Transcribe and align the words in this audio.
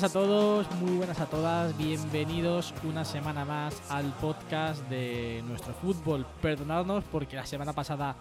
buenas 0.00 0.16
a 0.16 0.18
todos, 0.18 0.70
muy 0.80 0.96
buenas 0.96 1.20
a 1.20 1.26
todas, 1.26 1.76
bienvenidos 1.76 2.72
una 2.84 3.04
semana 3.04 3.44
más 3.44 3.82
al 3.90 4.06
podcast 4.14 4.82
de 4.88 5.44
nuestro 5.46 5.74
fútbol. 5.74 6.24
Perdonadnos 6.40 7.04
porque 7.04 7.36
la 7.36 7.44
semana 7.44 7.74
pasada 7.74 8.16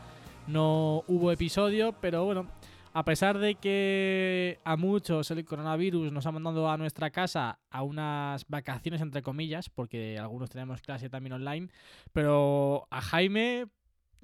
no 0.45 1.05
hubo 1.07 1.31
episodio, 1.31 1.93
pero 2.01 2.25
bueno, 2.25 2.47
a 2.91 3.05
pesar 3.05 3.37
de 3.37 3.55
que 3.55 4.59
a 4.65 4.75
muchos 4.75 5.31
el 5.31 5.45
coronavirus 5.45 6.11
nos 6.11 6.25
ha 6.25 6.33
mandado 6.33 6.69
a 6.69 6.75
nuestra 6.75 7.11
casa 7.11 7.59
a 7.71 7.81
unas 7.83 8.45
vacaciones 8.49 8.99
entre 8.99 9.21
comillas, 9.21 9.69
porque 9.69 10.19
algunos 10.19 10.49
tenemos 10.49 10.81
clase 10.81 11.09
también 11.09 11.31
online, 11.31 11.69
pero 12.11 12.87
a 12.89 12.99
Jaime 12.99 13.67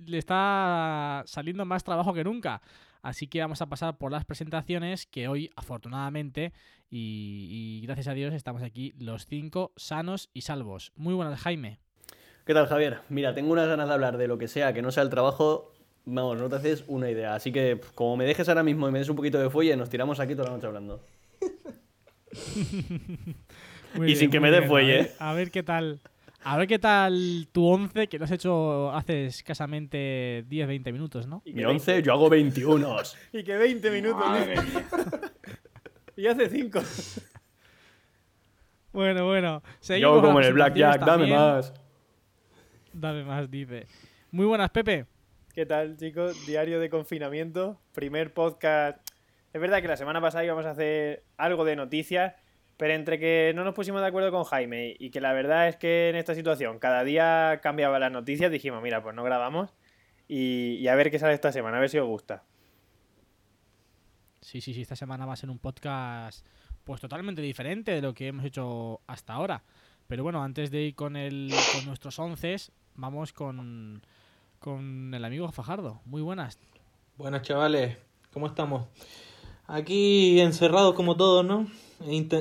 le 0.05 0.17
está 0.17 1.23
saliendo 1.25 1.63
más 1.63 1.85
trabajo 1.85 2.13
que 2.13 2.25
nunca. 2.25 2.61
Así 3.05 3.27
que 3.27 3.39
vamos 3.39 3.61
a 3.61 3.67
pasar 3.69 3.99
por 3.99 4.11
las 4.11 4.25
presentaciones 4.25 5.05
que 5.05 5.27
hoy, 5.27 5.51
afortunadamente, 5.55 6.53
y, 6.89 7.79
y 7.81 7.85
gracias 7.85 8.07
a 8.07 8.13
Dios, 8.15 8.33
estamos 8.33 8.63
aquí 8.63 8.93
los 8.97 9.27
cinco 9.27 9.73
sanos 9.75 10.31
y 10.33 10.41
salvos. 10.41 10.91
Muy 10.95 11.13
buenas, 11.13 11.39
Jaime. 11.39 11.77
¿Qué 12.47 12.55
tal, 12.55 12.65
Javier? 12.65 13.01
Mira, 13.09 13.35
tengo 13.35 13.51
unas 13.51 13.67
ganas 13.67 13.87
de 13.87 13.93
hablar 13.93 14.17
de 14.17 14.27
lo 14.27 14.39
que 14.39 14.47
sea 14.47 14.73
que 14.73 14.81
no 14.81 14.91
sea 14.91 15.03
el 15.03 15.11
trabajo. 15.11 15.71
Vamos, 16.05 16.37
no 16.39 16.49
te 16.49 16.55
haces 16.55 16.83
una 16.87 17.07
idea. 17.11 17.35
Así 17.35 17.51
que, 17.51 17.79
como 17.93 18.17
me 18.17 18.25
dejes 18.25 18.49
ahora 18.49 18.63
mismo 18.63 18.89
y 18.89 18.91
me 18.91 18.97
des 18.97 19.09
un 19.09 19.15
poquito 19.15 19.37
de 19.39 19.51
fuelle, 19.51 19.77
nos 19.77 19.89
tiramos 19.91 20.19
aquí 20.19 20.33
toda 20.33 20.49
la 20.49 20.55
noche 20.55 20.65
hablando. 20.67 21.03
Y 24.07 24.15
sin 24.15 24.29
que 24.29 24.39
me 24.41 24.51
dé 24.51 24.63
fuelle, 24.63 24.93
A 24.93 24.97
ver- 24.97 25.05
¿eh? 25.07 25.15
A 25.19 25.33
ver 25.33 25.51
qué 25.51 25.63
tal. 25.63 26.01
A 26.47 26.57
ver 26.57 26.67
qué 26.67 26.77
tal 26.77 27.47
tu 27.51 27.67
11, 27.67 28.07
que 28.07 28.19
lo 28.19 28.25
has 28.25 28.31
hecho 28.31 28.91
hace 28.91 29.25
escasamente 29.25 30.45
10-20 30.47 30.93
minutos, 30.93 31.25
¿no? 31.25 31.41
Mi 31.43 31.65
11, 31.65 32.03
yo 32.03 32.13
hago 32.13 32.29
21. 32.29 32.97
Y 33.33 33.43
que 33.43 33.57
20 33.57 33.89
minutos. 33.89 34.23
Y 36.15 36.27
hace 36.27 36.47
5. 36.47 36.79
Bueno, 38.93 39.25
bueno. 39.25 39.61
Yo 39.65 39.71
seguimos 39.81 40.13
con 40.21 40.25
como 40.27 40.39
en 40.39 40.45
el 40.45 40.53
Blackjack, 40.53 41.03
dame 41.03 41.27
más. 41.27 41.73
Dame 42.93 43.25
más, 43.25 43.51
dice. 43.51 43.87
Muy 44.31 44.45
buenas, 44.45 44.69
Pepe. 44.69 45.05
¿Qué 45.53 45.65
tal, 45.65 45.97
chicos? 45.97 46.45
Diario 46.45 46.79
de 46.79 46.89
confinamiento. 46.89 47.77
Primer 47.91 48.33
podcast. 48.33 48.99
Es 49.51 49.59
verdad 49.59 49.81
que 49.81 49.89
la 49.89 49.97
semana 49.97 50.21
pasada 50.21 50.45
íbamos 50.45 50.65
a 50.65 50.71
hacer 50.71 51.23
algo 51.35 51.65
de 51.65 51.75
noticias, 51.75 52.35
pero 52.77 52.93
entre 52.93 53.19
que 53.19 53.53
no 53.55 53.63
nos 53.63 53.73
pusimos 53.73 54.01
de 54.01 54.07
acuerdo 54.07 54.31
con 54.31 54.43
Jaime 54.43 54.95
y 54.99 55.09
que 55.09 55.21
la 55.21 55.33
verdad 55.33 55.67
es 55.67 55.75
que 55.75 56.09
en 56.09 56.15
esta 56.15 56.35
situación 56.35 56.79
cada 56.79 57.03
día 57.03 57.59
cambiaba 57.61 57.99
las 57.99 58.11
noticias, 58.11 58.51
dijimos, 58.51 58.81
mira, 58.81 59.01
pues 59.01 59.15
no 59.15 59.23
grabamos 59.23 59.73
y, 60.27 60.75
y 60.79 60.87
a 60.87 60.95
ver 60.95 61.11
qué 61.11 61.19
sale 61.19 61.33
esta 61.33 61.51
semana, 61.51 61.77
a 61.77 61.79
ver 61.79 61.89
si 61.89 61.97
os 61.97 62.07
gusta. 62.07 62.43
Sí, 64.41 64.61
sí, 64.61 64.73
sí, 64.73 64.81
esta 64.81 64.95
semana 64.95 65.25
va 65.25 65.33
a 65.33 65.37
ser 65.37 65.49
un 65.49 65.59
podcast 65.59 66.45
pues 66.83 67.01
totalmente 67.01 67.41
diferente 67.41 67.91
de 67.91 68.01
lo 68.01 68.13
que 68.13 68.27
hemos 68.27 68.45
hecho 68.45 69.01
hasta 69.07 69.33
ahora. 69.33 69.63
Pero 70.07 70.23
bueno, 70.23 70.43
antes 70.43 70.69
de 70.69 70.83
ir 70.83 70.95
con 70.95 71.15
el 71.15 71.51
con 71.73 71.85
nuestros 71.85 72.19
once, 72.19 72.55
vamos 72.93 73.33
con, 73.33 74.03
con 74.59 75.13
el 75.13 75.25
amigo 75.25 75.51
Fajardo. 75.51 76.01
Muy 76.05 76.21
buenas. 76.21 76.59
Buenas 77.17 77.41
chavales, 77.41 77.97
¿cómo 78.31 78.45
estamos? 78.45 78.87
Aquí 79.65 80.39
encerrados 80.39 80.93
como 80.93 81.17
todos, 81.17 81.43
¿no? 81.43 81.67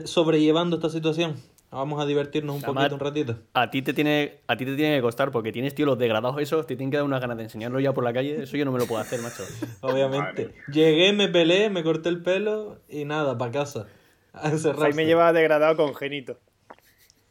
Sobrellevando 0.04 0.76
esta 0.76 0.91
situación. 0.91 1.36
Vamos 1.75 2.00
a 2.00 2.06
divertirnos 2.06 2.56
un 2.56 2.64
Además, 2.64 2.84
poquito, 2.84 2.94
un 2.94 3.00
ratito. 3.00 3.36
A 3.52 3.69
ti, 3.69 3.82
te 3.82 3.92
tiene, 3.92 4.38
a 4.47 4.56
ti 4.56 4.64
te 4.64 4.76
tiene 4.76 4.94
que 4.94 5.02
costar 5.02 5.32
porque 5.32 5.50
tienes, 5.50 5.75
tío, 5.75 5.86
los 5.86 5.98
degradados 5.98 6.41
esos, 6.41 6.66
te 6.66 6.76
tienen 6.76 6.92
que 6.92 6.98
dar 6.98 7.04
unas 7.04 7.20
ganas 7.20 7.36
de 7.36 7.42
enseñarlo 7.42 7.80
ya 7.80 7.92
por 7.92 8.04
la 8.04 8.12
calle. 8.12 8.44
Eso 8.44 8.56
yo 8.56 8.64
no 8.64 8.70
me 8.70 8.78
lo 8.78 8.86
puedo 8.86 9.00
hacer, 9.00 9.20
macho. 9.20 9.42
Obviamente. 9.80 10.54
Llegué, 10.72 11.12
me 11.12 11.28
pelé, 11.28 11.70
me 11.70 11.82
corté 11.82 12.10
el 12.10 12.22
pelo 12.22 12.78
y 12.88 13.04
nada, 13.04 13.36
para 13.36 13.50
casa. 13.50 13.88
A 14.32 14.50
encerrarse. 14.50 14.84
Jaime 14.84 15.06
lleva 15.06 15.32
degradado 15.32 15.76
congénito. 15.76 16.38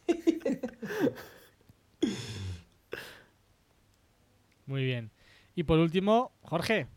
Muy 4.65 4.83
bien. 4.83 5.11
Y 5.55 5.63
por 5.63 5.79
último, 5.79 6.33
Jorge. 6.41 6.87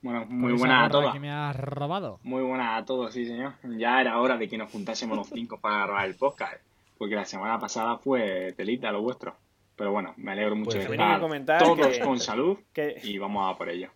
Bueno, 0.00 0.26
muy 0.28 0.52
esa 0.54 0.58
buenas 0.60 0.86
a 0.86 0.90
todas. 0.90 1.12
que 1.12 1.20
me 1.20 1.30
has 1.30 1.56
robado. 1.56 2.20
Muy 2.22 2.42
buenas 2.42 2.80
a 2.80 2.84
todos, 2.84 3.12
sí, 3.12 3.26
señor. 3.26 3.54
Ya 3.64 4.00
era 4.00 4.18
hora 4.20 4.36
de 4.36 4.48
que 4.48 4.56
nos 4.56 4.70
juntásemos 4.70 5.16
los 5.16 5.28
cinco 5.28 5.58
para 5.60 5.86
grabar 5.86 6.06
el 6.06 6.14
podcast. 6.14 6.56
Porque 6.96 7.14
la 7.14 7.24
semana 7.24 7.58
pasada 7.58 7.98
fue 7.98 8.52
telita 8.56 8.90
lo 8.92 9.02
vuestro. 9.02 9.34
Pero 9.76 9.92
bueno, 9.92 10.14
me 10.16 10.32
alegro 10.32 10.56
mucho 10.56 10.76
Pues 10.76 10.88
de 10.88 10.94
estar 10.94 11.20
comentar 11.20 11.62
todos 11.62 11.86
que- 11.86 12.00
con 12.00 12.18
salud 12.18 12.58
que- 12.72 13.00
y 13.02 13.18
vamos 13.18 13.52
a 13.52 13.56
por 13.58 13.68
ello. 13.68 13.90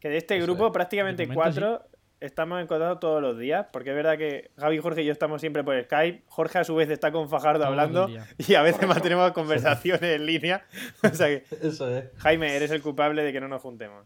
Que 0.00 0.08
de 0.08 0.16
este 0.18 0.36
Eso 0.36 0.46
grupo, 0.46 0.66
es. 0.66 0.72
prácticamente 0.72 1.28
cuatro, 1.28 1.82
estamos 2.20 2.60
en 2.60 2.66
contacto 2.66 2.98
todos 2.98 3.22
los 3.22 3.38
días, 3.38 3.66
porque 3.72 3.90
es 3.90 3.96
verdad 3.96 4.16
que 4.18 4.50
Javi, 4.56 4.78
Jorge 4.78 5.02
y 5.02 5.06
yo 5.06 5.12
estamos 5.12 5.40
siempre 5.40 5.62
por 5.64 5.80
Skype. 5.82 6.22
Jorge 6.28 6.58
a 6.58 6.64
su 6.64 6.74
vez 6.76 6.88
está 6.90 7.10
con 7.12 7.28
Fajardo 7.28 7.60
Todo 7.60 7.68
hablando 7.68 8.08
y 8.38 8.54
a 8.54 8.62
veces 8.62 8.76
Correcto. 8.78 8.86
mantenemos 8.86 9.32
conversaciones 9.32 10.02
en 10.02 10.26
línea. 10.26 10.64
O 11.04 11.08
sea 11.14 11.26
que, 11.28 11.44
Eso 11.62 11.88
es. 11.96 12.04
Jaime, 12.18 12.54
eres 12.56 12.70
el 12.72 12.82
culpable 12.82 13.22
de 13.22 13.32
que 13.32 13.40
no 13.40 13.46
nos 13.48 13.62
juntemos. 13.62 14.04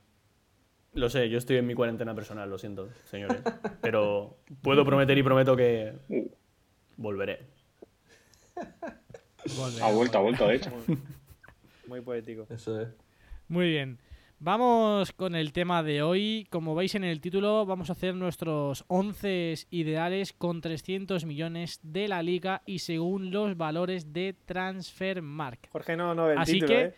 Lo 0.96 1.10
sé, 1.10 1.28
yo 1.28 1.36
estoy 1.38 1.56
en 1.58 1.66
mi 1.66 1.74
cuarentena 1.74 2.14
personal, 2.14 2.48
lo 2.48 2.58
siento, 2.58 2.88
señores. 3.04 3.38
Pero 3.82 4.38
puedo 4.62 4.84
prometer 4.84 5.16
y 5.18 5.22
prometo 5.22 5.54
que 5.54 5.92
volveré. 6.96 7.40
Volve, 9.56 9.82
ha 9.82 9.92
vuelto, 9.92 10.18
ha 10.18 10.20
vuelto, 10.22 10.48
de 10.48 10.56
hecho. 10.56 10.70
Muy 11.86 12.00
poético. 12.00 12.46
Eso 12.50 12.80
es. 12.80 12.88
Muy 13.48 13.68
bien. 13.68 13.98
Vamos 14.38 15.12
con 15.12 15.34
el 15.34 15.52
tema 15.52 15.82
de 15.82 16.02
hoy. 16.02 16.46
Como 16.50 16.74
veis 16.74 16.94
en 16.94 17.04
el 17.04 17.20
título, 17.20 17.64
vamos 17.64 17.88
a 17.90 17.92
hacer 17.92 18.14
nuestros 18.14 18.84
11 18.88 19.54
ideales 19.70 20.32
con 20.32 20.60
300 20.60 21.24
millones 21.26 21.78
de 21.82 22.08
la 22.08 22.22
liga 22.22 22.62
y 22.66 22.80
según 22.80 23.30
los 23.30 23.56
valores 23.56 24.12
de 24.12 24.34
Transfermarkt. 24.46 25.68
Jorge 25.70 25.96
no, 25.96 26.14
no 26.14 26.26
ve 26.26 26.32
el 26.32 26.38
Así 26.38 26.52
título, 26.54 26.68
que- 26.68 26.80
¿eh? 26.86 26.94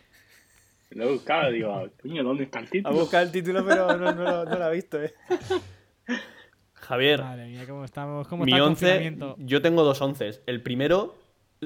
Lo 0.91 1.03
he 1.03 1.11
buscado, 1.13 1.51
digo, 1.51 1.87
coño, 2.01 2.23
¿dónde 2.23 2.43
está 2.45 2.59
el 2.59 2.65
Ha 2.65 2.69
título? 2.69 2.95
buscado 2.95 3.23
el 3.23 3.31
título, 3.31 3.65
pero 3.65 3.95
no, 3.97 4.11
no 4.13 4.23
lo, 4.23 4.45
no 4.45 4.57
lo 4.57 4.63
ha 4.65 4.69
visto, 4.69 5.01
¿eh? 5.01 5.13
Javier, 6.73 7.21
Madre 7.21 7.47
mía, 7.47 7.65
cómo 7.67 7.85
estamos. 7.85 8.27
¿Cómo 8.27 8.45
mi 8.45 8.51
está 8.51 8.57
el 8.63 8.69
11, 8.69 8.85
confinamiento? 8.85 9.35
yo 9.39 9.61
tengo 9.61 9.83
dos 9.83 10.01
onces. 10.01 10.41
El 10.47 10.61
primero 10.63 11.15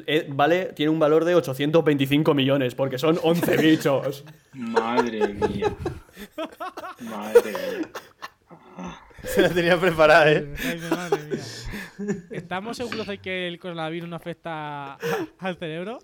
eh, 0.08 0.26
vale, 0.30 0.66
tiene 0.74 0.90
un 0.90 1.00
valor 1.00 1.24
de 1.24 1.36
825 1.36 2.34
millones 2.34 2.76
porque 2.76 2.98
son 2.98 3.18
11 3.24 3.58
bichos. 3.58 4.26
Madre 4.54 5.28
mía. 5.30 5.74
Madre 7.02 7.52
mía. 7.52 7.90
Se 9.24 9.42
la 9.42 9.50
tenía 9.50 9.80
preparada, 9.80 10.32
¿eh? 10.32 10.54
Jaime, 10.58 10.90
madre 10.90 11.24
mía. 11.24 11.44
¿Estamos 12.32 12.78
seguros 12.78 13.08
de 13.08 13.18
que 13.20 13.48
el 13.48 13.60
coronavirus 13.60 14.10
no 14.10 14.16
afecta 14.16 14.96
al 15.40 15.58
cerebro? 15.58 16.00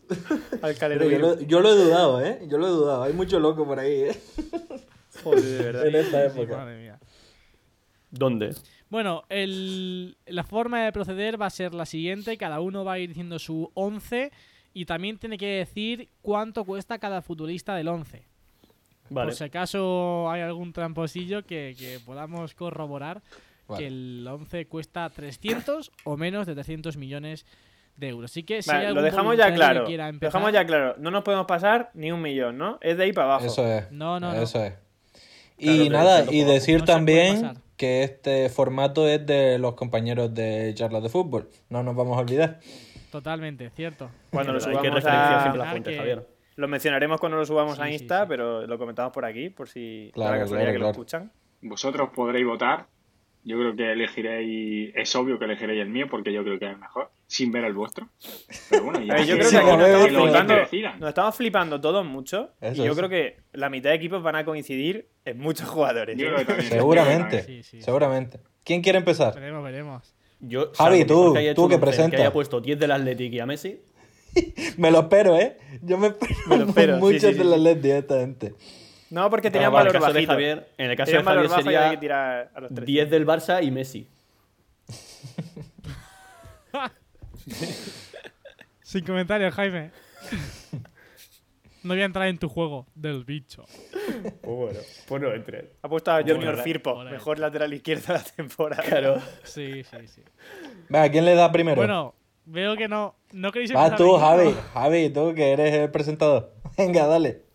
Al 0.61 0.75
yo, 0.77 1.19
lo, 1.19 1.39
yo 1.41 1.59
lo 1.59 1.69
he 1.73 1.75
dudado, 1.75 2.23
¿eh? 2.25 2.39
Yo 2.47 2.57
lo 2.57 2.67
he 2.67 2.71
dudado. 2.71 3.03
Hay 3.03 3.13
mucho 3.13 3.39
loco 3.39 3.65
por 3.65 3.79
ahí, 3.79 3.91
¿eh? 4.03 4.21
Joder, 5.23 5.41
de 5.43 5.63
verdad. 5.63 5.87
En 5.87 5.95
esta 5.95 6.29
Sí, 6.29 6.39
época. 6.39 6.57
madre 6.57 6.79
mía. 6.81 6.99
¿Dónde? 8.11 8.55
Bueno, 8.89 9.23
el- 9.29 10.17
la 10.25 10.43
forma 10.43 10.83
de 10.83 10.91
proceder 10.91 11.39
va 11.39 11.45
a 11.47 11.51
ser 11.51 11.73
la 11.73 11.85
siguiente. 11.85 12.37
Cada 12.37 12.59
uno 12.59 12.83
va 12.85 12.93
a 12.93 12.99
ir 12.99 13.09
diciendo 13.09 13.37
su 13.37 13.69
11 13.75 14.31
y 14.73 14.85
también 14.85 15.17
tiene 15.17 15.37
que 15.37 15.45
decir 15.47 16.09
cuánto 16.21 16.63
cuesta 16.63 16.97
cada 16.99 17.21
futbolista 17.21 17.75
del 17.75 17.87
11. 17.89 18.23
Vale. 19.09 19.27
Por 19.27 19.35
si 19.35 19.43
acaso 19.43 20.29
hay 20.29 20.41
algún 20.41 20.73
tramposillo 20.73 21.45
que, 21.45 21.75
que 21.77 21.99
podamos 22.05 22.53
corroborar 22.53 23.21
Vale. 23.67 23.81
que 23.81 23.87
el 23.87 24.27
11 24.27 24.67
cuesta 24.67 25.09
300 25.09 25.91
o 26.03 26.17
menos 26.17 26.45
de 26.47 26.53
300 26.55 26.97
millones 26.97 27.45
de 27.97 28.09
euros. 28.09 28.31
Así 28.31 28.43
que 28.43 28.61
si 28.61 28.69
Vale, 28.69 28.79
hay 28.87 28.93
lo 28.93 28.99
algún 28.99 29.03
dejamos 29.11 29.37
ya 29.37 29.53
claro. 29.53 29.85
que 29.85 29.97
Lo 29.97 30.11
dejamos 30.19 30.53
ya 30.53 30.65
claro. 30.65 30.95
No 30.99 31.11
nos 31.11 31.23
podemos 31.23 31.45
pasar 31.45 31.91
ni 31.93 32.11
un 32.11 32.21
millón, 32.21 32.57
¿no? 32.57 32.77
Es 32.81 32.97
de 32.97 33.03
ahí 33.03 33.13
para 33.13 33.27
abajo. 33.27 33.45
Eso 33.45 33.67
es. 33.67 33.91
No, 33.91 34.19
no, 34.19 34.33
no. 34.33 34.41
Eso 34.41 34.63
es. 34.63 34.73
Y 35.57 35.89
nada, 35.89 36.23
y 36.31 36.43
decir 36.45 36.79
no 36.79 36.85
también 36.85 37.59
que 37.75 38.03
este 38.03 38.47
formato 38.49 39.07
es 39.09 39.25
de 39.25 39.57
los 39.59 39.73
compañeros 39.73 40.33
de 40.33 40.71
charlas 40.75 41.03
de 41.03 41.09
fútbol. 41.09 41.49
No 41.69 41.83
nos 41.83 41.95
vamos 41.95 42.17
a 42.17 42.21
olvidar. 42.21 42.59
Totalmente, 43.11 43.69
cierto. 43.71 44.09
Cuando 44.31 44.53
lo 44.53 44.59
Hay 44.59 44.77
que 44.77 44.89
referenciar 44.89 45.33
a... 45.33 45.41
siempre 45.41 45.59
las 45.59 45.67
Ah, 45.67 45.71
fuentes, 45.71 45.91
que- 45.93 45.97
Javier. 45.97 46.27
Lo 46.59 46.67
mencionaremos 46.67 47.19
cuando 47.19 47.37
lo 47.37 47.45
subamos 47.45 47.77
Sí, 47.77 47.81
a 47.81 47.89
Insta, 47.89 48.21
sí. 48.21 48.25
pero 48.27 48.67
lo 48.67 48.77
comentamos 48.77 49.13
por 49.13 49.25
aquí, 49.25 49.49
por 49.49 49.69
si 49.69 50.11
Claro, 50.13 50.31
para 50.31 50.41
casualidad 50.41 50.65
claro, 50.71 50.77
que 50.79 50.83
lo 50.83 50.89
escuchan. 50.91 51.31
Vosotros 51.61 52.09
podréis 52.13 52.45
votar 52.45 52.87
Yo 53.45 53.57
creo 53.57 53.73
que 53.75 53.91
elegiréis, 53.93 54.91
es 54.95 55.15
obvio 55.15 55.39
que 55.39 55.45
elegiréis 55.45 55.81
el 55.81 55.89
mío 55.89 56.07
porque 56.11 56.33
yo 56.33 56.43
creo 56.43 56.59
que 56.59 56.65
es 56.65 56.71
el 56.73 56.77
mejor, 56.77 57.09
sin 57.27 57.53
ver 57.53 57.63
el 57.63 57.73
vuestro. 57.73 58.09
Pero 58.69 58.83
bueno, 58.83 58.99
ya 58.99 59.17
yo 59.21 59.37
que- 59.37 59.47
creo 59.47 59.49
que 59.49 59.57
aquí 59.57 59.77
nos 59.77 60.27
estamos, 60.27 60.67
flipando, 60.69 60.99
nos 60.99 61.09
estamos 61.09 61.35
flipando 61.35 61.81
todos 61.81 62.05
mucho. 62.05 62.51
Eso, 62.59 62.83
y 62.83 62.85
yo 62.85 62.95
creo 62.95 63.07
que 63.07 63.37
la 63.53 63.69
mitad 63.69 63.91
de 63.91 63.95
equipos 63.95 64.21
van 64.21 64.35
a 64.35 64.43
coincidir 64.43 65.07
en 65.23 65.37
muchos 65.39 65.69
jugadores. 65.69 66.17
Yo 66.17 66.25
¿eh? 66.27 66.29
creo 66.33 66.39
que 66.39 66.45
también. 66.45 66.69
Seguramente, 66.69 67.43
Sí, 67.43 67.63
sí. 67.63 67.81
seguramente. 67.81 68.39
¿Quién 68.65 68.81
quiere 68.81 68.97
empezar? 68.99 69.33
Veremos, 69.35 69.63
veremos. 69.63 70.13
Yo, 70.41 70.71
Javi, 70.73 70.73
salvo 70.75 71.33
que 71.33 71.53
tú, 71.53 71.63
tú 71.63 71.67
que 71.69 71.75
un 71.75 71.81
once 71.81 71.85
presenta. 71.85 72.15
Que 72.17 72.21
haya 72.23 72.33
puesto 72.33 72.59
10 72.61 72.77
del 72.79 72.91
Athletic 72.91 73.33
y 73.33 73.39
a 73.39 73.45
Messi. 73.45 73.81
Me 74.77 74.91
lo 74.91 75.01
espero, 75.01 75.37
¿eh? 75.37 75.57
Yo 75.81 75.97
me 75.97 76.07
espero, 76.07 76.67
espero, 76.67 76.99
sí, 77.19 77.33
de 77.33 77.43
la 77.43 77.55
sí. 77.55 77.61
LED 77.63 77.77
directamente. 77.77 78.53
No, 79.09 79.29
porque 79.29 79.47
En 79.47 79.53
tenían 79.53 79.71
el 79.71 79.73
valor 79.73 79.93
de 79.93 79.99
bajito. 79.99 80.31
Javier, 80.31 80.69
en 80.77 80.91
el 80.91 80.97
caso 80.97 81.11
de 81.11 81.23
Javier 81.23 81.47
bajo 81.47 81.61
sería 81.63 81.91
que 81.91 81.97
tirar 81.97 82.51
a 82.53 82.61
los 82.61 82.73
tres. 82.73 82.85
10 82.85 83.09
del 83.09 83.25
Barça 83.25 83.63
y 83.63 83.71
Messi. 83.71 84.07
Sin 88.83 89.05
comentarios, 89.05 89.53
Jaime. 89.53 89.91
No 91.83 91.93
voy 91.93 92.01
a 92.01 92.05
entrar 92.05 92.27
en 92.27 92.37
tu 92.37 92.49
juego 92.49 92.87
del 92.93 93.23
bicho. 93.23 93.65
Pues 94.41 94.43
bueno, 94.43 94.79
pues 95.07 95.21
no 95.21 95.31
entres. 95.31 95.65
Ha 95.81 95.87
puesto 95.87 96.11
a 96.11 96.19
Junior 96.21 96.39
Bueno, 96.39 96.63
Firpo, 96.63 97.03
mejor 97.05 97.39
lateral 97.39 97.73
izquierdo 97.73 98.07
de 98.07 98.13
la 98.19 98.23
temporada. 98.23 98.83
Claro. 98.83 99.21
Sí, 99.43 99.83
sí, 99.83 100.07
sí. 100.07 100.21
Venga, 100.89 101.09
¿quién 101.09 101.25
le 101.25 101.35
da 101.35 101.51
primero? 101.51 101.77
Bueno, 101.77 102.15
veo 102.49 102.75
que 102.75 102.87
no. 102.87 103.15
¿No 103.31 103.51
queréis 103.51 103.71
empezar 103.71 103.97
tú, 103.97 104.03
ninguno? 104.03 104.25
Javi. 104.25 104.55
Javi, 104.73 105.09
tú 105.09 105.33
que 105.33 105.51
eres 105.53 105.73
el 105.73 105.91
presentador. 105.91 106.53
Venga, 106.77 107.07
dale. 107.07 107.45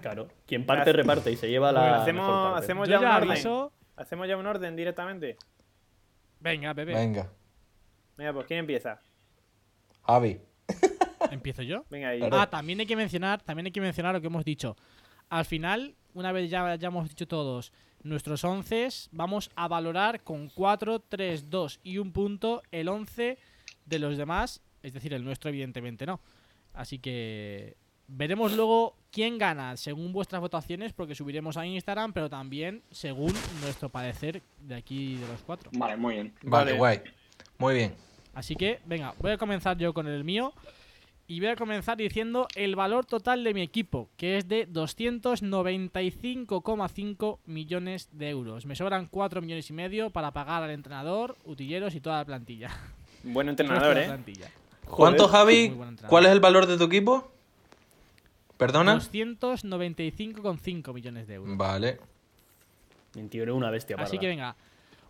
Claro. 0.00 0.28
Quien 0.46 0.64
parte, 0.64 0.92
reparte 0.92 1.32
y 1.32 1.36
se 1.36 1.48
lleva 1.48 1.72
la. 1.72 1.80
Bueno, 1.80 1.90
mejor 1.90 2.02
hacemos, 2.02 2.52
parte. 2.52 2.64
hacemos 2.64 2.88
Yo 2.88 2.92
ya 2.92 2.98
un 2.98 3.04
ya 3.04 3.16
orden. 3.16 3.30
aviso. 3.30 3.72
Hacemos 3.96 4.28
ya 4.28 4.36
un 4.36 4.46
orden 4.46 4.76
directamente. 4.76 5.36
Venga, 6.40 6.72
bebé. 6.72 6.94
Venga, 6.94 7.30
Venga, 8.16 8.32
pues 8.32 8.46
¿quién 8.46 8.60
empieza? 8.60 9.00
Javi. 10.06 10.40
¿Empiezo 11.30 11.62
yo? 11.62 11.84
Venga 11.90 12.08
ahí. 12.10 12.20
Ah, 12.32 12.48
también 12.48 12.80
hay 12.80 12.86
que 12.86 12.96
mencionar, 12.96 13.42
también 13.42 13.66
hay 13.66 13.72
que 13.72 13.80
mencionar 13.80 14.14
lo 14.14 14.20
que 14.20 14.28
hemos 14.28 14.44
dicho. 14.44 14.76
Al 15.28 15.44
final, 15.44 15.94
una 16.14 16.32
vez 16.32 16.50
ya, 16.50 16.74
ya 16.76 16.88
hemos 16.88 17.08
dicho 17.08 17.28
todos 17.28 17.72
nuestros 18.02 18.44
11, 18.44 18.88
vamos 19.12 19.50
a 19.54 19.68
valorar 19.68 20.22
con 20.22 20.48
4, 20.48 21.00
3, 21.00 21.50
2 21.50 21.80
y 21.82 21.98
un 21.98 22.12
punto 22.12 22.62
el 22.70 22.88
11 22.88 23.38
de 23.90 23.98
los 23.98 24.16
demás, 24.16 24.62
es 24.82 24.94
decir, 24.94 25.12
el 25.12 25.22
nuestro 25.24 25.50
evidentemente 25.50 26.06
no. 26.06 26.20
Así 26.72 26.98
que 26.98 27.76
veremos 28.06 28.56
luego 28.56 28.96
quién 29.10 29.36
gana 29.36 29.76
según 29.76 30.12
vuestras 30.12 30.40
votaciones, 30.40 30.92
porque 30.94 31.14
subiremos 31.14 31.56
a 31.56 31.66
Instagram, 31.66 32.12
pero 32.12 32.30
también 32.30 32.82
según 32.90 33.34
nuestro 33.60 33.88
parecer 33.90 34.40
de 34.60 34.76
aquí 34.76 35.16
de 35.16 35.26
los 35.28 35.42
cuatro. 35.42 35.70
Vale, 35.74 35.96
muy 35.96 36.14
bien. 36.14 36.32
Vale, 36.42 36.72
Vale. 36.72 36.78
guay. 36.78 37.00
Muy 37.58 37.74
bien. 37.74 37.94
Así 38.32 38.54
que, 38.56 38.80
venga, 38.86 39.14
voy 39.18 39.32
a 39.32 39.38
comenzar 39.38 39.76
yo 39.76 39.92
con 39.92 40.06
el 40.06 40.24
mío. 40.24 40.54
Y 41.26 41.38
voy 41.38 41.50
a 41.50 41.56
comenzar 41.56 41.96
diciendo 41.96 42.48
el 42.56 42.74
valor 42.74 43.06
total 43.06 43.44
de 43.44 43.54
mi 43.54 43.62
equipo, 43.62 44.08
que 44.16 44.38
es 44.38 44.48
de 44.48 44.66
295,5 44.68 47.38
millones 47.46 48.08
de 48.10 48.30
euros. 48.30 48.66
Me 48.66 48.74
sobran 48.74 49.06
4 49.06 49.40
millones 49.40 49.70
y 49.70 49.72
medio 49.72 50.10
para 50.10 50.32
pagar 50.32 50.64
al 50.64 50.70
entrenador, 50.70 51.36
utilleros 51.44 51.94
y 51.94 52.00
toda 52.00 52.18
la 52.18 52.24
plantilla. 52.24 52.70
Buen 53.22 53.48
entrenador, 53.48 53.98
¿eh? 53.98 54.06
plantilla. 54.06 54.50
¿Cuánto, 54.86 55.28
Javi? 55.28 55.76
¿Cuál 56.08 56.26
es 56.26 56.32
el 56.32 56.40
valor 56.40 56.66
de 56.66 56.76
tu 56.76 56.84
equipo? 56.84 57.30
¿Perdona? 58.56 58.98
295,5 58.98 60.92
millones 60.92 61.26
de 61.28 61.34
euros. 61.34 61.56
Vale. 61.56 61.98
Mi 63.14 63.28
tío 63.28 63.42
era 63.42 63.54
una 63.54 63.70
bestia. 63.70 63.96
Así 63.96 64.16
parda. 64.16 64.20
que 64.20 64.26
venga, 64.26 64.56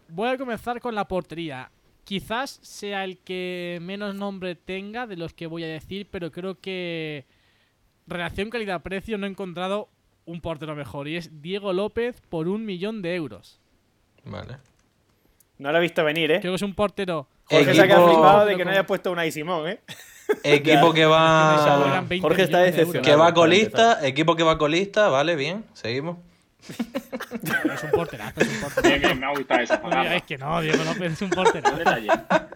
voy 0.09 0.29
a 0.29 0.39
comenzar 0.39 0.81
con 0.81 0.95
la 0.95 1.07
portería. 1.07 1.71
Quizás 2.05 2.61
sea 2.63 3.05
el 3.05 3.19
que 3.19 3.79
menos 3.83 4.15
nombre 4.15 4.55
tenga 4.55 5.07
de 5.07 5.17
los 5.17 5.35
que 5.35 5.47
voy 5.47 5.65
a 5.65 5.69
decir, 5.69 6.07
pero 6.11 6.31
creo 6.31 6.61
que 6.61 7.25
relación 8.07 8.51
calidad-precio 8.51 9.19
no 9.19 9.27
he 9.27 9.31
encontrado 9.31 9.89
un 10.27 10.41
portero 10.41 10.75
mejor 10.75 11.09
y 11.09 11.17
es 11.17 11.43
Diego 11.43 11.73
López 11.73 12.21
por 12.29 12.49
un 12.49 12.65
millón 12.65 13.03
de 13.03 13.15
euros. 13.15 13.61
Vale. 14.25 14.59
No 15.59 15.73
lo 15.73 15.79
he 15.79 15.81
visto 15.81 16.05
venir, 16.05 16.31
¿eh? 16.31 16.41
Creo 16.41 16.53
que 16.53 16.57
es 16.57 16.63
un 16.63 16.75
portero. 16.75 17.27
Jorge 17.51 17.75
se 17.75 17.81
ha 17.81 17.87
quedado 17.87 18.07
Equipo- 18.07 18.15
flipado 18.15 18.47
de 18.47 18.57
que 18.57 18.65
no 18.65 18.71
haya 18.71 18.87
puesto 18.87 19.11
una 19.13 19.27
y 19.27 19.33
Simón, 19.33 19.69
¿eh? 19.69 19.81
Equipo 20.45 20.93
que 20.93 21.05
va. 21.07 22.01
20 22.09 22.21
Jorge 22.21 22.43
está 22.43 22.59
decepcionado. 22.61 23.03
Que 23.03 23.17
va 23.17 23.35
colista. 23.35 23.99
Equipo 24.07 24.37
que 24.37 24.43
va 24.45 24.57
colista. 24.59 25.09
Vale, 25.09 25.35
bien. 25.37 25.65
Seguimos. 25.75 26.19
Es 27.75 27.85
un 27.85 27.91
porterazo, 27.91 28.41
es 28.41 28.49
un 28.49 28.61
porterazo. 28.61 28.99
bien, 29.01 29.19
me 29.21 29.27
ha 29.27 29.31
gustado 29.31 29.61
esa 29.61 29.79
No 29.79 29.89
digáis 29.89 29.95
palabra. 30.05 30.21
que 30.21 30.39
no, 30.39 30.61
Diego 30.61 30.85
López 30.85 31.13
es 31.15 31.23
un 31.23 31.31
porterazo. 31.31 31.77
detalle. 31.77 32.09
Ah, 32.11 32.47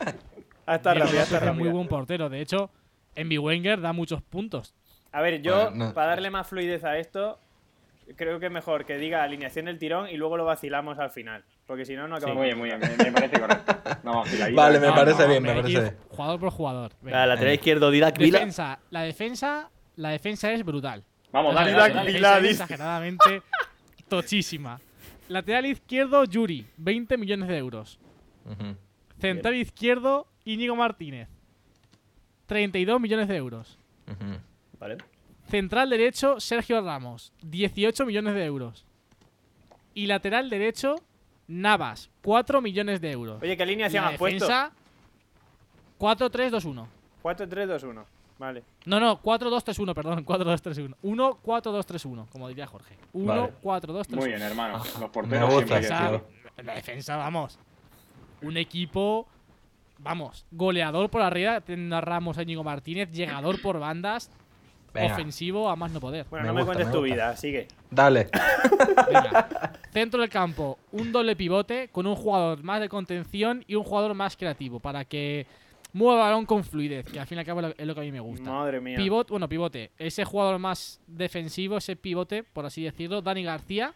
rápido, 0.67 0.75
está 0.76 0.94
López 0.94 1.14
es 1.14 1.31
muy 1.31 1.41
rápido. 1.49 1.70
buen 1.73 1.88
portero. 1.88 2.29
De 2.29 2.41
hecho, 2.41 2.70
en 3.17 3.38
Wenger 3.38 3.81
da 3.81 3.93
muchos 3.93 4.23
puntos. 4.23 4.75
A 5.12 5.20
ver, 5.23 5.41
yo, 5.43 5.70
Bueno, 5.70 5.87
no. 5.87 5.94
para 5.94 6.08
darle 6.08 6.31
más 6.31 6.46
fluidez 6.46 6.85
a 6.85 6.99
esto, 6.99 7.38
creo 8.17 8.38
que 8.41 8.46
es 8.46 8.52
mejor 8.52 8.85
que 8.85 8.99
diga 8.99 9.23
alineación 9.23 9.64
del 9.67 9.79
tirón 9.79 10.08
y 10.08 10.17
luego 10.17 10.37
lo 10.37 10.44
vacilamos 10.44 10.99
al 10.99 11.11
final. 11.11 11.43
Porque 11.66 11.84
si 11.87 11.94
no, 11.94 12.06
no 12.06 12.16
acabamos. 12.16 12.38
Muy 12.38 12.46
bien, 12.46 12.58
muy 12.58 12.69
bien, 12.69 12.81
me, 12.81 13.12
parece 13.12 13.40
correcto. 13.40 13.75
Vamos, 14.02 14.28
filadita. 14.28 14.62
Vale, 14.62 14.81
me 14.81 14.87
No, 14.88 14.94
parece 14.94 15.22
no, 15.22 15.28
bien, 15.28 15.43
me 15.43 15.55
parece 15.55 15.81
bien. 15.81 15.96
Jugador 16.11 16.40
por 16.40 16.50
jugador. 16.50 16.93
Venga. 17.00 17.22
Ah, 17.22 17.26
lateral 17.26 17.55
izquierdo, 17.55 17.90
Didac 17.90 18.19
Vila. 18.19 18.38
Defensa, 18.38 18.78
la 18.90 19.02
defensa, 19.02 19.70
la 19.96 20.11
defensa 20.11 20.52
es 20.52 20.64
brutal. 20.64 21.05
Vamos, 21.32 21.55
La 21.55 21.64
dale, 21.64 21.72
Didac. 21.72 22.06
Vila, 22.06 22.38
exageradamente 22.38 23.43
tochísima. 24.08 24.78
Lateral 25.28 25.64
izquierdo, 25.66 26.25
Yuri, 26.25 26.66
20 26.76 27.16
millones 27.16 27.49
de 27.49 27.56
euros. 27.56 27.99
Central 29.19 29.55
izquierdo, 29.55 30.26
Íñigo 30.44 30.76
Martínez, 30.76 31.28
32 32.46 33.00
millones 33.00 33.28
de 33.28 33.37
euros. 33.37 33.78
Vale. 34.78 34.99
Central 35.49 35.88
derecho, 35.88 36.40
Sergio 36.40 36.82
Ramos, 36.82 37.32
18 37.43 38.05
millones 38.05 38.34
de 38.34 38.44
euros. 38.44 38.84
Y 39.94 40.06
lateral 40.06 40.50
derecho, 40.50 40.96
Navas, 41.49 42.11
4 42.23 42.61
millones 42.61 43.00
de 43.00 43.11
euros. 43.11 43.43
Oye, 43.43 43.56
¿qué 43.56 43.62
alineación 43.62 44.05
La 44.05 44.11
has 44.11 44.19
puesto? 44.19 44.44
defensa, 44.44 44.73
4-3-2-1. 45.99 46.87
4-3-2-1. 47.23 48.05
Vale. 48.38 48.64
No, 48.85 48.99
no, 48.99 49.23
4-2-3-1, 49.23 49.94
perdón, 49.94 50.25
4-2-3-1. 50.26 50.96
1-4-2-3-1, 51.02 52.29
como 52.31 52.49
diría 52.49 52.67
Jorge. 52.67 52.96
1-4-2-3-1. 53.14 54.17
Muy 54.17 54.29
bien, 54.29 54.43
hermano. 54.43 54.79
Los 54.79 55.00
Me 55.00 55.08
porteros 55.08 55.50
gusta, 55.50 55.81
siempre 55.81 55.88
decirlo. 55.88 56.26
La 56.62 56.75
defensa, 56.75 57.17
vamos. 57.17 57.58
Un 58.43 58.56
equipo, 58.56 59.26
vamos, 59.99 60.44
goleador 60.50 61.11
por 61.11 61.23
arriba, 61.23 61.62
a 61.93 62.00
Ramos, 62.00 62.37
a 62.38 62.43
Íñigo 62.43 62.64
Martínez, 62.64 63.10
llegador 63.13 63.63
por 63.63 63.79
bandas, 63.79 64.31
Venga. 65.03 65.15
ofensivo 65.15 65.69
a 65.69 65.77
más 65.77 65.91
no 65.93 66.01
poder. 66.01 66.27
Bueno, 66.31 66.44
Me 66.44 66.48
no 66.48 66.55
me 66.55 66.60
gusta, 66.63 66.67
cuentes 66.74 66.86
me 66.86 66.93
tu 66.93 66.98
gusta. 67.01 67.15
vida, 67.15 67.36
sigue. 67.36 67.69
Dale. 67.91 68.29
Venga. 69.08 69.72
Centro 69.93 70.20
del 70.20 70.31
campo, 70.31 70.79
un 70.93 71.13
doble 71.13 71.36
pivote 71.36 71.89
con 71.93 72.06
un 72.06 72.15
jugador 72.17 72.63
más 72.63 72.81
de 72.81 72.89
contención 72.89 73.65
y 73.67 73.74
un 73.74 73.84
jugador 73.84 74.15
más 74.15 74.36
creativo 74.36 74.81
para 74.81 75.05
que 75.05 75.46
mueva 75.93 76.15
el 76.15 76.20
balón 76.20 76.46
con 76.46 76.65
fluidez, 76.65 77.05
que 77.06 77.20
al 77.20 77.27
fin 77.27 77.36
y 77.36 77.41
al 77.41 77.46
cabo 77.46 77.60
es 77.60 77.86
lo- 77.86 77.94
que 77.94 78.01
a 78.01 78.05
mí 78.05 78.10
me 78.13 78.20
gusta. 78.20 78.51
Madre 78.51 78.81
mía. 78.81 78.96
Pivot, 78.96 79.29
bueno, 79.31 79.48
pivote. 79.48 79.91
Ese 79.98 80.24
jugador 80.24 80.58
más 80.58 81.01
defensivo, 81.06 81.77
ese 81.77 81.94
pivote, 81.96 82.43
por 82.43 82.67
así 82.67 82.82
decirlo, 82.82 83.22
Dani 83.22 83.44
García, 83.44 83.94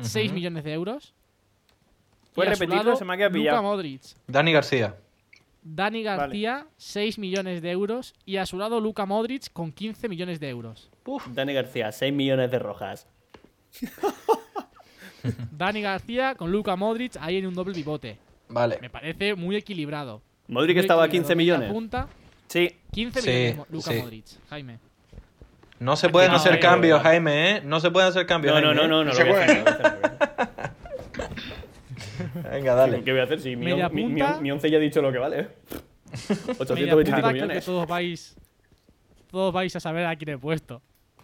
6 0.00 0.26
Ujú. 0.30 0.34
millones 0.36 0.62
de 0.64 0.72
euros. 0.72 1.14
¿Puedes 2.34 2.52
repetirlo? 2.58 2.84
lado, 2.84 2.96
Se 2.96 3.04
me 3.04 3.14
ha 3.14 3.16
quedado 3.16 3.30
Luka 3.34 3.40
pillado. 3.50 3.62
Modric. 3.64 4.02
Dani 4.28 4.52
García. 4.52 4.94
Dani 5.62 6.02
García, 6.02 6.66
6 6.76 7.18
millones 7.18 7.62
de 7.62 7.70
euros. 7.70 8.14
Y 8.24 8.36
a 8.36 8.46
su 8.46 8.58
lado, 8.58 8.80
Luka 8.80 9.06
Modric 9.06 9.52
con 9.52 9.72
15 9.72 10.08
millones 10.08 10.40
de 10.40 10.48
euros. 10.48 10.90
Dani 11.32 11.52
García, 11.52 11.92
6 11.92 12.12
millones 12.12 12.50
de 12.50 12.58
rojas. 12.58 13.06
Dani 15.52 15.82
García 15.82 16.34
con 16.36 16.50
Luka 16.52 16.76
Modric 16.76 17.16
ahí 17.20 17.36
en 17.36 17.46
un 17.46 17.54
doble 17.54 17.74
pivote. 17.74 18.18
Vale. 18.48 18.78
Me 18.80 18.88
parece 18.90 19.34
muy 19.34 19.56
equilibrado. 19.56 20.22
Modric 20.46 20.76
Muy 20.76 20.80
estaba 20.80 21.02
a 21.02 21.06
equilibrado. 21.06 21.28
15 21.28 21.36
Media 21.36 21.54
millones. 21.58 21.72
Punta, 21.72 22.08
Sí. 22.46 22.76
15 22.92 23.20
Sí, 23.20 23.28
millones, 23.30 23.84
sí. 23.84 23.94
Modric. 24.00 24.24
Jaime. 24.48 24.78
No 25.80 25.96
se 25.96 26.08
pueden 26.08 26.30
No, 26.30 26.36
hacer 26.38 26.54
eh, 26.54 26.60
cambios, 26.60 26.98
no. 26.98 27.04
Jaime, 27.04 27.50
¿eh? 27.56 27.60
No 27.62 27.78
se 27.80 27.90
pueden 27.90 28.08
hacer 28.08 28.26
cambios. 28.26 28.54
No, 28.54 28.60
no, 28.60 28.68
Jaime, 28.68 28.88
no, 28.88 28.88
no, 28.88 29.02
¿eh? 29.02 29.04
no. 29.04 29.12
No 29.12 29.18
lo 29.24 29.30
voy 29.32 29.40
a 29.40 29.44
hacer. 29.44 30.48
Venga, 32.42 32.74
dale. 32.74 33.02
¿Qué 33.02 33.10
voy 33.12 33.20
a 33.20 33.24
hacer 33.24 33.40
si 33.40 33.56
mi, 33.56 33.66
Media 33.66 33.86
on- 33.86 33.94
mi, 33.94 34.04
mi, 34.04 34.20
punta. 34.20 34.40
mi 34.40 34.50
11 34.50 34.70
ya 34.70 34.76
ha 34.78 34.80
dicho 34.80 35.00
lo 35.02 35.12
que 35.12 35.18
vale? 35.18 35.40
¿eh? 35.40 35.48
Media 36.28 36.54
825 36.58 36.96
punta, 36.96 37.16
creo 37.16 37.22
que 37.28 37.32
millones. 37.34 37.64
todos 37.64 37.86
vais, 37.86 38.36
todos 39.30 39.52
vais 39.52 39.74
a 39.76 39.80
saber 39.80 40.06
a 40.06 40.16
quién 40.16 40.30
he 40.30 40.38
puesto. 40.38 40.82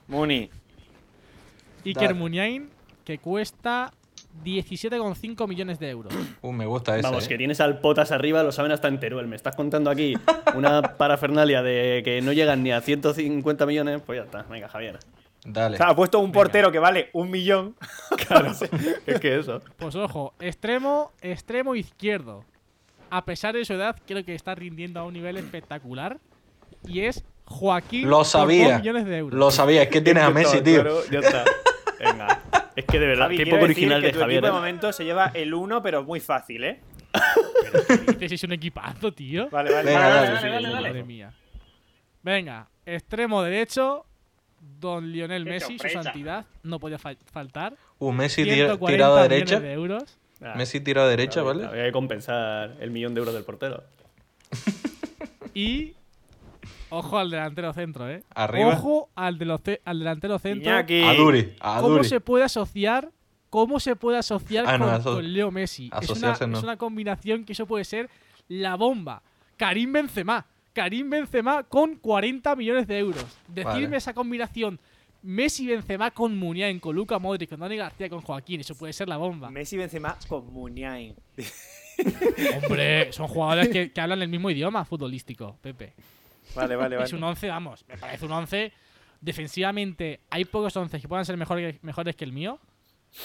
Muni. 0.09 0.51
Iker 1.85 2.03
Dale. 2.09 2.15
Muniain, 2.15 2.69
que 3.05 3.19
cuesta 3.19 3.93
17,5 4.45 5.47
millones 5.49 5.79
de 5.79 5.91
euros. 5.91 6.13
Uh, 6.43 6.53
me 6.53 6.67
gusta 6.67 6.95
ese. 6.99 7.03
Vamos, 7.09 7.25
¿eh? 7.25 7.29
que 7.29 7.39
tienes 7.39 7.61
al 7.61 7.81
Potas 7.81 8.13
arriba, 8.13 8.43
lo 8.43 8.53
saben 8.53 8.71
hasta 8.73 8.89
en 8.89 9.01
Teruel. 9.01 9.27
Me 9.27 9.37
estás 9.37 9.57
contando 9.57 9.89
aquí 9.91 10.15
una 10.55 10.83
parafernalia 10.97 11.63
de 11.63 12.03
que 12.05 12.21
no 12.21 12.33
llegan 12.35 12.63
ni 12.63 12.71
a 12.73 12.81
150 12.83 13.65
millones. 13.67 14.03
Pues 14.05 14.19
ya 14.19 14.25
está, 14.25 14.43
venga, 14.43 14.69
Javier. 14.69 14.99
Dale. 15.45 15.75
O 15.75 15.79
sea, 15.79 15.89
ha 15.89 15.97
puesto 15.97 16.19
un 16.21 16.33
portero 16.33 16.73
que 16.73 16.79
vale 16.79 17.11
un 17.13 17.31
millón. 17.31 17.77
Claro, 18.27 18.53
es 19.07 19.21
que 19.21 19.39
eso. 19.39 19.61
Pues 19.77 19.95
ojo, 19.97 20.33
extremo, 20.41 21.13
extremo 21.21 21.75
izquierdo. 21.75 22.45
A 23.11 23.25
pesar 23.27 23.55
de 23.55 23.65
su 23.65 23.75
edad, 23.75 23.97
creo 24.07 24.25
que 24.25 24.35
está 24.35 24.55
rindiendo 24.55 25.01
a 25.01 25.05
un 25.05 25.13
nivel 25.13 25.37
espectacular. 25.37 26.19
Y 26.87 27.01
es 27.01 27.23
Joaquín 27.45 28.09
Lo 28.09 28.25
sabía. 28.25 28.79
millones 28.79 29.05
de 29.05 29.19
euros. 29.19 29.39
Lo 29.39 29.51
sabía, 29.51 29.83
es 29.83 29.89
que 29.89 30.01
tienes 30.01 30.25
a 30.25 30.31
Messi, 30.31 30.63
tío. 30.63 30.81
Claro, 30.83 31.01
ya 31.11 31.19
está. 31.19 31.45
Venga. 31.99 32.43
Es 32.75 32.85
que 32.87 32.99
de 32.99 33.07
verdad, 33.07 33.25
Javi, 33.27 33.37
qué 33.37 33.47
poco 33.47 33.65
original 33.65 34.01
que 34.01 34.07
de 34.09 34.13
tu 34.15 34.19
Javier. 34.21 34.39
equipo 34.39 34.47
de 34.47 34.59
¿eh? 34.59 34.61
momento 34.61 34.93
se 34.93 35.05
lleva 35.05 35.31
el 35.35 35.53
1, 35.55 35.83
pero 35.83 36.03
muy 36.03 36.21
fácil, 36.21 36.65
¿eh? 36.65 36.81
Dices, 38.19 38.33
es 38.33 38.45
un 38.45 38.53
equipazo, 38.53 39.13
tío. 39.13 39.49
Vale, 39.51 39.73
vale. 39.73 39.93
Venga, 39.93 40.09
vale, 40.09 40.31
vale, 40.33 40.51
vale, 40.51 40.69
vale. 40.71 40.89
Madre 40.89 41.05
mía. 41.05 41.33
Venga, 42.23 42.69
extremo 42.87 43.43
derecho. 43.43 44.07
Don 44.81 45.11
Lionel 45.13 45.45
Messi, 45.45 45.79
su 45.79 45.89
santidad, 45.89 46.45
no 46.63 46.79
podía 46.79 46.99
fal- 46.99 47.17
faltar. 47.33 47.77
Uh, 47.99 48.13
Messi 48.13 48.43
tira- 48.45 48.55
140 48.77 48.87
tirado 48.93 49.17
a 49.17 49.23
derecha. 49.29 49.61
de 49.61 49.73
euros. 49.73 50.19
Ah, 50.43 50.55
Messi 50.57 50.81
tira 50.81 51.05
a 51.05 51.09
derecha, 51.09 51.41
había- 51.41 51.53
¿vale? 51.53 51.67
Había 51.67 51.85
que 51.85 51.93
compensar 51.93 52.77
el 52.81 52.91
millón 52.91 53.15
de 53.15 53.21
euros 53.21 53.35
del 53.35 53.45
portero. 53.45 53.85
Y. 55.55 55.95
Ojo 56.91 57.19
al 57.19 57.31
delantero 57.31 57.73
centro, 57.73 58.09
¿eh? 58.09 58.23
Arriba. 58.35 58.69
Ojo 58.71 59.09
al, 59.15 59.39
de 59.39 59.81
al 59.85 59.99
delantero 59.99 60.39
centro. 60.39 60.71
Iñaki. 60.71 61.03
A 61.03 61.15
Duri, 61.15 61.55
a 61.61 61.81
¿Cómo 61.81 61.95
Duri. 61.95 62.09
se 62.09 62.21
puede 62.21 62.45
asociar? 62.45 63.11
¿Cómo 63.51 63.81
se 63.81 63.97
puede 63.97 64.19
asociar 64.19 64.65
Ah, 64.67 64.79
no, 64.79 64.85
con, 64.87 64.95
aso- 64.95 65.15
con 65.15 65.33
Leo 65.33 65.51
Messi? 65.51 65.91
Es 66.01 66.11
una, 66.11 66.37
no. 66.47 66.59
es 66.59 66.63
una 66.65 66.77
combinación 66.77 67.45
que 67.45 67.53
eso 67.53 67.67
puede 67.67 67.85
ser 67.85 68.11
la 68.49 68.75
bomba. 68.77 69.23
Karim 69.57 69.93
Benzema. 69.93 70.47
Karim 70.75 71.09
Benzema 71.09 71.63
con 71.63 71.97
40 71.97 72.55
millones 72.57 72.87
de 72.87 72.99
euros. 72.99 73.25
Decirme 73.49 73.85
Vale. 73.85 73.97
esa 73.97 74.13
combinación 74.13 74.79
Messi 75.23 75.67
Benzema 75.67 76.11
con 76.11 76.37
Muniain, 76.37 76.79
con 76.79 76.95
Luca 76.95 77.19
Modric, 77.19 77.49
con 77.49 77.61
Dani 77.61 77.77
García, 77.77 78.11
con 78.11 78.21
Joaquín, 78.21 78.61
eso 78.61 78.75
puede 78.75 78.93
ser 78.93 79.09
la 79.09 79.17
bomba. 79.17 79.51
Messi 79.51 79.79
Benzema 79.79 80.19
con 80.29 80.53
Muniain. 80.53 81.15
Hombre, 82.63 83.11
son 83.11 83.29
jugadores 83.29 83.69
que, 83.69 83.91
que 83.91 84.01
hablan 84.03 84.21
el 84.21 84.29
mismo 84.29 84.51
idioma 84.51 84.85
futbolístico, 84.85 85.57
Pepe. 85.63 85.95
Vale, 86.55 86.77
vale, 86.77 87.03
Es 87.03 87.15
un 87.15 87.23
11, 87.23 87.49
vamos, 87.49 87.87
me 87.89 87.97
parece 87.97 88.27
un 88.27 88.33
11. 88.33 88.71
Defensivamente, 89.21 90.21
hay 90.29 90.45
pocos 90.45 90.77
11 90.77 91.01
que 91.01 91.09
puedan 91.09 91.25
ser 91.25 91.39
mejores, 91.39 91.83
mejores 91.83 92.15
que 92.17 92.25
el 92.25 92.33
mío. 92.33 92.59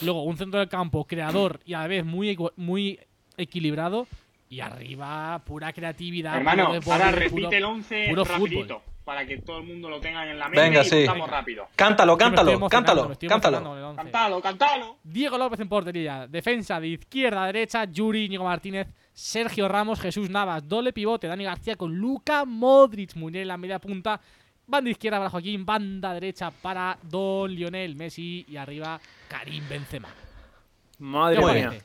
Luego, 0.00 0.22
un 0.22 0.38
centro 0.38 0.58
del 0.58 0.70
campo 0.70 1.04
creador 1.04 1.60
y 1.66 1.74
a 1.74 1.80
la 1.80 1.86
vez 1.88 2.04
muy 2.04 2.98
equilibrado. 3.36 4.06
Y 4.50 4.60
arriba, 4.60 5.40
pura 5.46 5.72
creatividad. 5.72 6.36
Hermano, 6.36 6.64
puro 6.66 6.74
deporte, 6.74 7.02
ahora 7.04 7.16
puro- 7.16 7.20
repite 7.36 7.56
el 7.56 7.64
11 7.64 8.06
puro 8.10 8.24
rapidito. 8.24 8.62
fútbol. 8.80 8.82
Para 9.04 9.24
que 9.26 9.38
todo 9.38 9.58
el 9.58 9.64
mundo 9.64 9.88
lo 9.88 9.98
tenga 10.00 10.28
en 10.30 10.38
la 10.38 10.44
mente 10.48 10.60
Venga, 10.60 10.82
y 10.82 10.84
sí. 10.84 11.06
rápido. 11.06 11.68
Cántalo, 11.74 12.16
cántalo, 12.18 12.68
cántalo, 12.68 13.08
cántalo. 13.30 13.62
con 13.64 13.78
el 13.78 13.84
11. 13.84 14.02
Cantalo, 14.02 14.40
cantalo. 14.40 14.96
Diego 15.02 15.38
López 15.38 15.58
en 15.60 15.68
portería. 15.68 16.26
Defensa 16.28 16.78
de 16.80 16.88
izquierda 16.88 17.44
a 17.44 17.46
derecha. 17.46 17.84
Yuri, 17.84 18.26
Íñigo 18.26 18.44
Martínez, 18.44 18.88
Sergio 19.12 19.66
Ramos, 19.68 20.00
Jesús 20.00 20.28
Navas. 20.30 20.68
Doble 20.68 20.92
pivote. 20.92 21.26
Dani 21.28 21.44
García 21.44 21.76
con 21.76 21.94
Luca 21.96 22.44
Modric. 22.44 23.14
Munier 23.16 23.42
en 23.42 23.48
la 23.48 23.56
media 23.56 23.78
punta. 23.78 24.20
Banda 24.66 24.90
izquierda 24.90 25.18
para 25.18 25.30
Joaquín. 25.30 25.64
Banda 25.64 26.12
derecha 26.14 26.50
para 26.50 26.96
Don 27.02 27.50
Lionel 27.52 27.96
Messi. 27.96 28.44
Y 28.48 28.56
arriba 28.56 29.00
Karim 29.28 29.64
Benzema. 29.68 30.08
¿Qué 30.08 31.02
Madre 31.04 31.38
mía. 31.38 31.46
parece? 31.46 31.84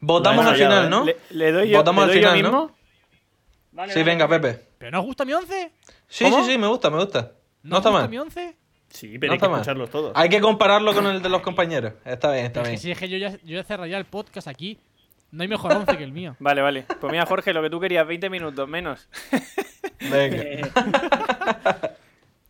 Votamos 0.00 0.44
Lo 0.44 0.50
al 0.50 0.56
final, 0.56 0.86
¿eh? 0.86 0.88
¿no? 0.90 1.04
Le, 1.04 1.16
le 1.30 1.52
doy 1.52 1.68
yo, 1.70 1.78
Votamos 1.78 2.06
le 2.06 2.12
al 2.12 2.14
doy 2.14 2.22
yo 2.22 2.28
final, 2.34 2.52
¿no? 2.52 2.60
mismo. 2.66 2.76
Dale, 3.72 3.92
Sí, 3.92 3.98
dale, 4.00 4.10
venga. 4.10 4.28
Pepe. 4.28 4.60
¿Pero 4.78 4.90
no 4.92 5.00
os 5.00 5.06
gusta 5.06 5.24
mi 5.24 5.32
11? 5.32 5.72
Sí, 6.08 6.24
¿Cómo? 6.24 6.44
sí, 6.44 6.52
sí, 6.52 6.58
me 6.58 6.66
gusta, 6.66 6.90
me 6.90 6.98
gusta. 6.98 7.32
No, 7.62 7.70
¿No, 7.70 7.76
está 7.78 7.88
gusta 7.90 8.02
mal. 8.02 8.10
mi 8.10 8.18
11? 8.18 8.56
Sí, 8.88 9.18
pero 9.18 9.30
No 9.30 9.32
hay 9.34 9.38
que 9.38 9.44
está 9.44 9.48
mal. 9.48 9.60
escucharlos 9.60 9.90
todos. 9.90 10.12
Hay 10.14 10.28
que 10.28 10.40
compararlo 10.40 10.94
con 10.94 11.06
el 11.06 11.20
de 11.20 11.28
los 11.28 11.42
compañeros. 11.42 11.94
Está 12.04 12.30
bien, 12.32 12.46
está 12.46 12.60
Es 12.60 12.64
que 12.64 12.70
bien. 12.70 12.80
si 12.80 12.90
es 12.92 12.98
que 12.98 13.08
yo 13.08 13.18
ya, 13.18 13.30
yo 13.42 13.56
ya 13.56 13.64
cerraría 13.64 13.98
el 13.98 14.04
podcast 14.06 14.48
aquí. 14.48 14.78
No 15.32 15.42
hay 15.42 15.48
mejor 15.48 15.72
11 15.72 15.96
que 15.98 16.04
el 16.04 16.12
mío. 16.12 16.36
Vale, 16.40 16.62
vale. 16.62 16.84
Pues 17.00 17.10
mira, 17.10 17.26
Jorge, 17.26 17.52
lo 17.52 17.60
que 17.62 17.68
tú 17.70 17.80
querías, 17.80 18.06
20 18.06 18.30
minutos 18.30 18.68
menos. 18.68 19.08
Venga, 20.00 20.44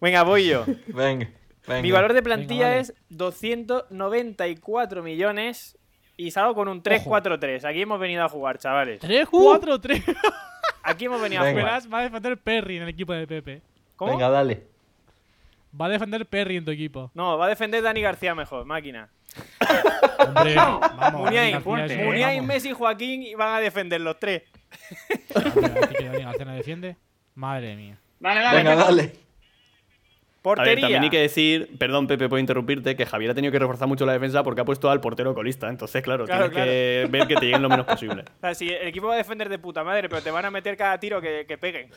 Venga, 0.00 0.22
voy 0.24 0.46
yo. 0.48 0.64
venga, 0.88 1.30
venga. 1.66 1.82
Mi 1.82 1.90
valor 1.90 2.12
de 2.12 2.22
plantilla 2.22 2.68
vale. 2.68 2.80
es 2.80 2.94
294 3.08 5.02
millones 5.02 5.78
y 6.16 6.30
salgo 6.30 6.54
con 6.54 6.68
un 6.68 6.82
3-4-3. 6.82 7.64
Aquí 7.64 7.82
hemos 7.82 7.98
venido 8.00 8.24
a 8.24 8.28
jugar, 8.28 8.58
chavales. 8.58 9.00
3, 9.00 9.26
4, 9.30 9.80
3. 9.80 10.02
Aquí 10.82 11.04
hemos 11.06 11.20
venido 11.20 11.42
a 11.42 11.44
Venga. 11.44 11.60
jugar. 11.60 11.74
Verás, 11.82 11.92
va 11.92 11.98
a 11.98 12.02
defender 12.02 12.38
Perry 12.38 12.76
en 12.76 12.82
el 12.84 12.88
equipo 12.88 13.12
de 13.12 13.26
Pepe. 13.26 13.62
¿Cómo? 13.96 14.12
Venga, 14.12 14.28
dale. 14.30 14.62
Va 15.78 15.86
a 15.86 15.88
defender 15.90 16.24
Perry 16.26 16.56
en 16.56 16.64
tu 16.64 16.70
equipo. 16.70 17.10
No, 17.14 17.36
va 17.36 17.46
a 17.46 17.48
defender 17.48 17.82
Dani 17.82 18.00
García 18.00 18.34
mejor, 18.34 18.64
máquina. 18.64 19.08
Hombre, 20.18 20.54
vamos. 20.54 20.80
Muniain, 21.12 21.52
García 21.62 21.84
es- 21.84 22.04
Muniain, 22.06 22.36
vamos. 22.38 22.48
Messi 22.54 22.68
y 22.70 22.72
Joaquín 22.72 23.22
y 23.22 23.34
van 23.34 23.54
a 23.54 23.60
defender 23.60 24.00
los 24.00 24.18
tres. 24.18 24.42
Hombre, 25.34 25.72
¿a 25.82 25.86
ti 25.88 25.94
que 25.96 26.04
Dani 26.08 26.22
García 26.24 26.44
no 26.46 26.54
defiende? 26.54 26.96
Madre 27.34 27.76
mía. 27.76 27.98
Dale, 28.20 28.40
dale, 28.40 28.56
Venga, 28.62 28.86
Pepe. 28.86 29.18
A 30.52 30.62
ver, 30.62 30.80
también 30.80 31.02
hay 31.02 31.10
que 31.10 31.20
decir, 31.20 31.76
perdón 31.78 32.06
Pepe, 32.06 32.28
puedo 32.28 32.40
interrumpirte, 32.40 32.94
que 32.96 33.04
Javier 33.06 33.30
ha 33.30 33.34
tenido 33.34 33.50
que 33.52 33.58
reforzar 33.58 33.88
mucho 33.88 34.06
la 34.06 34.12
defensa 34.12 34.42
porque 34.42 34.60
ha 34.60 34.64
puesto 34.64 34.90
al 34.90 35.00
portero 35.00 35.34
colista. 35.34 35.68
Entonces, 35.68 36.02
claro, 36.02 36.24
Claro, 36.24 36.50
tienes 36.50 36.66
que 36.68 37.08
ver 37.10 37.26
que 37.26 37.34
te 37.36 37.44
lleguen 37.46 37.62
lo 37.62 37.68
menos 37.68 37.86
posible. 37.86 38.24
O 38.36 38.40
sea, 38.40 38.54
si 38.54 38.68
el 38.70 38.88
equipo 38.88 39.06
va 39.08 39.14
a 39.14 39.18
defender 39.18 39.48
de 39.48 39.58
puta 39.58 39.82
madre, 39.84 40.08
pero 40.08 40.22
te 40.22 40.30
van 40.30 40.44
a 40.44 40.50
meter 40.50 40.76
cada 40.76 40.98
tiro 41.00 41.20
que, 41.20 41.44
que 41.46 41.58
peguen. 41.58 41.90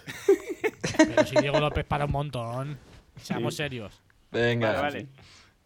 Pero 0.97 1.25
si 1.25 1.35
Diego 1.37 1.59
López 1.59 1.85
para 1.85 2.05
un 2.05 2.11
montón. 2.11 2.77
Seamos 3.17 3.55
serios. 3.55 4.01
Venga. 4.31 4.73
Vale, 4.73 4.81
vale. 4.81 5.07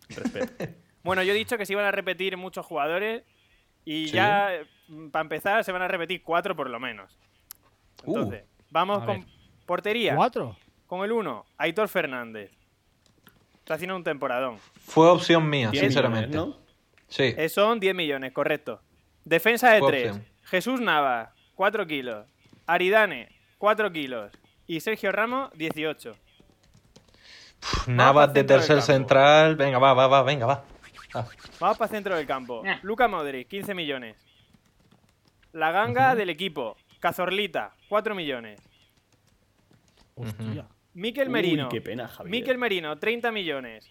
Respeto. 0.09 0.73
Bueno, 1.03 1.21
yo 1.21 1.33
he 1.33 1.35
dicho 1.35 1.57
que 1.57 1.65
se 1.65 1.73
iban 1.73 1.83
a 1.83 1.91
repetir 1.91 2.37
muchos 2.37 2.65
jugadores 2.65 3.23
y 3.83 4.07
Sí. 4.07 4.13
ya, 4.13 4.51
para 5.11 5.23
empezar, 5.23 5.61
se 5.65 5.73
van 5.73 5.81
a 5.81 5.87
repetir 5.89 6.23
cuatro 6.23 6.55
por 6.55 6.69
lo 6.69 6.79
menos. 6.79 7.19
Uh. 8.05 8.15
Entonces, 8.15 8.43
vamos 8.69 9.03
con 9.03 9.19
ver. 9.19 9.29
portería. 9.65 10.15
¿Cuatro? 10.15 10.55
Con 10.87 11.03
el 11.03 11.11
1, 11.11 11.45
Aitor 11.57 11.89
Fernández. 11.89 12.51
Está 13.63 13.75
haciendo 13.75 13.95
un 13.95 14.03
temporadón. 14.03 14.57
Fue 14.81 15.09
opción 15.09 15.49
mía, 15.49 15.71
sinceramente. 15.71 16.27
millones, 16.27 16.55
¿no? 16.57 16.61
Sí. 17.07 17.33
Eh, 17.37 17.47
son 17.47 17.79
10 17.79 17.95
millones, 17.95 18.33
correcto. 18.33 18.81
Defensa 19.23 19.71
de 19.71 19.79
Fue 19.79 19.91
3. 19.91 20.07
opción. 20.09 20.25
Jesús 20.43 20.81
Nava, 20.81 21.33
4 21.55 21.87
kilos. 21.87 22.27
Aridane, 22.67 23.29
4 23.59 23.89
kilos. 23.93 24.33
Y 24.67 24.81
Sergio 24.81 25.13
Ramos, 25.13 25.49
18. 25.53 26.11
Pff, 27.61 27.87
Navas 27.87 28.33
de 28.33 28.43
tercer 28.43 28.81
central. 28.81 29.55
Venga, 29.55 29.79
va, 29.79 29.93
va, 29.93 30.07
va, 30.07 30.23
venga, 30.23 30.45
va. 30.45 30.65
Ah, 31.13 31.25
Vamos 31.61 31.77
para 31.77 31.89
centro 31.89 32.17
del 32.17 32.27
campo. 32.27 32.63
Luca 32.81 33.07
Modric, 33.07 33.47
15 33.47 33.73
millones. 33.73 34.17
La 35.53 35.71
ganga 35.71 36.15
del 36.15 36.29
equipo. 36.29 36.75
Cazorlita, 36.99 37.73
4 37.87 38.13
millones. 38.13 38.59
Hostia. 40.15 40.65
Miquel 40.93 41.27
Uy, 41.27 41.33
Merino. 41.33 41.69
qué 41.69 41.81
pena, 41.81 42.07
Javier. 42.07 42.31
Miquel 42.31 42.57
Merino, 42.57 42.97
30 42.97 43.31
millones. 43.31 43.89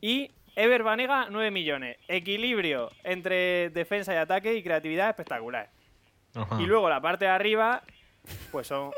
Y 0.00 0.30
Ever 0.56 0.82
Banega, 0.82 1.28
9 1.30 1.50
millones. 1.50 1.98
Equilibrio 2.08 2.90
entre 3.04 3.70
defensa 3.70 4.14
y 4.14 4.16
ataque 4.16 4.54
y 4.54 4.62
creatividad 4.62 5.10
espectacular. 5.10 5.70
Ajá. 6.34 6.60
Y 6.60 6.66
luego 6.66 6.88
la 6.88 7.00
parte 7.00 7.26
de 7.26 7.30
arriba, 7.30 7.82
pues 8.50 8.66
son 8.66 8.92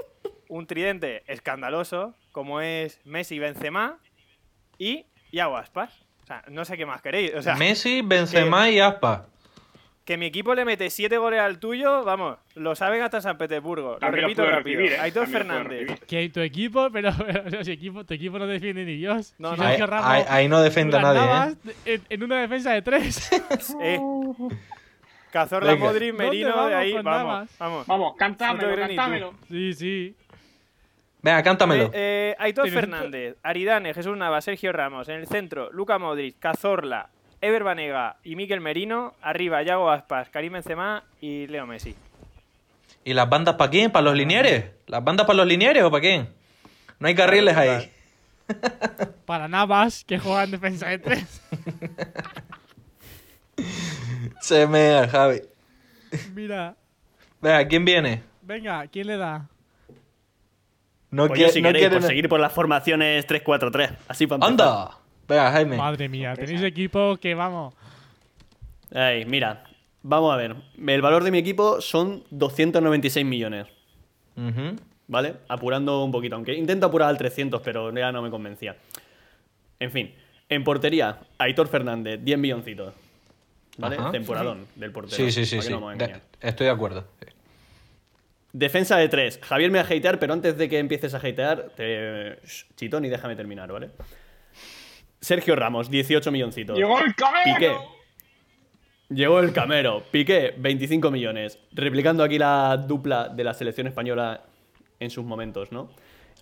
un 0.48 0.66
tridente 0.66 1.24
escandaloso, 1.26 2.14
como 2.32 2.60
es 2.60 3.00
Messi, 3.04 3.38
Benzema 3.38 3.98
y 4.78 5.06
Iago 5.32 5.56
Aspas. 5.56 6.04
O 6.22 6.26
sea, 6.26 6.44
no 6.48 6.64
sé 6.64 6.76
qué 6.76 6.86
más 6.86 7.02
queréis. 7.02 7.34
O 7.34 7.42
sea, 7.42 7.56
Messi, 7.56 8.02
Benzema 8.02 8.70
y 8.70 8.80
Aspa. 8.80 9.26
Que 10.04 10.18
mi 10.18 10.26
equipo 10.26 10.54
le 10.54 10.64
mete 10.66 10.90
7 10.90 11.16
goles 11.16 11.40
al 11.40 11.58
tuyo, 11.58 12.04
vamos, 12.04 12.36
lo 12.56 12.74
saben 12.74 13.00
hasta 13.02 13.20
San 13.22 13.38
Petersburgo. 13.38 13.92
Lo 13.92 13.98
También 13.98 14.22
lo 14.22 14.28
repito 14.28 14.42
puedo 14.42 14.56
rápido. 14.56 14.78
recibir, 14.80 14.98
¿eh? 14.98 15.00
Aitor 15.02 15.26
lo 15.26 15.32
Fernández. 15.32 16.00
Que 16.06 16.28
tu 16.28 16.40
equipo, 16.40 16.90
pero, 16.92 17.10
pero 17.26 17.64
si 17.64 17.72
equipo, 17.72 18.04
tu 18.04 18.12
equipo 18.14 18.38
no 18.38 18.46
defiende 18.46 18.84
ni 18.84 18.96
Dios. 18.96 19.34
No, 19.38 19.54
Si 19.54 19.60
no. 19.60 19.62
Ahí, 19.66 19.70
Sergio 19.70 19.86
Ramos, 19.86 20.06
ahí- 20.10 20.24
ahí 20.28 20.48
no 20.48 20.60
defiende 20.60 20.96
a 20.98 21.00
nadie, 21.02 21.52
¿eh? 21.52 21.74
En, 21.86 22.02
en 22.10 22.22
una 22.22 22.40
defensa 22.40 22.72
de 22.72 22.82
tres. 22.82 23.30
Eh. 23.80 23.98
Cazorla, 25.30 25.72
Venga. 25.72 25.86
Modric, 25.86 26.10
¿Dónde 26.12 26.24
Merino, 26.24 26.66
de 26.68 26.74
ahí, 26.74 26.92
vamos, 26.92 27.04
Navas? 27.04 27.50
vamos. 27.58 27.86
Vamos, 27.86 28.14
cántamelo, 28.16 28.76
cántamelo. 28.76 29.34
sí, 29.48 29.72
sí. 29.74 30.16
Venga, 31.22 31.42
cántamelo. 31.42 31.84
Eh, 31.86 31.90
eh, 31.94 32.36
Aitor 32.38 32.68
Fernández, 32.68 33.36
Aridane, 33.42 33.94
Jesús 33.94 34.16
Navas, 34.16 34.44
Sergio 34.44 34.70
Ramos. 34.72 35.08
En 35.08 35.16
el 35.16 35.26
centro, 35.26 35.70
Luca 35.72 35.98
Modric, 35.98 36.38
Cazorla, 36.38 37.08
Ever 37.44 37.62
Banega 37.64 38.16
y 38.24 38.36
Miquel 38.36 38.60
Merino. 38.60 39.14
Arriba, 39.22 39.62
Yago 39.62 39.90
Aspas, 39.90 40.28
Karim 40.30 40.54
Benzema 40.54 41.04
y 41.20 41.46
Leo 41.46 41.66
Messi. 41.66 41.94
¿Y 43.04 43.12
las 43.14 43.28
bandas 43.28 43.56
para 43.56 43.70
quién? 43.70 43.90
¿Para 43.90 44.04
los 44.04 44.14
linieres? 44.14 44.64
¿Las 44.86 45.04
bandas 45.04 45.26
para 45.26 45.36
los 45.38 45.46
linieres 45.46 45.82
o 45.82 45.90
para 45.90 46.00
quién? 46.00 46.28
No 46.98 47.08
hay 47.08 47.14
carriles 47.14 47.56
ahí. 47.56 47.90
Para 49.26 49.48
Navas, 49.48 50.04
que 50.04 50.18
juega 50.18 50.44
en 50.44 50.50
defensa 50.50 50.86
de 50.88 50.98
tres. 50.98 51.40
Se 54.40 54.66
mea, 54.66 55.08
Javi. 55.08 55.40
Mira. 56.34 56.74
Venga, 57.40 57.66
¿quién 57.68 57.84
viene? 57.84 58.22
Venga, 58.42 58.86
¿quién 58.88 59.06
le 59.06 59.16
da? 59.16 59.46
No, 61.10 61.28
Pues 61.28 61.40
yo, 61.40 61.48
si 61.48 61.62
no 61.62 61.68
queréis, 61.68 61.84
quieren- 61.86 61.98
por 62.00 62.08
seguir 62.08 62.28
por 62.28 62.40
las 62.40 62.52
formaciones 62.52 63.26
3-4-3. 63.26 63.96
Así 64.08 64.26
para 64.26 64.46
empezar. 64.46 64.68
¡Anda! 64.68 64.98
Venga, 65.28 65.50
Jaime. 65.52 65.76
Madre 65.76 66.08
mía, 66.08 66.34
tenéis 66.34 66.62
equipo 66.62 67.16
que 67.16 67.34
vamos. 67.34 67.74
Ay, 68.94 69.24
mira, 69.24 69.64
vamos 70.02 70.32
a 70.32 70.36
ver. 70.36 70.54
El 70.86 71.02
valor 71.02 71.24
de 71.24 71.30
mi 71.30 71.38
equipo 71.38 71.80
son 71.80 72.24
296 72.30 73.24
millones, 73.24 73.66
Ujú. 74.36 74.76
¿vale? 75.08 75.34
Apurando 75.48 76.04
un 76.04 76.12
poquito, 76.12 76.36
aunque 76.36 76.54
intento 76.54 76.86
apurar 76.86 77.08
al 77.08 77.18
300, 77.18 77.60
pero 77.62 77.92
ya 77.94 78.12
no 78.12 78.22
me 78.22 78.30
convencía. 78.30 78.76
En 79.80 79.90
fin, 79.90 80.14
en 80.48 80.62
portería, 80.62 81.18
Aitor 81.38 81.68
Fernández, 81.68 82.20
10 82.22 82.38
milloncitos. 82.38 82.94
¿Vale? 83.76 83.96
Ajá. 83.96 84.12
Temporadón 84.12 84.66
del 84.76 84.92
portero. 84.92 85.16
Sí, 85.16 85.32
sí, 85.32 85.44
sí, 85.60 85.68
no 85.72 85.90
De- 85.96 86.20
estoy 86.40 86.66
de 86.66 86.72
acuerdo. 86.72 87.04
sí. 87.20 87.26
Defensa 88.52 88.96
de 88.98 89.08
3. 89.08 89.40
Javier 89.42 89.72
me 89.72 89.78
va 89.82 89.84
a 89.84 89.86
hatear, 89.88 90.20
pero 90.20 90.32
antes 90.32 90.56
de 90.56 90.68
que 90.68 90.78
empieces 90.78 91.12
a 91.12 91.16
hatear, 91.16 91.70
te... 91.74 92.38
Shh, 92.46 92.66
chitón 92.76 93.04
y 93.04 93.08
déjame 93.08 93.34
terminar, 93.34 93.72
¿vale? 93.72 93.90
Sergio 95.24 95.56
Ramos, 95.56 95.90
18 95.90 96.30
milloncitos. 96.30 96.76
¡Llegó 96.76 96.98
el 97.00 97.14
camero! 97.14 97.54
Piqué. 97.54 97.72
Llegó 99.08 99.40
el 99.40 99.52
camero. 99.52 100.02
Piqué, 100.10 100.54
25 100.56 101.10
millones. 101.10 101.58
Replicando 101.72 102.22
aquí 102.22 102.38
la 102.38 102.76
dupla 102.76 103.28
de 103.28 103.44
la 103.44 103.54
selección 103.54 103.86
española 103.86 104.42
en 105.00 105.10
sus 105.10 105.24
momentos, 105.24 105.72
¿no? 105.72 105.90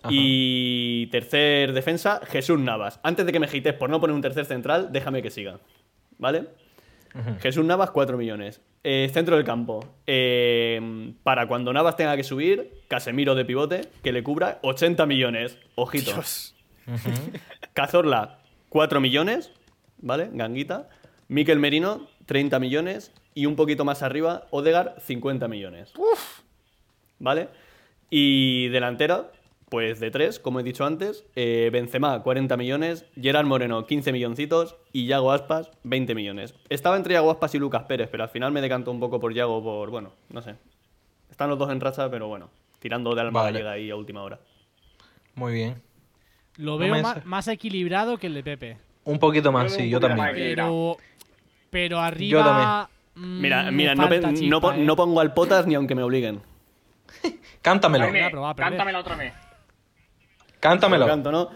Y 0.09 1.07
tercer 1.07 1.71
defensa, 1.71 2.19
Jesús 2.27 2.59
Navas. 2.59 2.99
Antes 3.03 3.25
de 3.25 3.31
que 3.31 3.39
me 3.39 3.45
hatees 3.47 3.73
por 3.75 3.89
no 3.89 4.01
poner 4.01 4.13
un 4.13 4.21
tercer 4.21 4.45
central, 4.45 4.89
déjame 4.91 5.21
que 5.21 5.29
siga. 5.29 5.59
¿Vale? 6.17 6.47
Jesús 7.39 7.63
Navas, 7.63 7.91
4 7.91 8.17
millones. 8.17 8.59
Eh, 8.83 9.09
centro 9.13 9.37
del 9.37 9.45
campo. 9.45 9.79
eh, 10.05 11.13
para 11.23 11.47
cuando 11.47 11.71
Navas 11.71 11.95
tenga 11.95 12.17
que 12.17 12.23
subir, 12.23 12.81
Casemiro 12.89 13.33
de 13.33 13.45
pivote, 13.45 13.81
que 14.03 14.11
le 14.11 14.23
cubra 14.23 14.59
80 14.61 15.05
millones. 15.05 15.57
Ojito. 15.75 16.11
Cazorla, 17.73 18.39
4 18.73 18.99
millones, 18.99 19.51
¿vale? 19.99 20.29
Ganguita. 20.33 20.89
Miquel 21.27 21.59
Merino, 21.59 22.07
30 22.25 22.57
millones. 22.59 23.11
Y 23.35 23.45
un 23.45 23.55
poquito 23.55 23.85
más 23.85 24.01
arriba, 24.01 24.47
Odegar, 24.49 24.95
50 24.99 25.47
millones. 25.47 25.93
¿Vale? 27.19 27.49
Y 28.09 28.67
delantera, 28.69 29.31
pues 29.69 29.99
de 29.99 30.09
3, 30.09 30.39
como 30.39 30.59
he 30.59 30.63
dicho 30.63 30.85
antes. 30.85 31.23
eh, 31.35 31.69
Benzema, 31.71 32.21
40 32.23 32.57
millones. 32.57 33.05
Gerard 33.19 33.45
Moreno, 33.45 33.85
15 33.85 34.11
milloncitos. 34.11 34.75
Y 34.91 35.05
Yago 35.05 35.31
Aspas, 35.31 35.69
20 35.83 36.15
millones. 36.15 36.55
Estaba 36.69 36.97
entre 36.97 37.13
Yago 37.13 37.29
Aspas 37.29 37.53
y 37.53 37.59
Lucas 37.59 37.83
Pérez, 37.83 38.09
pero 38.11 38.23
al 38.23 38.29
final 38.29 38.51
me 38.51 38.61
decantó 38.61 38.89
un 38.91 38.99
poco 38.99 39.19
por 39.19 39.33
Yago, 39.35 39.63
por, 39.63 39.91
bueno, 39.91 40.13
no 40.29 40.41
sé. 40.41 40.55
Están 41.29 41.49
los 41.49 41.59
dos 41.59 41.71
en 41.71 41.79
racha, 41.79 42.09
pero 42.09 42.27
bueno, 42.27 42.49
tirando 42.79 43.13
de 43.13 43.21
alma 43.21 43.41
Vale. 43.43 43.53
gallega 43.59 43.71
ahí 43.73 43.89
a 43.91 43.95
última 43.95 44.23
hora. 44.23 44.39
Muy 45.35 45.53
bien. 45.53 45.81
Lo 46.57 46.77
veo 46.77 46.95
sé. 46.95 47.21
más, 47.25 47.47
equilibrado 47.47 48.17
que 48.17 48.27
el 48.27 48.33
de 48.35 48.43
Pepe. 48.43 48.77
Un 49.05 49.19
poquito 49.19 49.51
más, 49.51 49.71
Yo 49.71 49.79
sí, 49.79 49.89
yo 49.89 49.99
también. 49.99 50.17
más. 50.19 50.31
Pero. 50.33 50.97
Pero 51.69 51.99
arriba. 51.99 52.89
mm, 53.15 53.41
Mira, 53.41 53.63
me 53.63 53.71
mira, 53.71 53.95
no, 53.95 54.03
no 54.07 54.33
chispa, 54.33 54.75
¿eh? 54.75 54.77
no 54.79 54.95
pongo 54.95 55.19
al 55.19 55.33
potas 55.33 55.65
ni 55.65 55.75
aunque 55.75 55.95
me 55.95 56.03
obliguen. 56.03 56.41
Cántamelo. 57.61 58.05
Perder. 58.05 58.31
cántamela 58.55 58.99
otra 58.99 59.15
vez. 59.15 59.33
Cántamelo. 60.59 61.07
Canto, 61.07 61.31
¿no? 61.31 61.49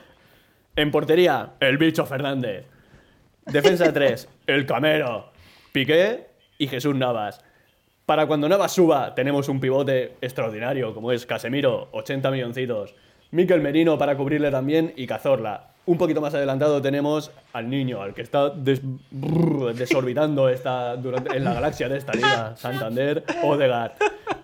En 0.76 0.92
portería, 0.92 1.54
el 1.60 1.78
bicho 1.78 2.06
Fernández. 2.06 2.66
Defensa 3.46 3.92
3, 3.94 4.30
el 4.48 4.66
Camero, 4.66 5.32
Piqué 5.72 6.28
y 6.58 6.68
Jesús 6.68 6.96
Navas. 6.96 7.44
Para 8.06 8.28
cuando 8.28 8.48
Navas 8.50 8.74
suba, 8.74 9.16
tenemos 9.16 9.50
un 9.50 9.60
pivote 9.60 10.16
extraordinario, 10.22 10.94
como 10.94 11.12
es 11.12 11.26
Casemiro, 11.26 11.90
80 11.94 12.30
milloncitos. 12.32 12.96
Miquel 13.32 13.62
Merino 13.62 13.98
para 13.98 14.16
cubrirle 14.16 14.52
también 14.52 14.94
y 14.96 15.08
Cazorla. 15.08 15.72
Un 15.86 15.98
poquito 15.98 16.20
más 16.20 16.34
adelantado 16.34 16.82
tenemos 16.82 17.32
al 17.54 17.70
niño, 17.70 18.02
al 18.02 18.14
que 18.14 18.22
está 18.22 18.50
desorbitando 18.50 20.50
esta, 20.50 20.98
durante, 20.98 21.36
en 21.36 21.46
la 21.46 21.54
galaxia 21.54 21.88
de 21.88 21.98
esta 21.98 22.14
liga, 22.14 22.56
Santander, 22.58 23.24
Odegaard. 23.44 23.94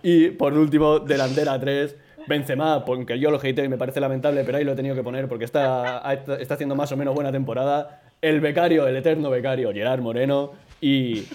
Y 0.04 0.30
por 0.30 0.54
último, 0.54 1.00
delantera 1.00 1.60
3, 1.60 1.98
Benzema, 2.28 2.86
porque 2.86 3.20
yo 3.20 3.30
lo 3.30 3.38
hateé 3.38 3.66
y 3.66 3.70
me 3.70 3.78
parece 3.78 4.00
lamentable, 4.00 4.44
pero 4.46 4.58
ahí 4.58 4.64
lo 4.64 4.72
he 4.72 4.76
tenido 4.76 4.96
que 4.96 5.04
poner 5.04 5.28
porque 5.28 5.46
está, 5.46 6.14
está 6.40 6.54
haciendo 6.54 6.76
más 6.76 6.92
o 6.94 6.98
menos 6.98 7.14
buena 7.14 7.32
temporada. 7.32 8.02
El 8.22 8.40
becario, 8.40 8.88
el 8.88 8.96
eterno 8.96 9.30
becario, 9.30 9.74
Gerard 9.74 10.02
Moreno 10.02 10.54
y 10.80 11.26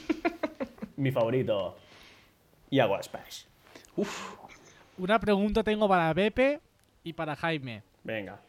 mi 0.96 1.10
favorito, 1.10 1.76
Iago 2.70 2.94
Aspas. 2.94 3.46
Una 4.96 5.18
pregunta 5.18 5.62
tengo 5.62 5.86
para 5.86 6.14
Pepe 6.14 6.60
y 7.08 7.12
para 7.12 7.34
Jaime. 7.36 7.82
Venga. 8.04 8.40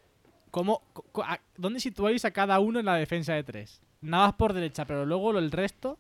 ¿Cómo, 0.52 0.82
a- 1.24 1.40
¿Dónde 1.58 1.80
situáis 1.80 2.26
a 2.26 2.32
cada 2.32 2.60
uno 2.60 2.80
en 2.80 2.86
la 2.86 2.96
defensa 2.96 3.34
de 3.34 3.44
tres? 3.44 3.82
Nada 4.02 4.28
más 4.28 4.34
por 4.36 4.54
derecha, 4.54 4.86
pero 4.86 5.06
luego 5.06 5.32
lo- 5.34 5.40
el 5.40 5.52
resto. 5.52 5.98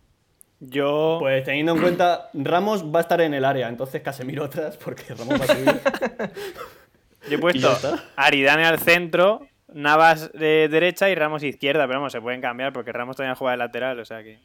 Yo. 0.60 1.18
Pues 1.20 1.44
teniendo 1.44 1.74
en 1.74 1.82
cuenta, 1.82 2.30
Ramos 2.34 2.84
va 2.84 3.00
a 3.00 3.02
estar 3.04 3.22
en 3.22 3.34
el 3.34 3.46
área, 3.46 3.70
entonces 3.70 4.02
Casemiro 4.02 4.46
atrás, 4.46 4.78
porque 4.78 5.04
Ramos 5.14 5.40
va 5.40 5.46
a 5.46 5.48
subir. 5.48 5.82
Yo 7.30 7.36
he 7.36 7.40
puesto. 7.40 7.70
Aridane 8.16 8.66
al 8.66 8.80
centro, 8.80 9.48
Navas 9.74 10.32
de 10.34 10.68
derecha 10.70 11.10
y 11.10 11.16
Ramos 11.16 11.44
izquierda, 11.44 11.86
pero 11.88 12.00
vamos, 12.00 12.12
se 12.12 12.20
pueden 12.22 12.42
cambiar 12.42 12.74
porque 12.74 12.92
Ramos 12.92 13.16
también 13.16 13.36
juega 13.36 13.52
de 13.52 13.58
lateral, 13.58 14.00
o 14.00 14.06
sea 14.06 14.24
que. 14.24 14.40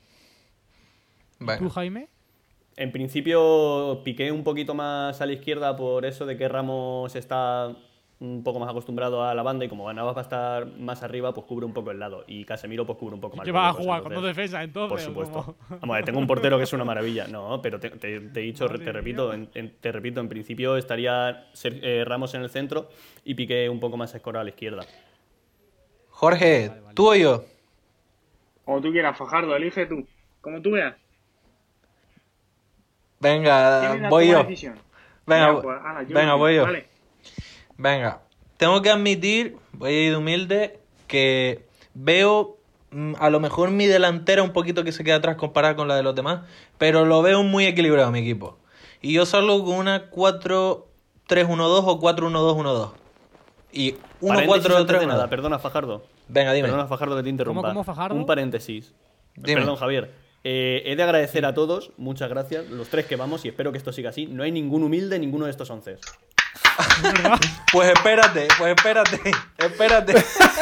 ¿Tú, 1.58 1.68
Jaime? 1.70 2.08
En 2.76 2.90
principio 2.92 4.02
piqué 4.04 4.30
un 4.32 4.42
poquito 4.44 4.74
más 4.74 5.20
a 5.20 5.26
la 5.26 5.32
izquierda 5.32 5.76
por 5.76 6.04
eso 6.04 6.26
de 6.26 6.36
que 6.36 6.48
Ramos 6.48 7.14
está 7.16 7.74
un 8.20 8.42
poco 8.44 8.58
más 8.60 8.70
acostumbrado 8.70 9.24
a 9.24 9.34
la 9.34 9.42
banda 9.42 9.64
y 9.64 9.68
como 9.68 9.92
Navas 9.92 10.14
va 10.16 10.20
a 10.20 10.22
estar 10.22 10.66
más 10.78 11.02
arriba, 11.02 11.34
pues 11.34 11.46
cubre 11.46 11.66
un 11.66 11.72
poco 11.74 11.90
el 11.90 11.98
lado. 11.98 12.24
Y 12.26 12.44
Casemiro 12.44 12.86
pues 12.86 12.96
cubre 12.98 13.14
un 13.14 13.20
poco 13.20 13.36
más 13.36 13.44
¿Qué 13.44 13.50
el 13.50 13.56
va 13.56 13.68
a 13.68 13.72
pues, 13.72 13.84
jugar 13.84 14.02
con 14.02 14.12
dos 14.14 14.18
entonces- 14.22 14.36
defensas 14.36 14.64
entonces? 14.64 14.90
Por 14.90 15.00
supuesto. 15.00 15.56
Vamos 15.80 16.04
tengo 16.04 16.18
un 16.20 16.26
portero 16.26 16.56
que 16.56 16.62
es 16.64 16.72
una 16.72 16.84
maravilla. 16.84 17.26
No, 17.26 17.60
pero 17.60 17.78
te, 17.80 17.90
te- 17.90 18.20
te 18.20 18.40
he 18.40 18.42
dicho, 18.42 18.66
te 18.68 18.92
repito, 18.92 19.32
en, 19.34 19.48
en- 19.54 19.74
te 19.80 19.92
repito, 19.92 20.20
en 20.20 20.28
principio 20.28 20.76
estaría 20.76 21.48
Ser- 21.52 21.80
eh, 21.82 22.04
Ramos 22.06 22.34
en 22.34 22.42
el 22.42 22.50
centro 22.50 22.88
y 23.24 23.34
Piqué 23.34 23.68
un 23.68 23.80
poco 23.80 23.96
más 23.96 24.14
escorado 24.14 24.40
a 24.40 24.44
la 24.44 24.50
izquierda. 24.50 24.84
Jorge, 26.10 26.70
¿tú 26.94 27.10
o 27.10 27.14
yo? 27.16 27.44
Como 28.64 28.80
tú 28.80 28.90
quieras, 28.92 29.18
Fajardo, 29.18 29.54
elige 29.56 29.86
tú. 29.86 30.06
Como 30.40 30.62
tú 30.62 30.70
veas. 30.70 30.94
Venga, 33.20 34.08
voy 34.08 34.28
yo. 34.28 34.38
decisión. 34.44 34.78
Venga, 35.26 35.60
pues, 35.60 35.78
ala, 35.82 36.02
yo 36.02 36.14
venga, 36.14 36.32
lo 36.32 36.38
voy 36.38 36.54
yo. 36.56 36.62
Vale. 36.64 36.88
Venga, 37.76 38.22
tengo 38.56 38.82
que 38.82 38.90
admitir, 38.90 39.56
voy 39.72 39.90
a 39.90 40.02
ir 40.04 40.10
de 40.10 40.16
humilde, 40.16 40.80
que 41.06 41.66
veo 41.94 42.58
mm, 42.90 43.14
a 43.18 43.30
lo 43.30 43.40
mejor 43.40 43.70
mi 43.70 43.86
delantera 43.86 44.42
un 44.42 44.52
poquito 44.52 44.84
que 44.84 44.92
se 44.92 45.04
queda 45.04 45.16
atrás 45.16 45.36
comparada 45.36 45.76
con 45.76 45.88
la 45.88 45.96
de 45.96 46.02
los 46.02 46.14
demás, 46.14 46.42
pero 46.78 47.04
lo 47.04 47.22
veo 47.22 47.42
muy 47.42 47.66
equilibrado 47.66 48.10
mi 48.10 48.20
equipo. 48.20 48.58
Y 49.00 49.12
yo 49.12 49.26
salgo 49.26 49.64
con 49.64 49.76
una 49.76 50.10
4-3-1-2 50.10 50.84
o 51.28 52.00
4-1-2-1-2. 52.00 52.92
Y 53.72 53.96
Paréntesis 54.26 54.70
antes 54.70 54.86
de 54.86 54.98
1-4-3-1. 55.00 55.06
nada, 55.06 55.28
perdona 55.28 55.58
Fajardo. 55.58 56.04
Venga, 56.28 56.52
dime. 56.52 56.68
Perdona 56.68 56.86
Fajardo 56.86 57.16
que 57.16 57.22
te 57.24 57.28
interrumpa. 57.28 57.60
¿Cómo, 57.60 57.72
cómo, 57.72 57.84
Fajardo? 57.84 58.16
Un 58.16 58.24
paréntesis. 58.24 58.94
Dime. 59.34 59.60
Perdón, 59.60 59.76
Javier. 59.76 60.12
Eh, 60.44 60.82
he 60.84 60.94
de 60.94 61.02
agradecer 61.02 61.46
a 61.46 61.54
todos, 61.54 61.92
muchas 61.96 62.28
gracias, 62.28 62.68
los 62.68 62.90
tres 62.90 63.06
que 63.06 63.16
vamos 63.16 63.46
y 63.46 63.48
espero 63.48 63.72
que 63.72 63.78
esto 63.78 63.92
siga 63.92 64.10
así. 64.10 64.26
No 64.26 64.42
hay 64.42 64.52
ningún 64.52 64.82
humilde 64.82 65.18
ninguno 65.18 65.46
de 65.46 65.50
estos 65.50 65.70
once. 65.70 65.96
Pues 67.72 67.88
espérate, 67.92 68.48
pues 68.58 68.74
espérate, 68.76 69.20
espérate. 69.58 70.14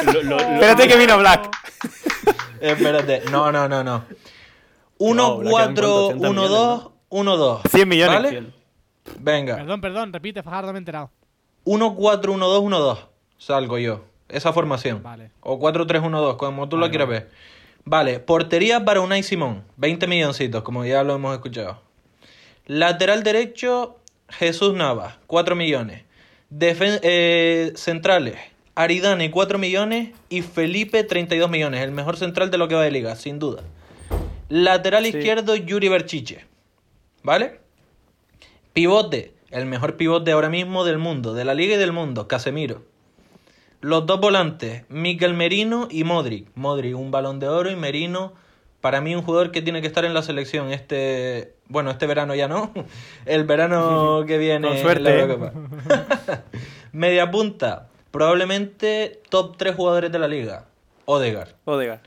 Lo- 0.05 0.13
lo- 0.13 0.23
lo- 0.23 0.39
Espérate 0.39 0.87
que 0.87 0.97
vino 0.97 1.17
Black. 1.17 1.49
espérate. 2.61 3.23
No, 3.31 3.51
no, 3.51 3.67
no, 3.69 3.83
no. 3.83 4.05
No, 4.99 5.37
Black, 5.37 5.53
¿eran 5.53 5.75
cuánto? 5.75 6.05
80 6.07 6.29
millones, 6.29 6.49
1-4-1-2, 6.51 6.91
1-2. 7.09 7.61
100 7.69 7.89
millones. 7.89 8.15
¿Vale? 8.15 8.29
Cien. 8.29 8.53
Venga. 9.19 9.55
Perdón, 9.57 9.81
perdón, 9.81 10.13
repite, 10.13 10.43
Fajardo, 10.43 10.71
me 10.71 10.77
he 10.77 10.79
enterado. 10.79 11.11
1-4-1-2-1-2. 11.65 12.97
Salgo 13.37 13.77
yo. 13.77 14.05
Esa 14.29 14.53
formación. 14.53 15.03
Vale. 15.03 15.31
O 15.41 15.59
4-3-1-2, 15.59 16.37
como 16.37 16.69
tú 16.69 16.77
lo 16.77 16.81
Vale, 16.81 16.91
quieras 16.91 17.07
ver. 17.09 17.31
Vale, 17.85 18.19
portería 18.19 18.83
para 18.85 19.01
Unai 19.01 19.23
Simón. 19.23 19.63
20 19.77 20.07
milloncitos, 20.07 20.63
como 20.63 20.85
ya 20.85 21.03
lo 21.03 21.15
hemos 21.15 21.33
escuchado. 21.35 21.81
Lateral 22.65 23.23
derecho, 23.23 23.99
Jesús 24.37 24.73
Navas. 24.73 25.15
4 25.27 25.55
millones. 25.55 26.03
Defen- 26.51 26.99
eh, 27.03 27.73
centrales, 27.75 28.35
Aridane, 28.75 29.31
4 29.31 29.57
millones. 29.57 30.09
Y 30.29 30.41
Felipe, 30.41 31.03
32 31.03 31.49
millones. 31.49 31.81
El 31.81 31.91
mejor 31.91 32.17
central 32.17 32.51
de 32.51 32.57
lo 32.57 32.67
que 32.67 32.75
va 32.75 32.83
de 32.83 32.91
liga, 32.91 33.15
sin 33.15 33.39
duda. 33.39 33.63
Lateral 34.49 35.05
izquierdo, 35.05 35.55
Yuri 35.55 35.89
Berchiche. 35.89 36.45
¿Vale? 37.23 37.59
Pivote, 38.73 39.33
el 39.51 39.65
mejor 39.65 39.97
pivote 39.97 40.31
ahora 40.31 40.49
mismo 40.49 40.83
del 40.83 40.97
mundo, 40.97 41.33
de 41.33 41.45
la 41.45 41.53
liga 41.53 41.75
y 41.75 41.77
del 41.77 41.91
mundo, 41.91 42.27
Casemiro. 42.27 42.83
Los 43.81 44.05
dos 44.05 44.19
volantes, 44.19 44.83
Miquel 44.89 45.33
Merino 45.33 45.87
y 45.91 46.03
Modric. 46.03 46.47
Modric, 46.55 46.95
un 46.97 47.11
balón 47.11 47.39
de 47.39 47.47
oro 47.49 47.69
y 47.69 47.75
Merino, 47.75 48.33
para 48.83 48.99
mí 48.99 49.15
un 49.15 49.21
jugador 49.21 49.51
que 49.51 49.61
tiene 49.61 49.79
que 49.79 49.87
estar 49.87 50.03
en 50.03 50.13
la 50.13 50.23
selección 50.23 50.73
este, 50.73 51.55
bueno, 51.69 51.89
este 51.89 52.05
verano 52.05 52.35
ya 52.35 52.49
no, 52.49 52.69
el 53.25 53.45
verano 53.45 54.23
que 54.27 54.37
viene. 54.37 54.67
Con 54.67 54.75
en 54.75 54.83
suerte. 54.83 55.03
la 55.03 55.13
Eurocopa. 55.13 55.53
Media 56.91 57.31
punta, 57.31 57.87
probablemente 58.11 59.21
top 59.29 59.55
3 59.55 59.73
jugadores 59.73 60.11
de 60.11 60.19
la 60.19 60.27
liga. 60.27 60.65
Odegar. 61.05 61.55
Odegaard. 61.63 62.01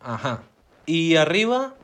Ajá. 0.00 0.42
Y 0.86 1.16
arriba, 1.16 1.74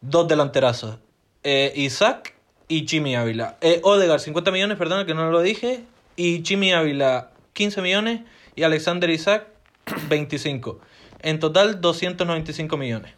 dos 0.00 0.26
delanterazos. 0.28 0.98
Eh, 1.42 1.74
Isaac 1.76 2.34
y 2.68 2.86
Chimi 2.86 3.16
Ávila. 3.16 3.58
Eh, 3.60 3.80
Odegaard, 3.82 4.20
50 4.20 4.50
millones, 4.50 4.78
perdona 4.78 5.04
que 5.04 5.12
no 5.12 5.30
lo 5.30 5.42
dije. 5.42 5.84
Y 6.16 6.42
Chimi 6.42 6.72
Ávila, 6.72 7.32
15 7.52 7.82
millones. 7.82 8.22
Y 8.56 8.62
Alexander 8.62 9.10
Isaac, 9.10 9.46
25. 10.08 10.80
En 11.20 11.38
total, 11.38 11.82
295 11.82 12.78
millones. 12.78 13.12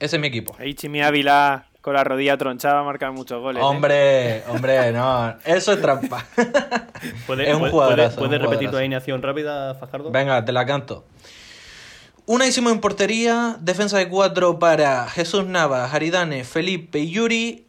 Ese 0.00 0.16
es 0.16 0.20
mi 0.20 0.28
equipo. 0.28 0.54
Ahí 0.58 0.74
Chimi 0.74 1.02
Ávila 1.02 1.66
con 1.80 1.94
la 1.94 2.02
rodilla 2.04 2.36
tronchada 2.38 2.74
va 2.76 2.80
a 2.80 2.84
marcar 2.84 3.12
muchos 3.12 3.40
goles. 3.42 3.60
¿eh? 3.62 3.64
Hombre, 3.64 4.42
hombre, 4.48 4.92
no. 4.92 5.34
Eso 5.44 5.72
es 5.72 5.80
trampa. 5.82 6.24
¿Puede- 7.26 7.48
Es 7.48 7.54
un 7.54 7.60
puede- 7.60 7.72
jugadorazo, 7.72 8.16
puede- 8.16 8.28
¿Puedes 8.28 8.40
un 8.44 8.50
repetir 8.50 8.70
tu 8.70 8.76
alineación 8.78 9.22
rápida, 9.22 9.74
Fajardo? 9.74 10.10
Venga, 10.10 10.44
te 10.44 10.52
la 10.52 10.64
canto. 10.66 11.04
Unaísimo 12.26 12.70
en 12.70 12.80
portería, 12.80 13.56
defensa 13.60 13.98
de 13.98 14.08
cuatro 14.08 14.58
para 14.58 15.06
Jesús 15.08 15.44
Navas, 15.46 15.92
Aridane, 15.92 16.44
Felipe 16.44 16.98
y 17.00 17.10
Yuri. 17.10 17.66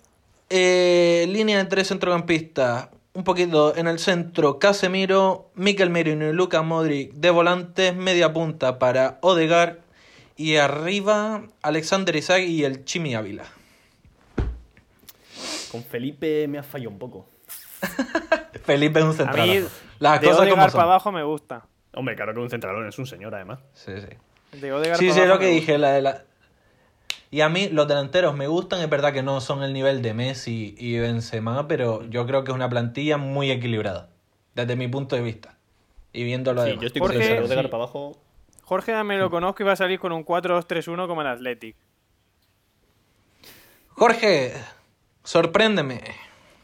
Eh, 0.50 1.26
línea 1.30 1.58
de 1.58 1.66
tres 1.66 1.88
centrocampistas, 1.90 2.88
un 3.14 3.24
poquito 3.24 3.76
en 3.76 3.88
el 3.88 4.00
centro, 4.00 4.60
Casemiro, 4.60 5.50
Mikel 5.56 5.90
Merino 5.90 6.30
y 6.30 6.34
Luka 6.34 6.62
Modric 6.62 7.12
de 7.16 7.32
volantes, 7.32 7.96
media 7.96 8.32
punta 8.32 8.78
para 8.80 9.18
Odegar 9.22 9.80
y 10.38 10.56
arriba 10.58 11.44
Alexander 11.62 12.16
Isaac 12.16 12.44
y 12.44 12.64
el 12.64 12.84
Chimi 12.86 13.16
Ávila. 13.16 13.46
Con 15.72 15.84
Felipe 15.84 16.48
me 16.48 16.58
has 16.60 16.66
fallado 16.66 16.92
un 16.92 17.00
poco. 17.00 17.26
Felipe 18.66 19.00
es 19.00 19.06
un 19.06 19.12
A 19.12 19.14
central. 19.14 19.48
mí, 19.50 19.60
Las 20.00 20.22
de 20.22 20.28
cosas 20.28 20.50
como 20.50 20.64
son. 20.64 20.72
para 20.72 20.84
abajo 20.84 21.12
me 21.12 21.24
gusta. 21.24 21.66
Hombre, 21.94 22.16
claro 22.16 22.34
que 22.34 22.40
un 22.40 22.50
centralón 22.50 22.88
es 22.88 22.98
un 22.98 23.06
señor, 23.08 23.36
además. 23.36 23.60
Sí, 23.74 23.92
sí. 24.00 24.60
De 24.60 24.96
Sí, 24.96 25.12
sí, 25.12 25.20
es 25.20 25.28
lo 25.28 25.38
que 25.40 25.48
dije. 25.48 25.78
La, 25.78 25.92
de 25.92 26.02
la- 26.02 26.24
Y 27.32 27.42
a 27.42 27.50
mí 27.50 27.70
los 27.70 27.88
delanteros 27.88 28.36
me 28.36 28.48
gustan, 28.48 28.82
es 28.82 28.90
verdad 28.90 29.12
que 29.14 29.24
no 29.24 29.42
son 29.42 29.64
el 29.64 29.74
nivel 29.74 30.02
de 30.02 30.14
Messi 30.14 30.76
y 30.78 30.98
Benzema, 30.98 31.68
pero 31.68 32.04
yo 32.10 32.26
creo 32.26 32.44
que 32.44 32.52
es 32.52 32.56
una 32.56 32.70
plantilla 32.70 33.18
muy 33.18 33.52
equilibrada, 33.52 34.10
desde 34.56 34.76
mi 34.76 34.88
punto 34.88 35.16
de 35.16 35.22
vista. 35.22 35.58
Y 36.14 36.24
viéndolo 36.24 36.62
Sí, 36.62 36.68
además. 36.70 36.82
yo 36.82 36.88
estoy 36.88 37.02
con 37.02 37.12
sí. 37.12 37.68
para 37.70 37.84
abajo. 37.84 38.18
Jorge 38.66 39.04
me 39.04 39.18
lo 39.18 39.30
conozco 39.30 39.64
y 39.64 39.66
va 39.66 39.74
a 39.74 39.76
salir 39.78 40.00
con 40.00 40.12
un 40.12 40.26
4-2-3-1 40.26 41.08
como 41.08 41.22
el 41.22 41.28
Athletic. 41.28 41.76
Jorge, 43.90 44.54
sorpréndeme. 45.24 46.02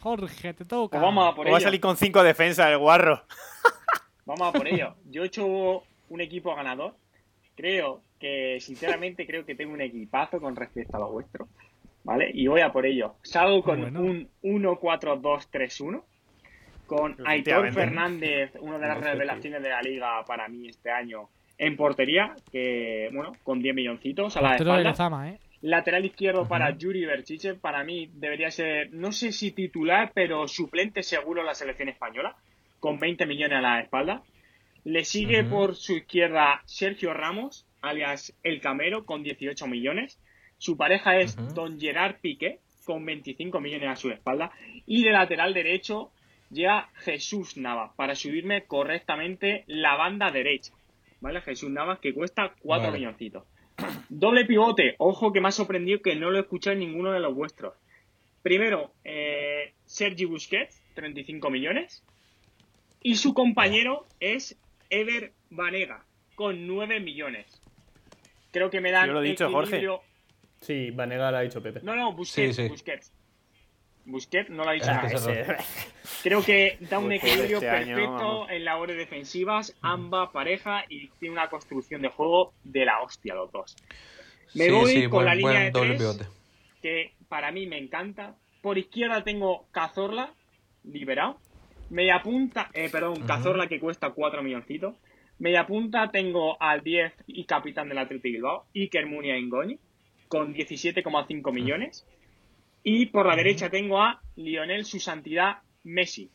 Jorge, 0.01 0.53
te 0.53 0.65
toca. 0.65 0.97
Pues 0.97 1.01
vamos 1.03 1.31
a 1.31 1.35
por 1.35 1.47
O 1.47 1.51
va 1.51 1.57
a 1.57 1.59
ello. 1.59 1.67
salir 1.67 1.79
con 1.79 1.95
5 1.95 2.23
defensas 2.23 2.67
el 2.71 2.77
guarro. 2.79 3.23
Vamos 4.25 4.47
a 4.47 4.51
por 4.51 4.67
ello. 4.67 4.95
Yo 5.09 5.23
he 5.23 5.27
hecho 5.27 5.45
un 5.45 6.21
equipo 6.21 6.55
ganador. 6.55 6.95
Creo 7.55 8.01
que, 8.19 8.59
sinceramente, 8.61 9.25
creo 9.27 9.45
que 9.45 9.55
tengo 9.55 9.73
un 9.73 9.81
equipazo 9.81 10.39
con 10.39 10.55
respecto 10.55 10.95
a 10.97 10.99
lo 11.01 11.11
vuestro. 11.11 11.47
¿Vale? 12.03 12.31
Y 12.33 12.47
voy 12.47 12.61
a 12.61 12.71
por 12.71 12.85
ello. 12.85 13.15
Salgo 13.23 13.61
con 13.63 13.81
Bueno. 13.81 13.99
un 14.01 14.29
1-4-2-3-1. 14.43 16.03
Con 16.87 17.15
Aitor. 17.27 17.71
Fernández, 17.73 18.51
una 18.59 18.77
de 18.77 18.87
las 18.87 19.01
revelaciones 19.01 19.61
de 19.61 19.69
la 19.69 19.81
liga 19.81 20.23
para 20.25 20.47
mí 20.47 20.67
este 20.69 20.91
año, 20.91 21.29
en 21.61 21.77
portería, 21.77 22.35
que, 22.51 23.11
bueno, 23.13 23.33
con 23.43 23.61
10 23.61 23.75
milloncitos 23.75 24.35
a 24.35 24.41
la 24.41 24.49
Portero 24.57 24.77
de 24.77 24.89
espalda. 24.89 25.29
¿eh? 25.29 25.39
Lateral 25.61 26.03
izquierdo 26.03 26.47
para 26.47 26.75
Yuri 26.75 27.05
Berchiche, 27.05 27.53
para 27.53 27.83
mí 27.83 28.09
debería 28.15 28.49
ser, 28.49 28.91
no 28.91 29.11
sé 29.11 29.31
si 29.31 29.51
titular, 29.51 30.11
pero 30.15 30.47
suplente 30.47 31.03
seguro 31.03 31.41
en 31.41 31.45
la 31.45 31.53
selección 31.53 31.87
española, 31.87 32.35
con 32.79 32.97
20 32.97 33.27
millones 33.27 33.59
a 33.59 33.61
la 33.61 33.79
espalda. 33.79 34.23
Le 34.85 35.05
sigue 35.05 35.43
por 35.43 35.75
su 35.75 35.97
izquierda 35.97 36.63
Sergio 36.65 37.13
Ramos, 37.13 37.67
alias 37.83 38.33
El 38.41 38.59
Camero, 38.59 39.05
con 39.05 39.21
18 39.21 39.67
millones. 39.67 40.19
Su 40.57 40.77
pareja 40.77 41.19
es. 41.19 41.35
Don 41.53 41.79
Gerard 41.79 42.15
Piqué, 42.21 42.57
con 42.85 43.05
25 43.05 43.59
millones 43.59 43.87
a 43.87 43.95
su 43.95 44.09
espalda. 44.09 44.51
Y 44.87 45.03
de 45.03 45.11
lateral 45.11 45.53
derecho 45.53 46.09
llega 46.49 46.89
Jesús 46.95 47.55
Navas, 47.55 47.91
para 47.95 48.15
subirme 48.15 48.63
correctamente 48.63 49.63
la 49.67 49.95
banda 49.95 50.31
derecha. 50.31 50.73
¿Vale? 51.21 51.41
Jesús 51.41 51.69
Navas, 51.69 51.99
que 51.99 52.13
cuesta 52.13 52.53
4 52.61 52.87
Vale. 52.87 52.97
milloncitos. 52.99 53.43
Doble 54.09 54.45
pivote, 54.45 54.95
ojo 54.97 55.31
que 55.31 55.39
me 55.39 55.47
ha 55.47 55.51
sorprendido 55.51 56.01
que 56.01 56.15
no 56.15 56.29
lo 56.31 56.37
he 56.37 56.41
escuchado 56.41 56.73
en 56.73 56.79
ninguno 56.79 57.11
de 57.11 57.19
los 57.19 57.33
vuestros. 57.33 57.73
Primero, 58.41 58.91
eh, 59.03 59.73
Sergi 59.85 60.25
Busquets, 60.25 60.81
35 60.95 61.49
millones. 61.49 62.03
Y 63.03 63.15
su 63.15 63.33
compañero 63.33 64.05
es 64.19 64.57
Ever 64.89 65.31
Banega, 65.49 66.03
con 66.35 66.67
9 66.67 66.99
millones. 66.99 67.61
Creo 68.51 68.69
que 68.69 68.81
me 68.81 68.91
dan 68.91 69.07
Yo 69.07 69.13
lo 69.13 69.23
he 69.23 69.27
dicho, 69.29 69.49
Jorge. 69.49 69.87
Sí, 70.59 70.91
Vanega 70.91 71.31
la 71.31 71.39
ha 71.39 71.41
dicho 71.41 71.61
Pepe. 71.63 71.79
No, 71.83 71.95
no, 71.95 72.13
Busquets, 72.13 72.55
Sí, 72.55 72.63
sí. 72.63 72.69
Busquets. 72.69 73.11
Busquets 74.05 74.49
no 74.49 74.63
lo 74.63 74.69
ha 74.69 74.73
dicho 74.73 74.87
Ah, 74.89 75.03
nada. 75.03 75.07
ese 75.09 75.55
Creo 76.23 76.43
que 76.43 76.77
da 76.81 76.97
un 76.99 77.05
Busquets 77.05 77.23
equilibrio 77.23 77.57
este 77.57 77.69
año, 77.69 77.95
perfecto 77.95 78.11
vamos. 78.17 78.49
en 78.51 78.65
labores 78.65 78.97
defensivas, 78.97 79.75
ambas 79.81 80.29
parejas, 80.31 80.83
y 80.89 81.07
tiene 81.19 81.33
una 81.33 81.49
construcción 81.49 82.01
de 82.01 82.09
juego 82.09 82.53
de 82.63 82.85
la 82.85 83.01
hostia 83.01 83.33
los 83.35 83.51
dos. 83.51 83.75
Me 84.53 84.65
sí, 84.65 84.71
voy 84.71 84.91
sí, 84.91 85.01
con 85.03 85.11
buen, 85.11 85.25
la 85.25 85.35
línea 85.35 85.59
de 85.61 85.71
tres, 85.71 85.97
pivote. 85.97 86.25
que 86.81 87.13
para 87.29 87.51
mí 87.51 87.67
me 87.67 87.77
encanta. 87.77 88.35
Por 88.61 88.77
izquierda 88.77 89.23
tengo 89.23 89.65
Cazorla, 89.71 90.33
liberado. 90.83 91.37
Media 91.89 92.21
punta, 92.21 92.69
eh, 92.73 92.89
perdón. 92.89 93.21
Cazorla 93.25 93.67
que 93.67 93.79
cuesta 93.79 94.11
4 94.11 94.43
milloncitos. 94.43 94.95
Media 95.39 95.65
punta 95.65 96.11
tengo 96.11 96.61
al 96.61 96.81
10 96.83 97.13
y 97.27 97.45
capitán 97.45 97.89
del 97.89 97.97
Atlético 97.97 98.33
Bilbao, 98.33 98.65
Iker 98.75 99.07
Muniain 99.07 99.49
con 100.27 100.53
17,5 100.53 101.51
millones. 101.51 102.05
Y 102.83 103.07
por 103.07 103.27
la 103.27 103.35
derecha 103.35 103.69
tengo 103.69 104.01
a 104.01 104.21
Lionel 104.35 104.85
Su 104.85 104.99
Santidad 104.99 105.59
Messi, 105.83 106.29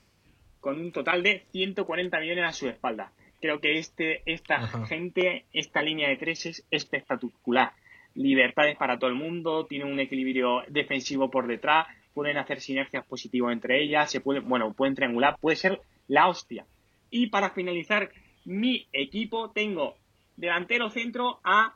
con 0.60 0.80
un 0.80 0.92
total 0.92 1.22
de 1.22 1.44
140 1.52 2.20
millones 2.20 2.44
a 2.44 2.52
su 2.52 2.68
espalda. 2.68 3.12
Creo 3.40 3.60
que 3.60 3.78
este, 3.78 4.22
esta 4.26 4.56
Ajá. 4.56 4.86
gente, 4.86 5.44
esta 5.52 5.82
línea 5.82 6.08
de 6.08 6.16
tres 6.16 6.46
es 6.46 6.66
espectacular. 6.70 7.72
Libertades 8.14 8.76
para 8.76 8.98
todo 8.98 9.10
el 9.10 9.16
mundo, 9.16 9.66
tiene 9.66 9.84
un 9.84 10.00
equilibrio 10.00 10.62
defensivo 10.68 11.30
por 11.30 11.46
detrás, 11.46 11.86
pueden 12.14 12.38
hacer 12.38 12.60
sinergias 12.60 13.04
positivas 13.04 13.52
entre 13.52 13.82
ellas, 13.82 14.10
se 14.10 14.20
puede, 14.20 14.40
bueno, 14.40 14.72
pueden 14.72 14.94
triangular, 14.94 15.36
puede 15.40 15.56
ser 15.56 15.80
la 16.08 16.28
hostia. 16.28 16.64
Y 17.10 17.26
para 17.26 17.50
finalizar 17.50 18.10
mi 18.44 18.86
equipo 18.92 19.50
tengo 19.50 19.96
delantero 20.36 20.90
centro 20.90 21.40
a 21.44 21.75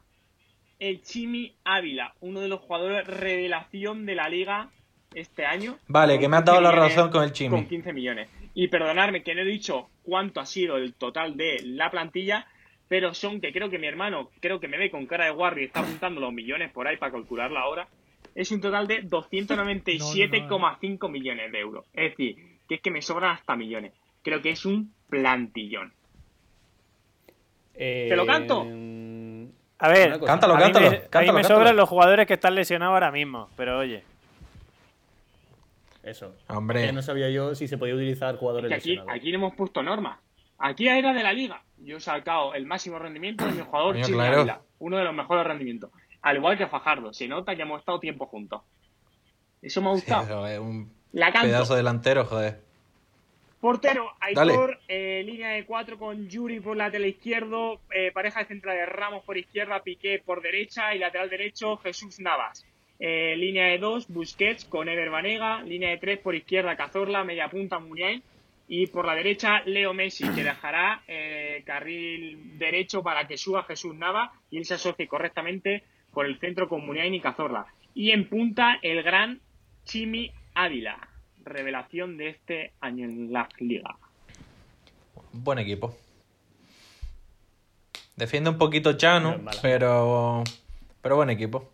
el 0.81 1.03
Chimi 1.03 1.55
Ávila, 1.65 2.15
uno 2.21 2.41
de 2.41 2.49
los 2.49 2.61
jugadores 2.61 3.07
revelación 3.07 4.05
de 4.07 4.15
la 4.17 4.29
liga 4.29 4.71
este 5.15 5.45
año. 5.47 5.79
Vale, 5.89 6.19
que 6.19 6.29
me 6.29 6.37
has 6.37 6.43
15 6.43 6.51
dado 6.53 6.61
la 6.63 6.71
millones- 6.73 6.97
razón 6.97 7.11
con 7.13 7.23
el 7.25 7.33
Chimi. 7.33 7.51
Con 7.51 7.67
15 7.69 7.93
millones. 7.93 8.29
Y 8.55 8.69
perdonadme 8.69 9.23
que 9.23 9.35
no 9.35 9.43
he 9.43 9.45
dicho 9.45 9.89
cuánto 10.03 10.41
ha 10.41 10.47
sido 10.47 10.77
el 10.77 10.95
total 10.95 11.37
de 11.37 11.61
la 11.65 11.91
plantilla, 11.91 12.47
pero 12.89 13.15
son 13.15 13.41
que 13.41 13.53
creo 13.53 13.71
que 13.71 13.79
mi 13.79 13.87
hermano, 13.87 14.31
creo 14.41 14.59
que 14.59 14.67
me 14.69 14.79
ve 14.79 14.91
con 14.91 15.07
cara 15.07 15.27
de 15.27 15.31
guardia 15.31 15.63
y 15.63 15.67
está 15.67 15.81
apuntando 15.81 16.21
los 16.21 16.33
millones 16.33 16.73
por 16.73 16.89
ahí 16.89 16.97
para 16.97 17.13
calcularla 17.13 17.61
ahora. 17.61 17.89
Es 18.35 18.51
un 18.53 18.61
total 18.61 18.87
de 18.87 19.03
297,5 19.03 21.09
millones 21.11 21.51
de 21.53 21.59
euros. 21.61 21.85
Es 21.95 22.11
decir, 22.11 22.37
que 22.69 22.77
es 22.77 22.81
que 22.81 22.91
me 22.91 23.03
sobran 23.03 23.35
hasta 23.37 23.57
millones. 23.57 23.93
Creo 24.23 24.41
que 24.43 24.51
es 24.51 24.65
un 24.67 24.93
plantillón. 25.09 25.93
Eh, 27.75 28.07
¿Te 28.09 28.17
lo 28.17 28.27
canto? 28.27 28.65
A 29.81 29.89
ver. 29.89 30.21
Cántalo, 30.21 30.55
a 30.55 30.57
mí 30.59 30.63
cántalo, 30.65 30.87
a 30.87 30.91
mí 30.91 30.97
me 30.99 31.09
cántalo. 31.09 31.43
sobran 31.45 31.77
los 31.77 31.89
jugadores 31.89 32.27
que 32.27 32.35
están 32.35 32.55
lesionados 32.55 32.93
ahora 32.95 33.11
mismo, 33.11 33.49
pero 33.57 33.79
oye. 33.79 34.05
Eso. 36.03 36.35
Hombre. 36.49 36.87
Ya 36.87 36.93
no 36.93 37.03
sabía 37.03 37.29
yo 37.31 37.55
si 37.55 37.69
se 37.69 37.77
podía 37.79 37.95
utilizar 37.95 38.37
jugadores 38.37 38.69
que 38.69 38.75
aquí, 38.75 38.89
lesionados. 38.91 39.19
aquí 39.19 39.33
no 39.33 39.39
hemos 39.39 39.55
puesto 39.55 39.83
normas. 39.83 40.19
Aquí 40.59 40.89
era 40.89 41.13
de 41.13 41.23
la 41.23 41.33
liga. 41.33 41.63
Yo 41.79 41.97
he 41.97 42.01
sacado 42.01 42.55
el 42.55 42.67
máximo 42.67 42.99
rendimiento 42.99 43.45
de 43.47 43.53
mi 43.53 43.61
jugador 43.63 43.93
Coño, 43.95 44.05
Chimi 44.05 44.17
claro. 44.19 44.39
Ávila, 44.41 44.61
uno 44.79 44.97
de 44.99 45.05
los 45.05 45.15
mejores 45.15 45.47
rendimientos. 45.47 45.91
Al 46.23 46.37
igual 46.37 46.59
que 46.59 46.67
Fajardo, 46.67 47.13
se 47.15 47.27
nota 47.29 47.57
que 47.57 47.63
hemos 47.63 47.81
estado 47.81 47.99
tiempo 48.01 48.27
juntos. 48.27 48.63
Eso 49.63 49.81
me 49.81 49.89
ha 49.89 49.95
Sí, 49.95 50.01
gustado. 50.01 50.27
joder, 50.27 50.61
un 50.61 50.93
La 51.13 51.33
canto. 51.33 51.49
pedazo 51.49 51.75
delantero, 51.75 52.25
joder. 52.27 52.61
Portero. 53.61 54.11
Aitor, 54.21 54.79
eh, 54.89 55.23
línea 55.25 55.51
de 55.51 55.67
cuatro 55.67 55.99
con 55.99 56.29
Yuri 56.29 56.61
por 56.61 56.79
lateral 56.79 57.07
izquierdo, 57.07 57.81
eh, 57.95 58.11
pareja 58.11 58.41
de 58.41 58.47
central 58.47 58.77
de 58.77 58.87
Ramos 58.87 59.23
por 59.25 59.37
izquierda, 59.37 59.83
Piqué 59.83 60.23
por 60.25 60.41
derecha 60.41 60.95
y 60.95 60.99
lateral 60.99 61.29
derecho 61.29 61.77
Jesús 61.77 62.21
Navas. 62.21 62.65
Eh, 62.99 63.35
línea 63.37 63.67
de 63.67 63.79
dos, 63.79 64.09
Busquets 64.09 64.65
con 64.65 64.89
Ever 64.89 65.11
Banega, 65.11 65.63
línea 65.63 65.91
de 65.91 65.99
tres 65.99 66.19
por 66.19 66.35
izquierda 66.35 66.77
Cazorla, 66.77 67.23
media 67.23 67.49
punta 67.49 67.79
Muniain 67.79 68.23
y 68.67 68.87
por 68.87 69.05
la 69.07 69.15
derecha 69.15 69.63
Leo 69.67 69.93
Messi 69.93 70.29
que 70.35 70.45
dejará 70.45 71.03
carril 71.65 72.59
derecho 72.59 73.03
para 73.03 73.27
que 73.27 73.37
suba 73.37 73.65
Jesús 73.65 73.95
Navas 73.95 74.31
y 74.51 74.59
él 74.59 74.65
se 74.65 74.75
asocie 74.75 75.09
correctamente 75.09 75.83
por 76.13 76.25
el 76.25 76.39
centro 76.39 76.69
con 76.69 76.87
Muniain 76.87 77.15
y 77.15 77.21
Cazorla. 77.21 77.67
Y 77.95 78.13
en 78.13 78.29
punta 78.29 78.79
el 78.81 79.03
gran 79.03 79.41
Chimi 79.85 80.31
Ávila, 80.55 81.10
revelación 81.45 82.17
de 82.17 82.29
este 82.31 82.73
año 82.81 83.05
en 83.05 83.33
la 83.33 83.49
liga. 83.59 83.97
Buen 85.33 85.59
equipo. 85.59 85.97
Defiende 88.17 88.51
un 88.51 88.59
poquito 88.59 88.93
Chano, 88.95 89.39
No 89.39 89.51
pero. 89.63 90.45
Pero 91.03 91.17
buen 91.17 91.31
equipo. 91.31 91.71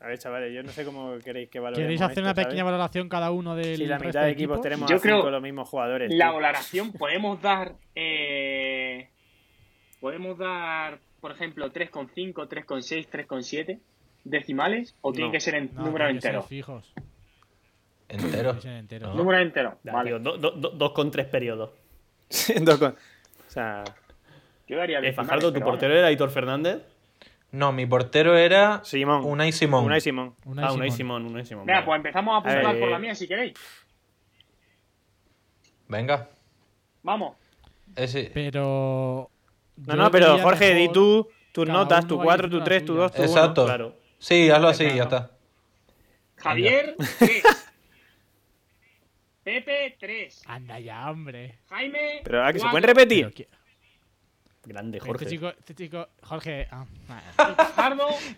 A 0.00 0.06
ver, 0.06 0.18
chavales, 0.18 0.54
yo 0.54 0.62
no 0.62 0.70
sé 0.72 0.84
cómo 0.84 1.18
queréis 1.24 1.48
que 1.50 1.60
valoremos 1.60 1.84
¿Queréis 1.84 2.00
hacer 2.00 2.12
esto, 2.18 2.22
una 2.22 2.34
pequeña 2.34 2.50
¿sabes? 2.60 2.64
valoración 2.64 3.08
cada 3.08 3.30
uno 3.30 3.54
del 3.54 3.76
Si 3.76 3.86
la 3.86 3.98
mitad 3.98 4.22
de 4.22 4.30
equipos 4.30 4.60
tenemos 4.60 4.88
Yo 4.88 4.96
a 4.96 4.98
cinco 5.00 5.20
creo- 5.20 5.30
los 5.30 5.42
mismos 5.42 5.68
jugadores. 5.68 6.10
La 6.14 6.26
tío. 6.26 6.34
valoración 6.34 6.92
podemos 6.92 7.40
dar. 7.42 7.74
eh, 7.94 9.08
podemos 10.00 10.38
dar, 10.38 10.98
por 11.20 11.32
ejemplo, 11.32 11.70
3,5, 11.72 12.48
3,6, 12.48 13.08
3,7 13.08 13.78
decimales 14.24 14.94
o 15.00 15.12
tienen 15.12 15.28
No. 15.28 15.32
que 15.32 15.40
ser 15.40 15.54
en 15.56 15.70
No, 15.74 15.82
tiene 15.84 15.98
ser 15.98 16.10
enteros. 16.10 16.46
fijos. 16.46 16.92
Entero. 18.08 18.54
Tiene 18.54 18.54
que 18.54 18.60
ser 18.62 18.72
entero. 19.42 19.78
Ya, 19.84 19.92
Vale. 19.92 20.10
tío, 20.10 20.18
do- 20.18 20.38
do- 20.38 20.50
do- 20.52 20.70
dos 20.70 20.92
con 20.92 21.10
tres 21.10 21.26
periodos. 21.26 21.70
Dos 22.60 22.78
con- 22.78 22.92
O 22.92 23.50
sea, 23.50 23.84
Yo 24.66 24.76
daría 24.76 24.98
Eh, 25.00 25.12
Fajardo, 25.12 25.52
tu 25.52 25.60
portero 25.60 25.94
era 25.94 26.10
Hitor 26.12 26.30
Fernández. 26.30 26.82
No, 27.52 27.72
mi 27.72 27.86
portero 27.86 28.36
era 28.36 28.82
Simón. 28.84 29.24
Unai 29.24 29.50
Simón. 29.52 29.84
Unai 29.86 30.00
Simón. 30.02 30.34
Unai 30.44 30.64
ah, 30.66 30.72
Unai 30.72 30.90
Simón. 30.90 31.22
Simón, 31.22 31.26
Unai 31.32 31.44
Simón. 31.46 31.64
Venga, 31.66 31.78
vale. 31.80 31.86
pues 31.86 31.96
empezamos 31.96 32.34
a 32.34 32.38
apuntar 32.38 32.76
Eh, 32.76 32.80
por 32.80 32.88
la 32.90 32.98
mía 32.98 33.14
si 33.14 33.26
queréis. 33.26 33.54
Venga. 35.88 36.28
Vamos. 37.02 37.36
Ese. 37.96 38.30
Pero. 38.34 39.30
No, 39.86 39.94
no, 39.96 40.10
pero 40.10 40.38
Jorge, 40.38 40.74
di 40.74 40.88
tú 40.92 41.28
tus 41.52 41.66
notas, 41.66 42.06
tu 42.06 42.18
va 42.18 42.24
4, 42.24 42.48
diciendo 42.48 42.56
tu 42.56 42.58
la 42.58 42.64
3, 42.64 42.84
tu 42.84 42.92
suya. 42.92 43.02
2, 43.04 43.12
tu 43.12 43.22
1. 43.22 43.30
Exacto. 43.30 43.64
Claro. 43.64 43.94
Sí, 44.18 44.50
hazlo 44.50 44.68
así, 44.68 44.84
Venga, 44.84 44.96
ya 44.96 45.04
no. 45.04 45.08
está. 45.16 45.30
Javier, 46.36 46.96
3. 47.18 47.42
Pepe, 49.48 49.96
3. 49.98 50.42
Anda 50.46 50.78
ya, 50.78 51.10
hombre. 51.10 51.58
Jaime. 51.70 52.20
Pero 52.22 52.44
¿a 52.44 52.52
que 52.52 52.58
se 52.58 52.68
pueden 52.68 52.82
repetir? 52.84 53.32
Que- 53.32 53.48
Grande, 54.64 55.00
Jorge. 55.00 55.24
Este 55.24 55.34
chico, 55.34 55.48
este 55.48 55.74
chico, 55.74 56.08
Jorge. 56.22 56.68
ah, 56.70 56.84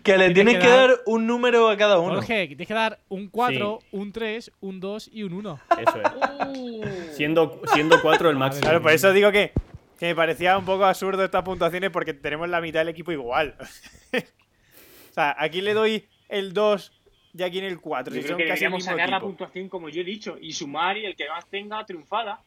Que 0.03 0.17
le 0.17 0.31
tienes 0.31 0.55
que 0.55 0.61
que 0.61 0.67
dar- 0.67 0.89
dar 0.91 0.99
un 1.05 1.27
número 1.27 1.67
a 1.67 1.75
cada 1.75 1.99
uno. 1.99 2.15
Jorge, 2.15 2.43
que 2.47 2.55
tienes 2.55 2.67
que 2.69 2.73
dar 2.73 2.99
un 3.09 3.27
4, 3.27 3.79
un 3.91 4.13
3, 4.13 4.51
un 4.61 4.79
2 4.79 5.09
y 5.11 5.23
un 5.23 5.33
1. 5.33 5.59
Eso 5.79 6.01
es. 6.01 6.57
uh, 6.57 7.13
Siendo, 7.13 7.61
siendo 7.73 8.01
cuatro 8.01 8.29
el 8.29 8.35
máximo. 8.37 8.61
Claro, 8.61 8.81
por 8.81 8.91
eso 8.93 9.11
digo 9.11 9.29
que, 9.33 9.51
que 9.99 10.05
me 10.05 10.15
parecía 10.15 10.57
un 10.57 10.63
poco 10.63 10.85
absurdo 10.85 11.25
estas 11.25 11.43
puntuaciones 11.43 11.89
porque 11.89 12.13
tenemos 12.13 12.47
la 12.47 12.61
mitad 12.61 12.79
del 12.79 12.89
equipo 12.89 13.11
igual. 13.11 13.55
o 14.13 15.13
sea, 15.13 15.35
aquí 15.37 15.59
le 15.59 15.73
doy 15.73 16.07
el 16.29 16.53
2 16.53 16.93
y 17.33 17.43
aquí 17.43 17.59
en 17.59 17.65
el 17.65 17.79
4. 17.79 18.13
yo 18.15 18.21
Si 18.21 18.25
creo 18.27 18.37
que 18.37 18.43
casi 18.43 18.65
el 18.65 18.71
deberíamos 18.71 18.83
sacar 18.83 19.09
la 19.09 19.19
puntuación 19.19 19.69
como 19.69 19.89
yo 19.89 20.01
he 20.01 20.03
dicho 20.03 20.37
y 20.39 20.53
sumar 20.53 20.97
y 20.97 21.05
el 21.05 21.15
que 21.15 21.27
más 21.29 21.47
tenga 21.47 21.85
triunfada. 21.85 22.41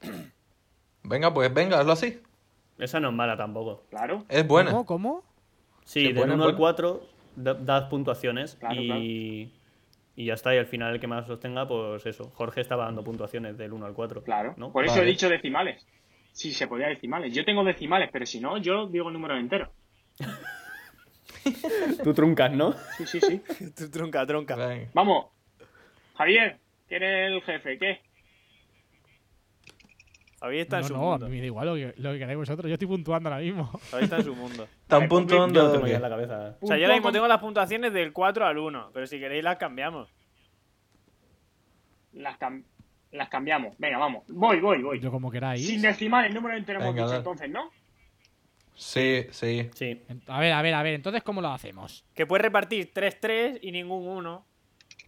Venga, 1.02 1.32
pues 1.32 1.52
venga, 1.54 1.80
hazlo 1.80 1.92
así. 1.92 2.20
Esa 2.78 3.00
no 3.00 3.08
es 3.08 3.14
mala 3.14 3.36
tampoco. 3.36 3.82
Claro. 3.90 4.24
Es 4.28 4.46
buena. 4.46 4.70
¿Cómo? 4.70 4.84
¿Cómo? 4.86 5.24
Sí, 5.84 6.04
del 6.04 6.14
buena, 6.14 6.34
1 6.34 6.44
al 6.44 6.48
buena. 6.50 6.58
4 6.58 7.06
da- 7.36 7.54
das 7.54 7.84
puntuaciones 7.88 8.56
Claro, 8.56 8.74
y, 8.80 9.50
y 10.16 10.24
ya 10.26 10.34
está. 10.34 10.54
Y 10.54 10.58
al 10.58 10.66
final 10.66 10.92
el 10.94 11.00
que 11.00 11.06
más 11.06 11.26
los 11.26 11.40
tenga, 11.40 11.66
pues 11.66 12.04
eso. 12.04 12.30
Jorge 12.34 12.60
estaba 12.60 12.84
dando 12.84 13.02
puntuaciones 13.02 13.56
del 13.56 13.72
1 13.72 13.86
al 13.86 13.94
4. 13.94 14.22
Claro. 14.22 14.54
¿no? 14.58 14.70
Por 14.70 14.84
eso 14.84 14.96
Vale. 14.96 15.06
he 15.06 15.10
dicho 15.10 15.28
decimales. 15.30 15.86
Sí, 16.32 16.52
se 16.52 16.68
podía 16.68 16.88
decimales. 16.88 17.32
Yo 17.34 17.44
tengo 17.44 17.64
decimales, 17.64 18.10
pero 18.12 18.26
si 18.26 18.38
no, 18.38 18.58
yo 18.58 18.86
digo 18.86 19.10
números 19.10 19.40
enteros. 19.40 19.70
Tú 22.04 22.14
truncas, 22.14 22.52
¿no? 22.52 22.72
Sí, 22.96 23.06
sí, 23.06 23.20
sí. 23.20 23.42
Tu 23.76 23.90
tronca, 23.90 24.26
tronca. 24.26 24.56
Venga. 24.56 24.90
Vamos. 24.94 25.26
Javier, 26.16 26.58
¿quién 26.88 27.02
es 27.02 27.30
el 27.32 27.42
jefe? 27.42 27.78
¿Qué? 27.78 28.00
Javier 30.40 30.62
está 30.62 30.76
en 30.76 30.82
No, 30.82 30.88
su 30.88 30.94
no, 30.94 31.00
a 31.00 31.10
mundo. 31.12 31.26
mí 31.28 31.34
me 31.36 31.40
da 31.40 31.46
igual 31.46 31.66
lo 31.66 31.74
que, 31.74 31.94
lo 32.00 32.12
que 32.12 32.18
queráis 32.18 32.38
vosotros. 32.38 32.68
Yo 32.68 32.74
estoy 32.74 32.86
puntuando 32.88 33.28
ahora 33.28 33.40
mismo. 33.42 33.64
Javier 33.90 34.04
está 34.04 34.16
en 34.18 34.24
su 34.24 34.34
mundo. 34.36 34.64
Están 34.82 35.08
pues, 35.08 35.26
Yo 35.26 35.36
puntuando. 35.38 35.86
en 35.86 36.02
la 36.02 36.08
cabeza. 36.08 36.56
O 36.60 36.66
sea, 36.66 36.76
yo 36.76 36.84
ahora 36.84 36.94
mismo 36.94 37.10
tengo 37.12 37.26
las 37.26 37.40
puntuaciones 37.40 37.92
del 37.92 38.12
4 38.12 38.46
al 38.46 38.58
1, 38.58 38.90
pero 38.94 39.06
si 39.06 39.18
queréis 39.18 39.42
las 39.42 39.56
cambiamos. 39.56 40.08
Las, 42.12 42.38
cam- 42.38 42.64
las 43.10 43.28
cambiamos. 43.28 43.76
Venga, 43.78 43.98
vamos. 43.98 44.24
Voy, 44.28 44.60
voy, 44.60 44.80
voy. 44.82 45.00
Yo 45.00 45.10
como 45.10 45.30
queráis. 45.30 45.66
Sin 45.66 45.82
decimales, 45.82 46.32
número 46.32 46.56
entero 46.56 46.80
hemos 46.80 46.94
dicho 46.94 47.14
entonces, 47.16 47.50
¿no? 47.50 47.70
Sí, 48.78 49.26
sí. 49.30 49.68
Sí. 49.74 50.02
A 50.28 50.38
ver, 50.40 50.52
a 50.52 50.62
ver, 50.62 50.74
a 50.74 50.82
ver. 50.82 50.94
Entonces, 50.94 51.22
¿cómo 51.22 51.40
lo 51.40 51.48
hacemos? 51.48 52.04
Que 52.14 52.26
puedes 52.26 52.42
repartir 52.44 52.92
3-3 52.92 53.58
y 53.62 53.72
ningún 53.72 54.06
1. 54.06 54.46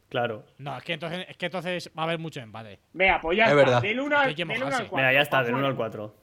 Claro. 0.08 0.44
No, 0.58 0.76
es 0.76 0.82
que 0.82 0.92
entonces, 0.94 1.24
es 1.28 1.36
que 1.36 1.46
entonces 1.46 1.88
va 1.96 2.02
a 2.02 2.06
haber 2.06 2.18
mucho 2.18 2.40
empate. 2.40 2.80
Venga, 2.92 3.20
pues 3.20 3.38
ya 3.38 3.44
Es 3.44 3.50
está. 3.50 3.62
verdad. 3.64 3.82
Del 3.82 4.00
1 4.00 4.18
al, 4.18 4.28
Hay 4.28 4.34
que 4.34 4.44
del 4.44 4.56
uno 4.56 4.64
mojarse. 4.66 4.82
al 4.82 4.88
4. 4.88 4.96
Venga, 5.06 5.12
ya 5.12 5.20
está, 5.22 5.42
del 5.44 5.54
1 5.54 5.66
al 5.66 5.72
Afuera. 5.72 5.90
4. 5.90 6.14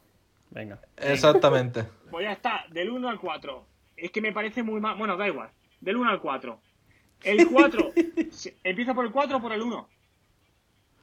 Venga. 0.51 0.79
Exactamente. 0.97 1.83
Pues 2.11 2.23
ya 2.25 2.31
está, 2.33 2.65
del 2.69 2.89
1 2.89 3.09
al 3.09 3.19
4. 3.19 3.65
Es 3.97 4.11
que 4.11 4.21
me 4.21 4.31
parece 4.33 4.61
muy 4.63 4.79
mal. 4.81 4.97
Bueno, 4.97 5.15
da 5.17 5.27
igual. 5.27 5.49
Del 5.81 5.95
1 5.97 6.09
al 6.09 6.19
4. 6.21 6.61
El 7.23 7.47
4. 7.47 7.91
se- 8.31 8.55
¿Empieza 8.63 8.93
por 8.93 9.05
el 9.05 9.11
4 9.11 9.37
o 9.37 9.41
por 9.41 9.51
el 9.53 9.61
1? 9.61 9.89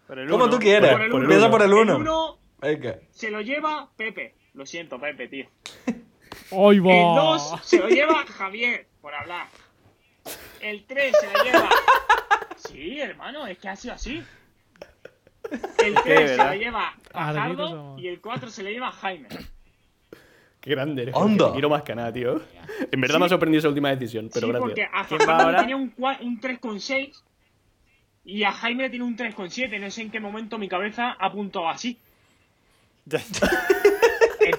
Por 0.06 0.18
el 0.18 0.28
Como 0.28 0.44
uno. 0.44 0.52
tú 0.52 0.58
quieras. 0.58 0.92
Por 0.92 1.00
el 1.02 1.12
uno. 1.12 1.22
Empieza 1.24 1.50
por 1.50 1.62
el 1.62 1.68
El 1.68 1.74
1. 1.74 1.96
1 1.96 2.38
Venga. 2.60 2.98
se 3.10 3.30
lo 3.30 3.40
lleva 3.40 3.90
Pepe. 3.96 4.34
Lo 4.54 4.64
siento, 4.66 4.98
Pepe, 5.00 5.26
tío. 5.28 5.46
¡Hoy 6.50 6.76
El 6.76 6.82
2 6.84 7.60
se 7.62 7.78
lo 7.78 7.88
lleva 7.88 8.24
Javier, 8.26 8.86
por 9.00 9.14
hablar. 9.14 9.46
El 10.60 10.84
3 10.84 11.14
se 11.20 11.32
lo 11.32 11.44
lleva. 11.44 11.68
Sí, 12.56 13.00
hermano, 13.00 13.46
es 13.46 13.58
que 13.58 13.68
ha 13.68 13.76
sido 13.76 13.94
así. 13.94 14.22
El 15.78 15.94
3 15.94 16.30
se 16.30 16.36
lo 16.36 16.54
lleva 16.54 16.94
Ah, 17.12 17.32
Fajardo 17.32 17.68
somos. 17.68 18.00
y 18.00 18.08
el 18.08 18.20
4 18.20 18.50
se 18.50 18.62
lo 18.62 18.70
lleva 18.70 18.90
Jaime. 18.92 19.28
Qué 20.60 20.70
grande 20.70 21.02
eres. 21.02 21.14
Onda. 21.14 21.48
Te 21.48 21.52
quiero 21.52 21.68
más 21.68 21.82
que 21.82 21.94
nada, 21.94 22.12
tío. 22.12 22.40
En 22.90 23.00
verdad 23.00 23.18
me 23.18 23.26
ha 23.26 23.28
sorprendido 23.28 23.58
esa 23.58 23.68
última 23.68 23.90
decisión, 23.90 24.30
pero 24.32 24.46
sí, 24.46 24.52
gracias. 24.52 24.66
porque 24.68 24.82
a 24.84 25.04
¿Quién 25.06 25.20
va 25.20 25.24
Fajardo 25.26 25.42
ahora? 25.44 25.60
tenía 25.60 25.76
un, 25.76 25.94
un 25.98 26.40
3,6 26.40 27.22
y 28.24 28.42
a 28.44 28.52
Jaime 28.52 28.84
le 28.84 28.90
tiene 28.90 29.04
un 29.04 29.16
3,7. 29.16 29.78
No 29.78 29.90
sé 29.90 30.00
en 30.02 30.10
qué 30.10 30.20
momento 30.20 30.56
mi 30.58 30.68
cabeza 30.68 31.16
ha 31.18 31.26
apuntado 31.26 31.68
así. 31.68 31.98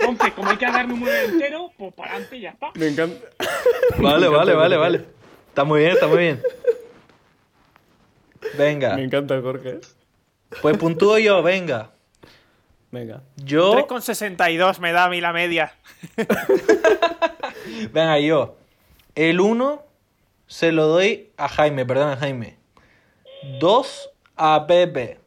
Entonces, 0.09 0.33
como 0.33 0.49
hay 0.49 0.57
que 0.57 0.65
dar 0.65 0.87
número 0.87 1.13
entero, 1.13 1.71
pues 1.77 1.93
para 1.93 2.11
adelante 2.11 2.39
ya 2.39 2.49
está. 2.51 2.71
Me 2.75 2.87
encanta. 2.87 3.27
Vale, 3.97 3.99
Me 3.99 4.03
vale, 4.03 4.25
encanta, 4.27 4.53
vale, 4.55 4.77
vale. 4.77 5.05
Está 5.49 5.63
muy 5.63 5.79
bien, 5.79 5.91
está 5.93 6.07
muy 6.07 6.17
bien. 6.17 6.41
Venga. 8.57 8.95
Me 8.95 9.03
encanta, 9.03 9.39
Jorge. 9.41 9.79
Pues 10.61 10.77
puntúo 10.77 11.17
yo, 11.17 11.41
venga. 11.41 11.91
Venga. 12.91 13.23
Yo. 13.37 13.73
3,62 13.73 14.79
me 14.79 14.91
da 14.91 15.05
a 15.05 15.09
mí 15.09 15.19
la 15.19 15.33
media. 15.33 15.73
Venga, 17.91 18.19
yo. 18.19 18.57
El 19.15 19.41
1 19.41 19.83
se 20.47 20.71
lo 20.71 20.87
doy 20.87 21.31
a 21.37 21.49
Jaime, 21.49 21.85
perdón, 21.85 22.09
a 22.09 22.17
Jaime. 22.17 22.57
2 23.59 24.09
a 24.37 24.67
Pepe. 24.67 25.19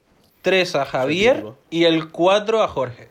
3 0.43 0.75
a 0.77 0.85
Javier. 0.87 1.45
Y 1.71 1.85
el 1.85 2.11
4 2.11 2.63
a 2.63 2.69
Jorge. 2.69 3.09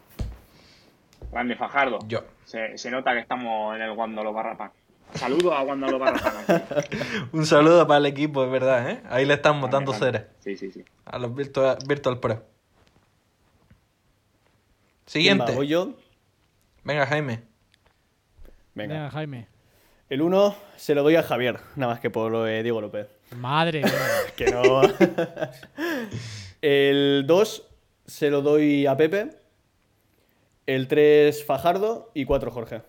Grande 1.32 1.56
Fajardo. 1.56 2.00
Yo. 2.08 2.24
Se, 2.46 2.78
se 2.78 2.92
nota 2.92 3.14
que 3.14 3.20
estamos 3.20 3.76
en 3.76 3.82
el 3.82 3.94
Guandolo 3.94 4.34
Barrapán. 4.34 4.72
Saludos 5.14 5.54
a 5.56 5.62
Guandolo 5.64 6.00
Barrapán. 6.00 6.64
Un 7.32 7.46
saludo 7.46 7.88
para 7.88 8.00
el 8.00 8.06
equipo, 8.08 8.44
es 8.44 8.52
verdad, 8.52 8.90
¿eh? 8.90 9.02
Ahí 9.10 9.26
le 9.26 9.36
estamos 9.36 9.70
dando 9.72 9.92
Grande, 9.94 10.20
ceres. 10.20 10.28
Sí, 10.40 10.58
sí, 10.58 10.72
sí. 10.72 10.84
A 11.06 11.18
los 11.18 11.34
Virtual, 11.34 11.78
Virtual 11.88 12.20
Pro. 12.20 12.36
¿Quién 15.10 15.38
Siguiente. 15.38 15.68
yo? 15.68 15.94
Venga, 16.84 17.06
Jaime. 17.06 17.44
Venga. 18.76 18.94
Venga, 18.96 19.10
Jaime. 19.12 19.48
El 20.10 20.22
1 20.22 20.56
se 20.76 20.96
lo 20.96 21.04
doy 21.04 21.16
a 21.16 21.24
Javier, 21.24 21.60
nada 21.76 21.94
más 21.94 22.00
que 22.02 22.10
por 22.10 22.32
lo 22.32 22.44
de 22.44 22.64
Diego 22.64 22.82
López. 22.82 23.08
Madre 23.36 23.84
mía. 23.84 23.94
Que 24.36 24.52
no. 24.52 24.82
El 26.62 27.26
2 27.28 27.68
se 28.06 28.30
lo 28.30 28.42
doy 28.42 28.86
a 28.86 28.96
Pepe. 28.96 29.30
El 30.68 30.88
3 30.88 31.44
Fajardo 31.46 32.12
y 32.14 32.26
4 32.26 32.52
Jorge. 32.52 32.82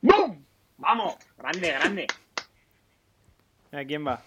¡Bum! 0.00 0.42
Vamos, 0.78 1.14
grande, 1.36 1.70
grande. 1.72 2.06
¿A 3.72 3.84
quién 3.84 4.04
va? 4.06 4.20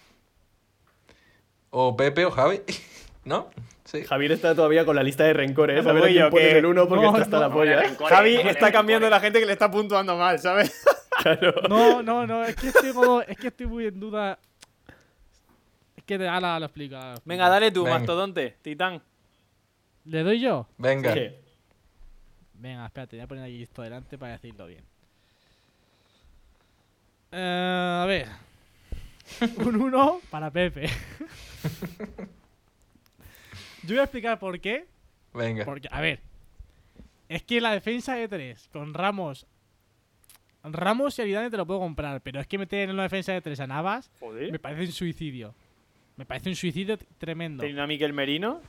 O 1.70 1.96
Pepe 1.96 2.24
o 2.24 2.30
Javi. 2.30 2.60
¿No? 3.24 3.50
Sí. 3.84 4.04
Javier 4.04 4.32
está 4.32 4.54
todavía 4.54 4.84
con 4.84 4.96
la 4.96 5.02
lista 5.02 5.24
de 5.24 5.32
rencores. 5.32 5.84
A 5.86 5.92
ver 5.92 6.04
a 6.04 6.10
yo, 6.10 6.30
pone 6.30 6.42
que- 6.48 6.58
el 6.58 6.66
1 6.66 6.88
porque 6.88 7.04
No, 7.04 7.10
está 7.10 7.22
hasta 7.22 7.36
no, 7.36 7.42
la 7.48 7.52
polla. 7.52 7.80
rencores, 7.82 8.16
Javi 8.16 8.30
no, 8.34 8.38
está 8.40 8.50
rencores. 8.52 8.72
cambiando 8.72 9.10
la 9.10 9.20
gente 9.20 9.40
que 9.40 9.46
le 9.46 9.52
está 9.52 9.70
puntuando 9.70 10.16
mal, 10.16 10.38
¿sabes? 10.38 10.84
Claro. 11.22 11.54
No, 11.68 12.02
no, 12.02 12.26
no. 12.26 12.42
Es 12.42 12.56
que 12.56 12.68
estoy, 12.68 12.92
como- 12.92 13.20
es 13.22 13.36
que 13.36 13.48
estoy 13.48 13.66
muy 13.66 13.86
en 13.86 14.00
duda. 14.00 14.38
Es 15.96 16.02
que 16.04 16.14
explico. 16.14 16.32
ahora 16.32 16.58
lo 16.58 16.66
explico. 16.66 16.96
Venga, 17.24 17.48
dale 17.48 17.70
tú, 17.70 17.84
Venga. 17.84 17.98
mastodonte, 17.98 18.56
titán. 18.62 19.00
¿Le 20.06 20.22
doy 20.24 20.40
yo? 20.40 20.66
Venga. 20.78 21.12
Sí. 21.14 21.30
Venga, 22.62 22.86
espérate, 22.86 23.16
voy 23.16 23.24
a 23.24 23.26
poner 23.26 23.44
aquí 23.44 23.60
esto 23.60 23.82
delante 23.82 24.16
para 24.16 24.32
decirlo 24.32 24.68
bien. 24.68 24.84
Eh, 27.32 27.98
a 28.02 28.06
ver. 28.06 28.28
Un 29.66 29.82
1 29.82 30.20
para 30.30 30.48
Pepe. 30.48 30.88
Yo 33.82 33.88
voy 33.88 33.98
a 33.98 34.04
explicar 34.04 34.38
por 34.38 34.60
qué. 34.60 34.86
Venga. 35.34 35.64
Porque, 35.64 35.88
a 35.90 36.00
ver, 36.00 36.20
Es 37.28 37.42
que 37.42 37.60
la 37.60 37.72
defensa 37.72 38.14
de 38.14 38.28
tres 38.28 38.68
con 38.72 38.94
Ramos. 38.94 39.44
Ramos 40.62 41.18
y 41.18 41.22
Aridane 41.22 41.50
te 41.50 41.56
lo 41.56 41.66
puedo 41.66 41.80
comprar, 41.80 42.20
pero 42.20 42.40
es 42.40 42.46
que 42.46 42.58
meter 42.58 42.90
en 42.90 42.96
la 42.96 43.02
defensa 43.02 43.32
de 43.32 43.40
tres 43.40 43.58
a 43.58 43.66
Navas 43.66 44.08
Joder. 44.20 44.52
me 44.52 44.60
parece 44.60 44.84
un 44.84 44.92
suicidio. 44.92 45.52
Me 46.14 46.24
parece 46.24 46.48
un 46.50 46.54
suicidio 46.54 46.96
tremendo. 47.18 47.62
Teniendo 47.62 47.82
a 47.82 47.88
Miquel 47.88 48.12
Merino. 48.12 48.60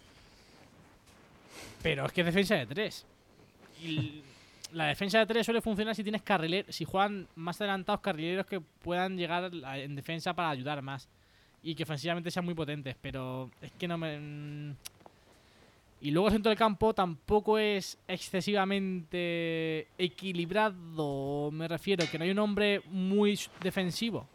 Pero 1.83 2.07
es 2.07 2.11
que 2.11 2.21
es 2.21 2.25
defensa 2.25 2.55
de 2.55 2.65
tres. 2.65 3.05
Y 3.83 4.23
la 4.71 4.85
defensa 4.85 5.19
de 5.19 5.25
tres 5.25 5.45
suele 5.45 5.61
funcionar 5.61 5.93
si 5.95 6.03
tienes 6.03 6.21
carrileros, 6.21 6.75
si 6.75 6.85
juegan 6.85 7.27
más 7.35 7.59
adelantados 7.61 8.01
carrileros 8.01 8.45
que 8.45 8.59
puedan 8.59 9.17
llegar 9.17 9.51
en 9.53 9.95
defensa 9.95 10.33
para 10.33 10.49
ayudar 10.49 10.81
más. 10.81 11.07
Y 11.61 11.75
que 11.75 11.83
ofensivamente 11.83 12.31
sean 12.31 12.45
muy 12.45 12.53
potentes, 12.53 12.95
pero 13.01 13.49
es 13.61 13.71
que 13.73 13.87
no 13.87 13.97
me... 13.97 14.19
mm. 14.19 14.75
Y 16.01 16.11
luego 16.11 16.27
el 16.27 16.33
centro 16.33 16.49
del 16.49 16.57
campo 16.57 16.93
tampoco 16.93 17.57
es 17.57 17.97
excesivamente 18.09 19.87
equilibrado, 19.97 21.49
me 21.51 21.67
refiero, 21.67 22.05
que 22.11 22.17
no 22.17 22.25
hay 22.25 22.31
un 22.31 22.39
hombre 22.39 22.81
muy 22.87 23.39
defensivo. 23.61 24.27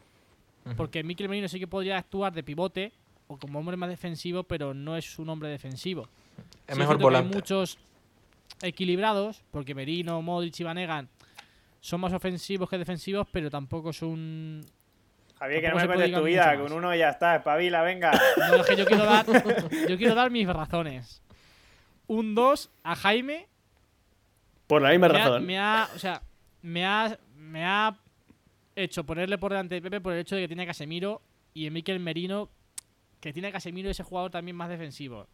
Porque 0.76 1.02
Mikel 1.02 1.28
Merino 1.28 1.48
sí 1.48 1.58
que 1.58 1.66
podría 1.66 1.96
actuar 1.98 2.32
de 2.32 2.42
pivote 2.42 2.92
o 3.26 3.36
como 3.38 3.58
hombre 3.58 3.76
más 3.76 3.88
defensivo, 3.88 4.42
pero 4.44 4.74
no 4.74 4.96
es 4.96 5.18
un 5.18 5.28
hombre 5.30 5.48
defensivo. 5.48 6.08
Es 6.66 6.74
Sí, 6.74 6.78
mejor 6.78 6.96
que 6.96 7.02
hay 7.02 7.04
volante. 7.04 7.36
muchos 7.36 7.78
equilibrados, 8.62 9.42
porque 9.50 9.74
Merino, 9.74 10.20
Modric 10.22 10.58
y 10.60 10.64
Vanegan 10.64 11.08
son 11.80 12.00
más 12.00 12.12
ofensivos 12.12 12.68
que 12.68 12.78
defensivos, 12.78 13.26
pero 13.30 13.50
tampoco 13.50 13.92
son. 13.92 14.64
Javier, 15.38 15.60
que 15.60 15.68
no 15.68 15.74
me 15.76 15.80
se 15.82 15.86
puede 15.86 15.98
cuentes 16.00 16.18
tu 16.20 16.24
vida. 16.26 16.58
Con 16.58 16.72
uno 16.72 16.94
ya 16.94 17.10
está. 17.10 17.36
Espabila, 17.36 17.82
venga. 17.82 18.10
No, 18.50 18.56
es 18.56 18.66
que 18.66 18.76
yo 18.76 18.84
quiero 18.84 19.04
dar. 19.04 19.24
yo 19.88 19.96
quiero 19.96 20.14
dar 20.14 20.30
mis 20.30 20.46
razones. 20.48 21.22
Un 22.08 22.34
2 22.34 22.70
a 22.82 22.96
Jaime. 22.96 23.46
Por 24.66 24.82
la 24.82 24.90
misma 24.90 25.08
Me 25.08 25.14
ha, 25.14 25.18
razón. 25.24 25.46
me 25.46 25.58
ha- 25.58 25.88
o 25.94 25.98
sea, 25.98 26.22
me 26.62 26.84
ha, 26.84 27.18
me 27.36 27.64
ha 27.64 27.96
hecho 28.76 29.04
ponerle 29.04 29.38
por 29.38 29.52
delante 29.52 29.76
de 29.76 29.82
Pepe 29.82 30.00
por 30.00 30.12
el 30.12 30.20
hecho 30.20 30.34
de 30.34 30.42
que 30.42 30.48
tiene 30.48 30.64
a 30.64 30.66
Casemiro 30.66 31.22
y 31.54 31.66
en 31.66 31.72
Mikel 31.72 32.00
Merino, 32.00 32.50
que 33.20 33.32
tiene 33.32 33.48
a 33.48 33.52
Casemiro 33.52 33.88
ese 33.90 34.02
jugador 34.02 34.30
también 34.30 34.56
más 34.56 34.68
defensivo. 34.68 35.26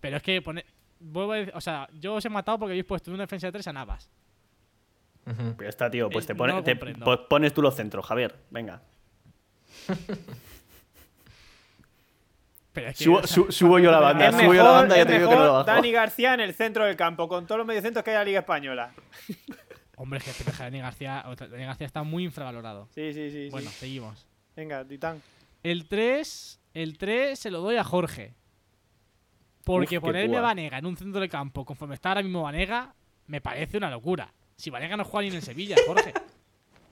Pero 0.00 0.16
es 0.16 0.22
que 0.22 0.42
pone, 0.42 0.64
vuelvo 1.00 1.32
a 1.32 1.36
decir- 1.38 1.52
o 1.54 1.60
sea, 1.60 1.88
yo 2.00 2.14
os 2.14 2.24
he 2.24 2.28
matado 2.28 2.58
porque 2.58 2.72
habéis 2.72 2.84
puesto 2.84 3.10
en 3.10 3.14
una 3.14 3.24
defensa 3.24 3.46
de 3.48 3.52
tres 3.52 3.66
a 3.68 3.72
Navas. 3.72 4.08
Ujú. 5.26 5.56
Ya 5.62 5.68
está, 5.68 5.90
tío. 5.90 6.10
Pues 6.10 6.24
Eh, 6.24 6.28
te, 6.28 6.34
pone- 6.34 6.62
te- 6.62 6.76
pues 6.76 7.18
pones 7.28 7.52
tú 7.54 7.62
los 7.62 7.74
centros, 7.74 8.04
Javier. 8.06 8.34
Venga. 8.50 8.82
Pero 12.72 12.88
es 12.88 12.98
que, 12.98 13.04
Subo, 13.04 13.24
su- 13.52 13.78
yo 13.78 13.90
la 13.90 14.00
banda. 14.00 14.28
Es 14.28 14.34
Subo 14.36 14.54
yo 14.54 14.64
la 14.64 14.70
banda 14.70 14.96
y 14.96 14.98
ya 14.98 15.06
te 15.06 15.12
digo 15.18 15.28
que 15.30 15.36
no 15.36 15.44
lo 15.44 15.52
bajo. 15.52 15.64
Dani 15.64 15.92
García 15.92 16.34
en 16.34 16.40
el 16.40 16.54
centro 16.54 16.84
del 16.84 16.96
campo, 16.96 17.28
con 17.28 17.46
todos 17.46 17.58
los 17.58 17.66
mediocentros 17.66 18.04
que 18.04 18.10
hay 18.10 18.14
en 18.16 18.20
la 18.20 18.24
Liga 18.24 18.40
Española. 18.40 18.92
Hombre, 19.96 20.18
es 20.18 20.24
que 20.24 20.44
Pepe 20.44 20.56
Dani 20.58 20.80
García, 20.80 21.24
Dani 21.38 21.64
García 21.64 21.86
está 21.86 22.02
muy 22.02 22.24
infravalorado. 22.24 22.88
Sí, 22.92 23.12
sí, 23.12 23.30
sí. 23.30 23.48
Bueno, 23.50 23.70
sí. 23.70 23.76
seguimos. 23.76 24.26
Venga, 24.56 24.84
Titán. 24.84 25.22
El 25.62 25.86
3, 25.86 26.60
el 26.74 26.98
3 26.98 27.38
se 27.38 27.50
lo 27.52 27.60
doy 27.60 27.76
a 27.76 27.84
Jorge. 27.84 28.34
Porque 29.64 29.98
Uf, 29.98 30.04
ponerme 30.04 30.36
a 30.36 30.40
púa. 30.40 30.48
Vanega 30.48 30.78
en 30.78 30.86
un 30.86 30.96
centro 30.96 31.20
de 31.20 31.28
campo 31.28 31.64
conforme 31.64 31.94
está 31.94 32.10
ahora 32.10 32.22
mismo 32.22 32.42
Vanega 32.42 32.92
me 33.26 33.40
parece 33.40 33.78
una 33.78 33.90
locura. 33.90 34.28
Si 34.56 34.70
Vanega 34.70 34.96
no 34.96 35.04
juega 35.04 35.22
ni 35.22 35.28
en 35.28 35.34
el 35.36 35.42
Sevilla, 35.42 35.76
Jorge. 35.86 36.12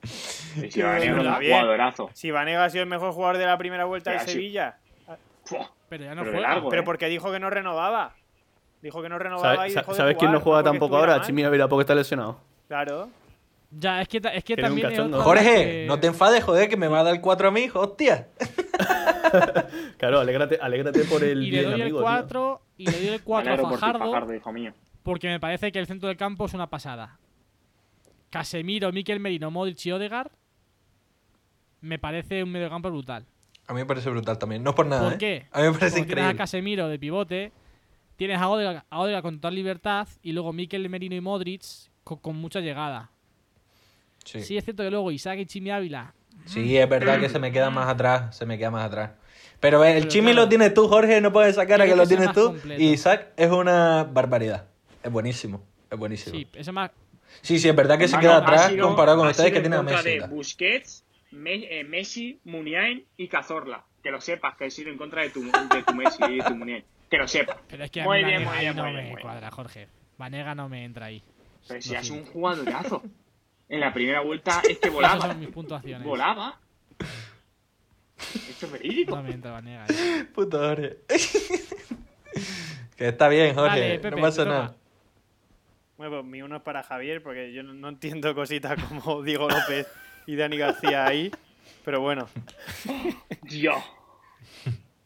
Sí, 0.03 0.71
Sí, 0.71 0.83
Vanega 0.83 1.05
es 1.05 1.11
un 1.11 1.17
verdad, 1.19 1.39
bien. 1.39 1.53
jugadorazo. 1.61 2.11
Si 2.15 2.31
Vanega 2.31 2.65
ha 2.65 2.71
sido 2.71 2.83
el 2.85 2.89
mejor 2.89 3.13
jugador 3.13 3.39
de 3.39 3.47
la 3.47 3.57
primera 3.59 3.85
vuelta 3.85 4.13
de. 4.13 4.19
Sevilla. 4.21 4.79
Pero 5.89 6.05
ya 6.05 6.15
no 6.15 6.23
Pero 6.23 6.33
juega. 6.33 6.49
largo, 6.49 6.69
Pero 6.71 6.83
¿eh? 6.83 6.85
porque 6.85 7.07
dijo 7.09 7.31
que 7.31 7.39
no 7.39 7.51
renovaba. 7.51 8.15
Dijo 8.81 9.01
que 9.03 9.09
no 9.09 9.19
renovaba 9.19 9.55
¿Sabe- 9.57 9.69
y 9.69 9.75
dejó 9.75 9.93
de 9.93 9.97
¿Sabes 9.97 10.17
quién 10.19 10.33
no 10.33 10.41
juega 10.41 10.63
tampoco 10.63 10.97
ahora? 10.97 11.19
mal. 11.19 11.27
Chimi 11.27 11.45
Ávila, 11.45 11.69
porque 11.69 11.83
está 11.83 11.95
lesionado. 11.95 12.39
Claro. 12.69 13.11
Ya, 13.71 14.03
es 14.03 14.09
que, 14.09 14.21
es 14.35 14.45
que 14.45 14.57
también. 14.57 14.91
es 14.93 14.99
Jorge, 15.23 15.45
que- 15.45 15.85
no 15.87 15.99
te 16.01 16.07
enfades, 16.09 16.43
joder, 16.45 16.69
que 16.69 16.77
me 16.77 16.89
va 16.89 17.01
a 17.01 17.05
dar 17.05 17.21
4 17.21 17.49
a 17.49 17.51
mí, 17.51 17.69
hostia. 17.73 18.29
Claro, 19.99 20.21
alégrate, 20.21 20.59
alégrate 20.61 21.05
por 21.05 21.23
el 21.25 21.43
Y 21.43 21.51
le 21.51 21.59
bien 21.61 21.71
doy 21.71 21.81
amigo, 21.83 21.99
el 21.99 22.03
tío. 22.03 22.03
4 22.03 22.63
y 22.79 22.87
le 22.87 22.93
doy 22.99 23.09
el 23.09 23.23
4 23.23 23.51
a 23.51 23.55
Alegro 23.55 23.69
por 23.71 23.79
ti, 23.79 23.87
Fajardo 23.87 24.35
hijo 24.35 24.53
mío. 24.53 24.73
porque 25.03 25.29
me 25.29 25.41
parece 25.41 25.71
que 25.73 25.79
el 25.79 25.87
centro 25.87 26.09
del 26.09 26.17
campo 26.17 26.45
es 26.47 26.55
una 26.55 26.69
pasada. 26.69 27.19
Casemiro, 28.31 28.91
Mikel 28.93 29.21
Merino, 29.21 29.51
Modric 29.51 29.85
y 29.87 29.93
Odegaard 29.93 30.31
me 31.81 31.99
parece 31.99 32.43
un 32.43 32.51
mediocampo 32.51 32.91
brutal. 32.91 33.27
A 33.67 33.75
mí 33.75 33.81
me 33.81 33.87
parece 33.87 34.11
brutal 34.11 34.39
también. 34.39 34.63
No 34.63 34.75
por 34.75 34.87
nada, 34.87 35.05
¿Por 35.05 35.13
¿eh? 35.15 35.19
qué? 35.19 35.47
A 35.53 35.61
mí 35.63 35.69
me 35.69 35.73
parece 35.79 35.99
Porque 35.99 36.07
tienes 36.07 36.11
a 36.11 36.11
increíble. 36.31 36.37
Casemiro 36.39 36.89
de 36.89 36.99
pivote, 36.99 37.53
tienes 38.17 38.39
a 38.39 38.49
Odegaard, 38.49 38.85
a 38.91 38.99
Odegaard 39.01 39.23
con 39.23 39.35
total 39.37 39.55
libertad 39.55 40.09
y 40.23 40.33
luego 40.33 40.53
Mikel 40.53 40.89
Merino 40.89 41.15
y 41.15 41.21
Modric 41.21 41.63
co- 42.05 42.21
con, 42.21 42.37
mucha 42.37 42.61
llegada. 42.61 43.11
Sí. 44.25 44.41
Sí. 44.43 44.57
es 44.57 44.65
cierto 44.65 44.83
que 44.85 44.91
luego 44.91 45.11
Isaac 45.11 45.39
y 45.41 45.47
Chimi 45.47 45.71
Ávila. 45.71 46.15
Sí, 46.47 46.77
es 46.77 46.89
verdad 46.89 47.21
que 47.21 47.29
se 47.29 47.39
me 47.39 47.53
queda 47.53 47.71
más 47.71 47.89
atrás, 47.89 48.37
se 48.37 48.47
me 48.47 48.59
queda 48.59 48.71
más 48.71 48.85
atrás. 48.87 49.11
Pero 49.61 49.85
el 49.85 49.95
Pero 49.95 50.09
Chimi 50.09 50.33
claro. 50.33 50.43
lo 50.43 50.49
tienes 50.49 50.75
tú, 50.75 50.89
Jorge, 50.89 51.21
no 51.21 51.33
puedes 51.33 51.55
sacar 51.55 51.81
a 51.81 51.87
que 51.87 51.95
lo 51.95 52.07
tienes 52.07 52.33
tú. 52.33 52.47
completo. 52.47 52.83
Y 52.83 52.89
Isaac 52.91 53.29
es 53.37 53.51
una 53.51 54.05
barbaridad. 54.05 54.67
Es 55.05 55.11
buenísimo, 55.13 55.65
es 55.91 55.99
buenísimo. 55.99 56.37
Sí, 56.37 56.49
Sí, 56.53 56.59
eso 56.59 56.73
más. 56.73 56.91
sí, 57.43 57.55
es 57.57 57.77
verdad 57.77 57.97
que 57.99 58.09
se 58.09 58.19
queda 58.19 58.39
atrás 58.39 58.69
sido- 58.71 58.87
comparado 58.89 59.19
con 59.19 59.29
ustedes 59.29 59.51
que 59.53 59.59
en 59.59 59.63
tienen 59.65 59.79
a 59.81 59.83
Messi. 59.83 60.19
de. 60.19 60.27
Busquets, 60.27 61.05
Me- 61.31 61.79
eh, 61.81 61.85
Messi, 61.85 62.41
Muniain 62.45 63.07
y 63.17 63.29
Cazorla. 63.29 63.85
Que 64.03 64.11
lo 64.11 64.21
sepas, 64.21 64.57
que 64.57 64.67
he 64.67 64.71
sido 64.71 64.91
en 64.91 64.99
contra 64.99 65.23
de 65.23 65.31
tu, 65.31 65.41
de 65.45 65.83
tu 65.87 65.95
Messi 65.95 66.23
y 66.29 66.37
de 66.39 66.43
tu 66.45 66.55
Muniain. 66.57 66.85
Que 67.09 67.17
lo 67.19 67.29
sepas. 67.29 67.57
Pero 67.69 67.85
es 67.85 67.91
que 67.91 68.01
a 68.03 68.05
Muy 68.05 68.19
mí 68.19 68.25
bien, 68.31 68.45
muy 68.45 68.59
bien, 68.59 68.77
no 68.77 68.83
muy 68.85 68.93
me 68.95 69.03
bien, 69.05 69.17
cuadra, 69.21 69.51
Jorge. 69.51 69.87
Vanega 70.19 70.55
no 70.55 70.69
me 70.69 70.85
entra 70.85 71.07
ahí. 71.07 71.23
Pero 71.69 71.81
si 71.81 71.93
Lo 71.93 72.01
es 72.01 72.11
un 72.11 72.25
jugadorazo. 72.27 73.03
En 73.73 73.81
la 73.81 73.93
primera 73.93 74.21
vuelta 74.21 74.61
es 74.69 74.79
que 74.79 74.89
Esas 74.89 74.93
volaba. 74.93 75.21
son 75.29 75.41
mis 75.41 75.49
puntuaciones. 75.49 76.07
Volaba. 76.07 76.61
Esto 78.49 78.67
es 78.67 78.73
verídico. 78.73 79.19
Entra 79.19 79.53
Vanega. 79.53 79.87
ahí. 79.89 80.25
Puto 80.35 80.59
Jorge. 80.59 80.99
que 82.97 83.09
está 83.09 83.29
bien, 83.29 83.55
Jorge. 83.55 83.81
Vale, 83.81 83.99
Pepe, 83.99 84.17
no 84.17 84.23
pasa 84.23 84.45
te 84.45 84.49
nada. 84.51 84.77
Bueno, 85.97 86.17
pues 86.19 86.25
mi 86.27 86.43
uno 86.43 86.57
es 86.57 86.63
para 86.63 86.83
Javier, 86.83 87.23
porque 87.23 87.53
yo 87.53 87.63
no, 87.63 87.89
entiendo 87.89 88.35
cositas 88.35 88.79
como 88.85 89.23
Diego 89.23 89.49
López 89.49 89.89
y 90.27 90.37
Dani 90.37 90.59
García 90.59 91.07
ahí. 91.07 91.31
Pero 91.83 92.01
bueno. 92.01 92.29
Dios. 93.43 93.83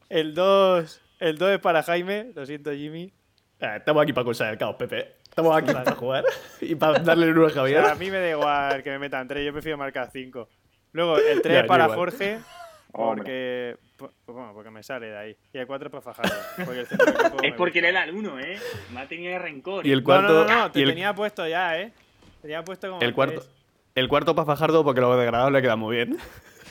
El 0.08 0.34
2 0.34 1.02
el 1.18 1.38
dos 1.38 1.50
es 1.50 1.60
para 1.60 1.82
Jaime, 1.82 2.32
lo 2.34 2.44
siento 2.44 2.72
Jimmy. 2.72 3.12
Eh, 3.60 3.74
estamos 3.76 4.02
aquí 4.02 4.12
para 4.12 4.24
cursar 4.24 4.52
el 4.52 4.58
caos, 4.58 4.76
Pepe. 4.76 5.14
Estamos 5.36 5.54
aquí 5.54 5.70
para 5.70 5.92
jugar 5.92 6.24
y 6.62 6.74
para 6.76 6.98
darle 7.00 7.26
el 7.26 7.36
uno 7.36 7.46
a 7.46 7.50
O 7.50 7.54
Javier. 7.54 7.82
sea, 7.82 7.92
a 7.92 7.96
mí 7.96 8.10
me 8.10 8.18
da 8.20 8.30
igual 8.30 8.82
que 8.82 8.88
me 8.88 8.98
metan 8.98 9.28
3, 9.28 9.44
yo 9.44 9.52
prefiero 9.52 9.76
marcar 9.76 10.08
5. 10.10 10.48
Luego, 10.92 11.18
el 11.18 11.42
3 11.42 11.62
Ya, 11.62 11.66
para 11.66 11.84
igual. 11.84 11.98
Jorge, 11.98 12.38
porque, 12.92 13.76
po- 13.98 14.12
bueno, 14.28 14.52
porque 14.54 14.70
me 14.70 14.82
sale 14.82 15.08
de 15.08 15.18
ahí. 15.18 15.36
Y 15.52 15.58
el 15.58 15.66
4 15.66 15.88
es 15.88 15.90
para 15.92 16.00
Fajardo. 16.00 16.34
Porque 16.64 16.80
el 16.80 16.86
Es 16.86 17.42
me 17.42 17.52
porque 17.52 17.82
le 17.82 17.92
da 17.92 18.04
el 18.04 18.14
1, 18.14 18.40
¿eh? 18.40 18.58
Me 18.94 19.00
ha 19.00 19.06
tenido 19.08 19.32
de 19.34 19.38
rencor. 19.38 19.86
Y 19.86 19.92
el 19.92 19.98
No, 19.98 20.04
cuarto. 20.04 20.32
no, 20.32 20.44
no, 20.46 20.58
no, 20.62 20.70
te 20.72 20.78
y 20.78 20.82
el, 20.84 20.88
tenía 20.88 21.14
puesto 21.14 21.46
ya, 21.46 21.78
¿eh? 21.80 21.92
Tenía 22.40 22.64
puesto 22.64 22.88
como 22.88 23.02
el 23.02 23.12
cuarto. 23.12 23.40
tres. 23.40 23.50
El 23.94 24.08
cuarto 24.08 24.34
para 24.34 24.46
Fajardo 24.46 24.84
porque 24.84 25.02
lo 25.02 25.14
degradado 25.18 25.50
le 25.50 25.60
queda 25.60 25.76
muy 25.76 25.96
bien. 25.96 26.16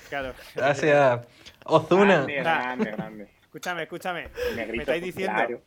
Claro. 0.10 0.34
Gracias. 0.56 1.22
Ozuna. 1.66 2.26
Grande, 2.26 2.36
grande, 2.36 2.92
grande. 2.92 3.30
Escúchame, 3.44 3.84
escúchame. 3.84 4.30
Negrito, 4.56 4.74
me 4.76 4.82
estáis 4.82 5.04
diciendo, 5.04 5.34
claro. 5.36 5.62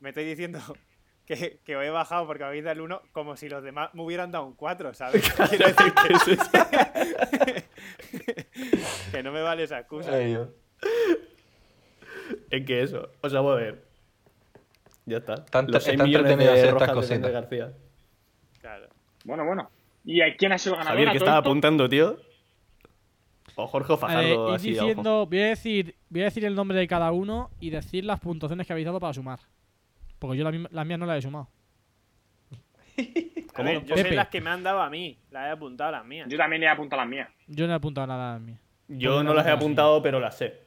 me 0.00 0.08
estáis 0.08 0.26
diciendo 0.26 0.58
que, 1.26 1.60
que 1.64 1.76
os 1.76 1.84
he 1.84 1.90
bajado 1.90 2.26
porque 2.26 2.44
habéis 2.44 2.64
dado 2.64 2.74
el 2.74 2.80
1 2.82 3.02
como 3.12 3.36
si 3.36 3.48
los 3.48 3.62
demás 3.62 3.90
me 3.94 4.02
hubieran 4.02 4.30
dado 4.30 4.46
un 4.46 4.54
4, 4.54 4.94
¿sabes? 4.94 5.28
Quiero 5.50 5.66
decir 5.66 5.92
que, 7.42 7.64
que 9.12 9.22
no 9.22 9.32
me 9.32 9.42
vale 9.42 9.64
esa 9.64 9.80
excusa. 9.80 10.12
Ay. 10.14 10.38
Es 12.50 12.64
que 12.64 12.82
eso. 12.82 13.10
O 13.22 13.28
sea, 13.28 13.40
voy 13.40 13.52
a 13.52 13.56
ver. 13.56 13.84
Ya 15.04 15.18
está. 15.18 15.44
Tan- 15.44 15.70
Los 15.70 15.82
seis 15.82 15.94
está 15.94 16.04
millones 16.04 16.32
entretenido 16.32 16.52
de 16.54 16.60
hacer 16.60 16.74
rojas 16.74 17.10
estas 17.10 17.22
de. 17.22 17.30
García. 17.32 17.72
Claro. 18.60 18.88
Bueno, 19.24 19.44
bueno. 19.44 19.70
¿Y 20.04 20.20
a 20.20 20.36
quién 20.36 20.52
ha 20.52 20.58
sido 20.58 20.74
el 20.74 20.78
ganador? 20.78 20.94
Javier, 20.96 21.08
a 21.08 21.12
que 21.12 21.18
estaba 21.18 21.38
esto? 21.38 21.48
apuntando, 21.48 21.88
tío. 21.88 22.18
O 23.56 23.66
Jorge 23.66 23.96
Fajardo, 23.96 24.48
ir 24.50 24.54
así 24.54 24.70
diciendo, 24.72 25.26
voy 25.26 25.40
a 25.40 25.46
decir, 25.46 25.94
voy 26.10 26.20
a 26.20 26.24
decir 26.24 26.44
el 26.44 26.54
nombre 26.54 26.78
de 26.78 26.86
cada 26.86 27.10
uno 27.12 27.50
y 27.58 27.70
decir 27.70 28.04
las 28.04 28.20
puntuaciones 28.20 28.66
que 28.66 28.72
habéis 28.74 28.84
dado 28.86 29.00
para 29.00 29.14
sumar. 29.14 29.40
Porque 30.26 30.38
yo 30.38 30.50
la 30.50 30.68
las 30.70 30.86
mías 30.86 30.98
no 30.98 31.06
las 31.06 31.18
he 31.18 31.22
sumado. 31.22 31.48
A 33.54 33.62
ver, 33.62 33.84
yo 33.84 33.94
Pepe. 33.94 34.10
sé 34.10 34.14
las 34.14 34.28
que 34.28 34.40
me 34.40 34.50
han 34.50 34.62
dado 34.62 34.80
a 34.80 34.90
mí, 34.90 35.18
las 35.30 35.46
he 35.48 35.50
apuntado 35.50 35.90
las 35.92 36.04
mías. 36.04 36.28
Yo 36.28 36.36
también 36.38 36.60
le 36.60 36.66
he 36.66 36.70
apuntado 36.70 37.00
las 37.02 37.08
mías. 37.10 37.28
Yo 37.46 37.66
no 37.66 37.72
he 37.72 37.76
apuntado 37.76 38.06
nada 38.06 38.34
a 38.34 38.38
mí. 38.38 38.54
Yo 38.88 39.22
no 39.22 39.34
las 39.34 39.46
he 39.46 39.50
apuntado, 39.50 40.02
pero 40.02 40.20
las 40.20 40.36
sé. 40.36 40.62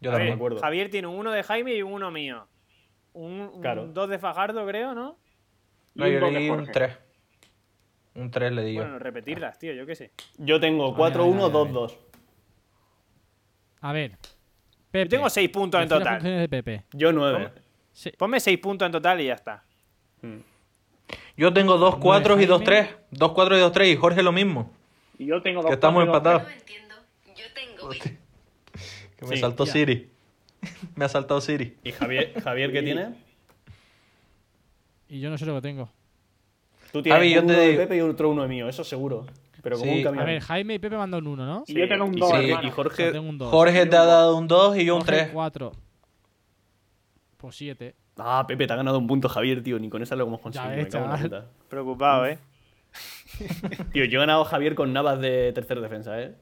Yo 0.00 0.10
A 0.10 0.14
no 0.14 0.18
ver, 0.18 0.28
me 0.28 0.34
acuerdo. 0.34 0.60
Javier 0.60 0.90
tiene 0.90 1.08
un 1.08 1.16
1 1.16 1.30
de 1.32 1.42
Jaime 1.42 1.74
y 1.74 1.82
un 1.82 1.92
1 1.92 2.10
mío. 2.10 2.46
Un, 3.12 3.50
un 3.54 3.60
Claro. 3.60 3.86
2 3.86 4.08
de 4.10 4.18
Fajardo, 4.18 4.66
creo, 4.66 4.94
¿no? 4.94 5.18
No, 5.94 6.06
yo 6.06 6.20
dos 6.20 6.30
le 6.32 6.38
de 6.38 6.44
di 6.44 6.50
un 6.50 6.56
Jorge. 6.58 6.72
3. 6.72 6.98
Un 8.16 8.30
3 8.30 8.52
le 8.52 8.62
di 8.64 8.74
yo. 8.74 8.82
Bueno, 8.82 8.98
repetirlas, 8.98 9.58
tío, 9.58 9.72
yo 9.72 9.86
qué 9.86 9.94
sé. 9.94 10.12
Yo 10.38 10.60
tengo 10.60 10.92
Vale, 10.94 11.14
4-1, 11.14 11.18
vale, 11.18 11.52
vale, 11.52 11.70
2-2. 11.70 11.96
A 13.80 13.92
ver. 13.92 14.12
Pepe. 14.90 15.04
Yo 15.04 15.08
tengo 15.08 15.30
6 15.30 15.48
puntos 15.50 15.82
en 15.82 15.88
las 15.88 15.98
total. 15.98 16.22
de 16.22 16.48
Pepe. 16.48 16.84
Yo 16.92 17.12
9. 17.12 17.52
Sí. 17.96 18.10
Ponme 18.18 18.40
6 18.40 18.58
puntos 18.58 18.84
en 18.84 18.92
total 18.92 19.20
y 19.22 19.26
ya 19.26 19.34
está. 19.34 19.64
Mm. 20.20 20.36
Yo 21.38 21.50
tengo 21.52 21.78
dos 21.78 21.94
Uno 21.94 21.96
de 21.96 22.02
4 22.02 22.40
y 22.42 22.46
dos 22.46 22.62
Jaime. 22.62 22.82
3. 22.88 22.96
Dos 23.10 23.32
4 23.32 23.56
y 23.56 23.60
dos 23.60 23.72
3 23.72 23.88
y 23.88 23.96
Jorge 23.96 24.22
lo 24.22 24.32
mismo. 24.32 24.70
Y 25.18 25.24
yo 25.24 25.40
tengo 25.40 25.62
dos 25.62 25.70
Que 25.70 25.74
estamos 25.74 26.02
y 26.02 26.06
empatados. 26.06 26.42
entiendo. 26.52 26.94
Yo 27.34 27.44
tengo 27.54 27.88
Que 29.16 29.24
me 29.26 29.36
Sí, 29.36 29.40
saltó 29.40 29.64
ya. 29.64 29.72
Siri. 29.72 30.10
me 30.94 31.04
ha 31.06 31.08
saltado 31.08 31.40
Siri. 31.40 31.74
¿Y 31.84 31.92
Javier, 31.92 32.34
Javier 32.42 32.70
qué 32.70 32.82
tiene? 32.82 33.14
Y 35.08 35.20
yo 35.20 35.30
no 35.30 35.38
sé 35.38 35.46
lo 35.46 35.54
que 35.54 35.62
tengo. 35.62 35.88
Tú 36.92 37.02
tienes 37.02 37.18
Javi, 37.18 37.32
yo 37.34 37.40
uno 37.40 37.48
te 37.54 37.60
de 37.60 37.66
digo- 37.68 37.82
Pepe 37.82 37.96
y 37.96 38.00
otro 38.00 38.28
uno 38.30 38.46
mío, 38.46 38.68
eso 38.68 38.84
seguro. 38.84 39.24
Pero 39.62 39.78
como 39.78 39.90
Sí. 39.90 39.98
un 39.98 40.04
camión. 40.04 40.22
A 40.22 40.26
ver, 40.26 40.40
Jaime 40.42 40.74
y 40.74 40.78
Pepe 40.78 40.96
mandan 40.96 41.26
un 41.26 41.32
1, 41.32 41.46
¿no? 41.46 41.64
Y 41.66 41.74
yo 41.74 41.88
tengo 41.88 42.04
un 42.04 42.16
y, 42.16 42.20
2, 42.20 42.30
Jorge- 42.30 42.44
hermano. 42.48 42.62
y 42.62 42.70
Yo 42.70 42.74
Jorge, 42.76 43.12
tengo 43.12 43.28
un 43.28 43.38
2. 43.38 43.50
Jorge 43.50 43.86
te 43.86 43.96
ha 43.96 44.04
dado 44.04 44.36
un 44.36 44.46
2 44.48 44.76
y 44.78 44.84
yo 44.84 44.96
un 44.96 45.02
3. 45.04 45.30
4. 45.32 45.72
Pues 47.36 47.56
7. 47.56 47.94
Ah, 48.18 48.44
Pepe, 48.48 48.66
te 48.66 48.72
ha 48.72 48.76
ganado 48.76 48.98
un 48.98 49.06
punto 49.06 49.28
Javier, 49.28 49.62
tío. 49.62 49.78
Ni 49.78 49.88
con 49.90 50.02
esa 50.02 50.16
lo 50.16 50.26
hemos 50.26 50.40
conseguido. 50.40 50.70
ves, 50.74 50.84
me 50.84 50.90
cago 50.90 51.04
en 51.04 51.10
la 51.10 51.16
chaval. 51.16 51.30
puta. 51.30 51.50
Preocupado, 51.68 52.26
¿eh? 52.26 52.38
Tío, 53.92 54.04
yo 54.06 54.18
he 54.18 54.20
ganado 54.20 54.42
a 54.42 54.44
Javier 54.46 54.74
con 54.74 54.92
Navas 54.92 55.20
de 55.20 55.52
tercer 55.52 55.80
defensa, 55.80 56.18
¿eh? 56.20 56.34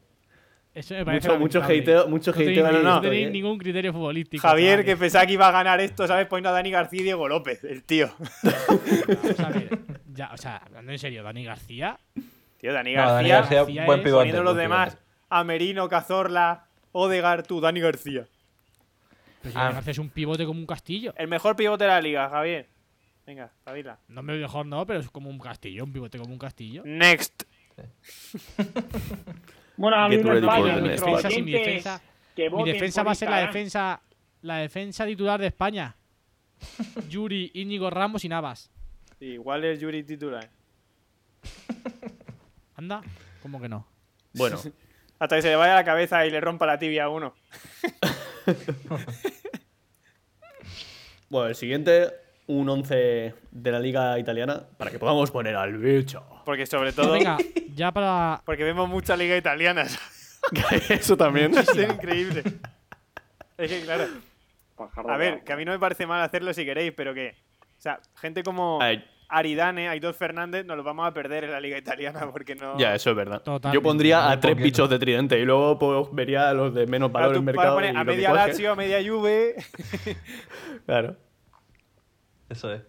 Eso 0.72 0.94
me 0.94 1.04
parece 1.04 1.36
Mucho, 1.38 1.62
hateo, 1.62 2.08
mucho 2.08 2.32
No 2.32 2.40
hateo 2.40 2.72
no, 2.72 2.82
no. 2.82 3.00
tenéis 3.00 3.28
¿eh? 3.28 3.30
ningún 3.30 3.58
criterio 3.58 3.92
futbolístico. 3.92 4.42
Javier, 4.46 4.84
que 4.84 4.96
pensaba 4.96 5.24
que 5.26 5.32
iba 5.34 5.46
a 5.48 5.52
ganar 5.52 5.80
esto, 5.80 6.06
¿sabes? 6.06 6.26
Poniendo 6.26 6.48
a 6.50 6.52
Dani 6.52 6.70
García 6.70 7.00
y 7.00 7.04
Diego 7.04 7.28
López, 7.28 7.62
el 7.64 7.84
tío. 7.84 8.10
Ver, 8.42 9.78
ya, 10.12 10.30
o 10.32 10.36
sea, 10.36 10.56
hablando 10.58 10.90
en 10.92 10.98
serio, 10.98 11.22
Dani 11.22 11.44
García. 11.44 11.98
Tío, 12.58 12.72
Dani 12.72 12.94
No, 12.94 13.00
Dani 13.02 13.28
García, 13.28 13.36
García, 13.36 13.58
García 13.58 13.86
buen 13.86 13.98
es 14.00 14.04
pivote. 14.04 14.20
poniendo 14.20 14.42
los 14.42 14.54
buen 14.54 14.64
demás 14.64 14.88
pivote. 14.94 15.04
a 15.30 15.44
Merino, 15.44 15.88
Cazorla, 15.88 16.66
Odegar, 16.92 17.44
tú, 17.44 17.60
Dani 17.60 17.80
García. 17.80 18.26
Pero 19.44 19.52
si 19.52 19.58
Ah. 19.58 19.70
García 19.72 19.90
es 19.90 19.98
un 19.98 20.08
pivote 20.08 20.46
como 20.46 20.58
un 20.58 20.66
castillo. 20.66 21.12
El 21.18 21.28
mejor 21.28 21.54
pivote 21.54 21.84
de 21.84 21.90
la 21.90 22.00
liga, 22.00 22.30
Javier. 22.30 22.66
Venga, 23.26 23.52
Javila. 23.64 23.98
No 24.08 24.22
me 24.22 24.38
mejor 24.38 24.64
no, 24.64 24.86
pero 24.86 25.00
es 25.00 25.10
como 25.10 25.28
un 25.28 25.38
castillo, 25.38 25.84
un 25.84 25.92
pivote 25.92 26.18
como 26.18 26.32
un 26.32 26.38
castillo. 26.38 26.82
Next. 26.84 27.44
Bueno, 29.76 29.96
a 29.96 30.08
mí 30.08 30.18
me 30.18 30.38
España, 30.38 30.76
mi 30.76 30.88
defensa, 30.88 31.28
mi 31.30 31.42
mi 31.42 31.52
va 33.02 33.10
a 33.10 33.14
ser 33.16 33.28
la 33.28 33.38
defensa, 33.40 34.00
la 34.42 34.58
defensa 34.58 35.04
titular 35.04 35.40
de 35.40 35.48
España. 35.48 35.96
Yuri, 37.10 37.50
Íñigo 37.54 37.90
Ramos 37.90 38.24
y 38.24 38.28
Navas. 38.28 38.70
Sí, 39.18 39.24
igual 39.24 39.64
es 39.64 39.80
Yuri 39.80 40.04
titular. 40.04 40.48
Anda, 42.76 43.02
¿cómo 43.42 43.60
que 43.60 43.68
no? 43.68 43.84
Bueno, 44.32 44.58
Hasta 45.24 45.36
que 45.36 45.42
se 45.42 45.48
le 45.48 45.56
vaya 45.56 45.74
la 45.74 45.84
cabeza 45.84 46.26
y 46.26 46.30
le 46.30 46.38
rompa 46.38 46.66
la 46.66 46.78
tibia 46.78 47.04
a 47.04 47.08
uno. 47.08 47.32
bueno, 51.30 51.48
el 51.48 51.54
siguiente, 51.54 52.10
un 52.46 52.68
11 52.68 53.34
de 53.50 53.72
la 53.72 53.80
liga 53.80 54.18
italiana, 54.18 54.64
para 54.76 54.90
que 54.90 54.98
podamos 54.98 55.30
poner 55.30 55.56
al 55.56 55.78
bicho. 55.78 56.22
Porque 56.44 56.66
sobre 56.66 56.92
todo. 56.92 57.12
venga, 57.12 57.38
ya 57.74 57.90
para. 57.90 58.42
Porque 58.44 58.64
vemos 58.64 58.86
mucha 58.86 59.16
liga 59.16 59.34
italiana. 59.34 59.86
Eso 60.90 61.16
también. 61.16 61.54
Es 61.58 61.74
increíble. 61.74 62.42
Es 63.56 63.70
que, 63.70 63.80
claro. 63.80 64.04
A 65.08 65.16
ver, 65.16 65.42
que 65.42 65.54
a 65.54 65.56
mí 65.56 65.64
no 65.64 65.72
me 65.72 65.78
parece 65.78 66.06
mal 66.06 66.20
hacerlo 66.20 66.52
si 66.52 66.66
queréis, 66.66 66.92
pero 66.94 67.14
que. 67.14 67.34
O 67.78 67.80
sea, 67.80 67.98
gente 68.16 68.42
como 68.42 68.78
Aridane, 69.28 69.88
Aitor 69.88 70.14
Fernández, 70.14 70.64
nos 70.66 70.76
los 70.76 70.84
vamos 70.84 71.06
a 71.06 71.12
perder 71.14 71.44
en 71.44 71.52
la 71.52 71.60
liga 71.60 71.76
italiana 71.78 72.30
porque 72.30 72.54
no. 72.54 72.78
ya, 72.78 72.94
eso 72.94 73.10
es 73.10 73.16
verdad. 73.16 73.42
Totalmente. 73.42 73.74
Yo 73.74 73.82
pondría 73.82 74.30
a 74.30 74.38
tres 74.38 74.52
poquito. 74.52 74.64
bichos 74.64 74.90
de 74.90 74.98
tridente 74.98 75.38
y 75.40 75.44
luego 75.44 75.78
pues, 75.78 76.08
vería 76.12 76.50
a 76.50 76.54
los 76.54 76.74
de 76.74 76.86
menos 76.86 77.10
Claro, 77.10 77.22
valor 77.28 77.34
tú 77.34 77.38
en 77.40 77.44
mercado. 77.46 77.74
poner 77.76 77.96
a 77.96 78.04
media. 78.04 78.32
Lazio, 78.32 78.72
a 78.72 78.76
media 78.76 78.98
Juve. 79.06 79.54
Claro. 80.86 81.16
Eso 82.48 82.72
es. 82.72 82.82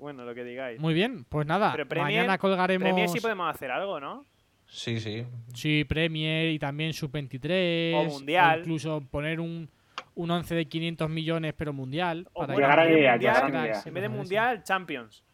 Bueno, 0.00 0.24
lo 0.24 0.34
que 0.34 0.42
digáis. 0.42 0.80
Muy 0.80 0.94
bien, 0.94 1.24
pues 1.28 1.46
nada. 1.46 1.70
Pero 1.72 1.86
Premier- 1.86 2.20
mañana 2.22 2.38
colgaremos. 2.38 2.82
Premier 2.82 3.08
sí 3.08 3.20
podemos 3.20 3.48
hacer 3.54 3.70
algo, 3.70 4.00
¿no? 4.00 4.24
Sí, 4.66 4.98
sí. 4.98 5.24
Sí, 5.54 5.84
Premier 5.84 6.50
y 6.50 6.58
también 6.58 6.92
Sub-23. 6.92 7.94
O 7.94 8.04
Mundial. 8.04 8.60
incluso 8.60 9.00
poner 9.10 9.38
un, 9.38 9.70
un 10.16 10.30
11 10.30 10.54
de 10.54 10.66
500 10.66 11.08
millones, 11.08 11.54
pero 11.56 11.72
mundial. 11.72 12.26
O 12.32 12.40
para 12.40 12.54
bueno, 12.54 12.68
gran 12.68 12.80
en 12.80 12.86
vez 12.86 12.94
de 12.94 13.00
idea, 13.00 13.12
mundial, 13.12 13.34
gran 13.36 13.46
en 13.54 13.60
idea. 13.70 13.82
vez 13.84 14.02
de 14.02 14.08
mundial, 14.08 14.62
Champions. 14.64 15.24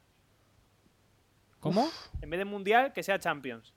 ¿Cómo? 1.60 1.88
En 2.20 2.28
vez 2.30 2.38
de 2.38 2.44
mundial, 2.44 2.92
que 2.92 3.02
sea 3.02 3.18
Champions. 3.18 3.72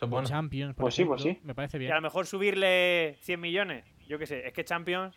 Bueno. 0.00 0.26
Champions. 0.28 0.74
por 0.74 0.82
Pues 0.84 0.94
sí, 0.94 1.04
pues 1.04 1.22
sí. 1.22 1.38
Me 1.42 1.54
parece 1.54 1.76
Y 1.76 1.80
a 1.80 1.80
bien. 1.80 1.94
lo 1.96 2.00
mejor 2.02 2.26
subirle 2.26 3.16
100 3.22 3.40
millones. 3.40 3.84
Yo 4.06 4.18
qué 4.18 4.26
sé, 4.26 4.46
es 4.46 4.52
que 4.52 4.64
Champions. 4.64 5.16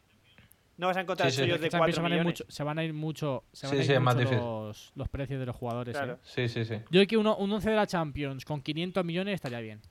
No 0.78 0.88
vas 0.88 0.98
a 0.98 1.02
encontrar 1.02 1.30
Sí, 1.30 1.36
sí. 1.38 1.42
suyos 1.44 1.56
Es 1.56 1.60
que 1.62 1.66
de 1.66 1.70
Champions 1.70 1.96
4 1.96 1.96
se 1.96 2.02
van, 2.02 2.12
a 2.12 2.16
ir 2.16 2.22
millones. 2.22 2.40
mucho, 2.42 2.52
se 2.52 2.64
van 2.64 2.80
a 2.80 2.84
ir 2.84 2.94
mucho, 2.94 3.44
se 3.54 3.68
van 3.68 3.72
Sí, 3.72 3.78
a 3.78 3.80
ir 3.82 3.86
sí, 3.86 3.94
es 3.94 4.02
más 4.02 4.16
mucho 4.16 4.26
difícil. 4.30 4.44
los, 4.46 4.92
los 4.96 5.10
precios 5.10 5.40
de 5.40 5.46
los 5.46 5.56
jugadores. 5.56 5.96
Claro. 5.96 6.14
¿eh? 6.14 6.18
Sí, 6.24 6.50
sí, 6.50 6.66
sí. 6.66 6.76
Yo 6.76 6.88
creo 6.90 7.08
que 7.08 7.18
uno, 7.18 7.38
un 7.38 7.52
11 7.52 7.70
de 7.70 7.76
la 7.76 7.86
Champions 7.88 8.44
con 8.44 8.62
500 8.62 9.06
millones 9.06 9.36
estaría 9.36 9.60
bien. 9.60 9.82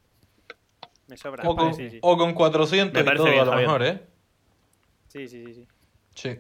Me 1.07 1.17
sobra. 1.17 1.49
O 1.49 1.55
con, 1.55 1.73
Sí, 1.75 1.85
sí, 1.85 1.91
sí. 1.93 1.99
o 2.03 2.17
con 2.17 2.35
400 2.35 3.05
Me 3.05 3.13
y 3.13 3.15
todo, 3.17 3.25
bien, 3.27 3.39
a 3.41 3.45
lo 3.45 3.51
Javier. 3.53 3.69
mejor, 3.69 3.83
¿eh? 3.85 4.07
Sí, 5.11 5.27
sí, 5.29 5.45
sí, 5.47 5.55
sí. 5.55 5.67
Sí, 6.15 6.39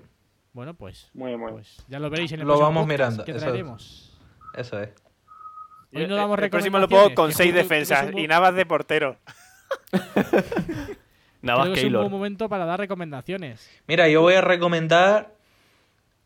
Bueno, 0.52 0.74
pues, 0.74 1.10
Muy 1.14 1.28
bien, 1.28 1.40
muy 1.40 1.48
bien. 1.52 1.56
pues 1.62 1.84
ya 1.88 1.98
lo 1.98 2.08
veréis 2.10 2.32
en 2.32 2.40
el 2.40 2.46
Lo 2.46 2.54
próximo 2.54 2.68
vamos 2.68 2.82
podcast 2.82 2.90
mirando, 3.00 3.24
que 3.24 3.30
eso 3.32 3.38
es. 3.38 3.44
traeremos. 3.44 4.18
eso 4.54 4.80
es. 4.80 4.88
Hoy 5.92 6.06
no 6.06 6.14
Eh, 6.14 6.18
damos 6.18 6.38
el 6.38 6.50
próximo 6.50 6.78
lo 6.78 6.88
pongo 6.88 7.14
con 7.14 7.28
que 7.28 7.34
6 7.34 7.36
justo 7.36 7.36
creo 7.36 7.54
que 7.54 7.60
es 7.82 7.88
defensas 7.88 8.12
y 8.16 8.26
Navas 8.28 8.54
de 8.54 8.66
portero. 8.66 9.16
Navas 11.42 11.64
Creo 11.64 11.74
que 11.74 11.80
es 11.80 11.86
un 11.86 11.92
buen 11.92 12.10
momento 12.10 12.48
para 12.48 12.64
dar 12.64 12.78
recomendaciones. 12.80 13.68
Mira, 13.86 14.08
yo 14.08 14.22
voy 14.22 14.34
a 14.34 14.40
recomendar 14.40 15.34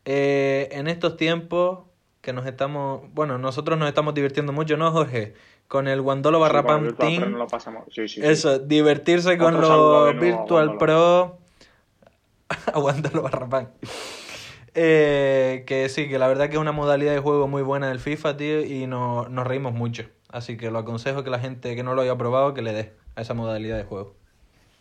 eh, 0.05 0.69
en 0.71 0.87
estos 0.87 1.17
tiempos 1.17 1.85
que 2.21 2.33
nos 2.33 2.45
estamos, 2.45 3.01
bueno, 3.13 3.37
nosotros 3.37 3.77
nos 3.77 3.87
estamos 3.87 4.13
divirtiendo 4.13 4.51
mucho, 4.53 4.77
¿no, 4.77 4.91
Jorge? 4.91 5.33
Con 5.67 5.87
el 5.87 6.01
Wandolo 6.01 6.39
barra 6.39 6.61
Sí, 6.61 6.67
con 6.67 6.73
el 6.75 6.77
Pam 6.77 6.83
Virtual 6.83 7.09
Pro 7.15 7.19
Team. 7.21 7.31
no 7.31 7.37
lo 7.39 7.47
pasamos. 7.47 7.83
Sí, 7.91 8.07
sí, 8.07 8.21
sí. 8.21 8.27
Eso, 8.27 8.59
divertirse 8.59 9.37
con 9.37 9.55
Otro 9.55 10.11
los 10.11 10.19
Virtual 10.19 10.69
Wandolo. 10.69 11.39
Pro. 12.65 12.75
Aguántalo, 12.75 13.21
Barrapán. 13.23 13.71
Eh, 14.73 15.63
que 15.67 15.87
sí, 15.89 16.09
que 16.09 16.19
la 16.19 16.27
verdad 16.27 16.47
que 16.49 16.55
es 16.55 16.61
una 16.61 16.71
modalidad 16.73 17.13
de 17.13 17.19
juego 17.19 17.47
muy 17.47 17.61
buena 17.61 17.87
del 17.89 17.99
FIFA, 17.99 18.35
tío, 18.37 18.61
y 18.65 18.87
no- 18.87 19.29
nos 19.29 19.47
reímos 19.47 19.73
mucho. 19.73 20.03
Así 20.29 20.57
que 20.57 20.69
lo 20.69 20.79
aconsejo 20.79 21.23
que 21.23 21.29
la 21.29 21.39
gente 21.39 21.75
que 21.75 21.83
no 21.83 21.95
lo 21.95 22.01
haya 22.01 22.17
probado 22.17 22.53
que 22.53 22.61
le 22.61 22.73
dé 22.73 22.93
a 23.15 23.21
esa 23.21 23.33
modalidad 23.33 23.77
de 23.77 23.85
juego. 23.85 24.15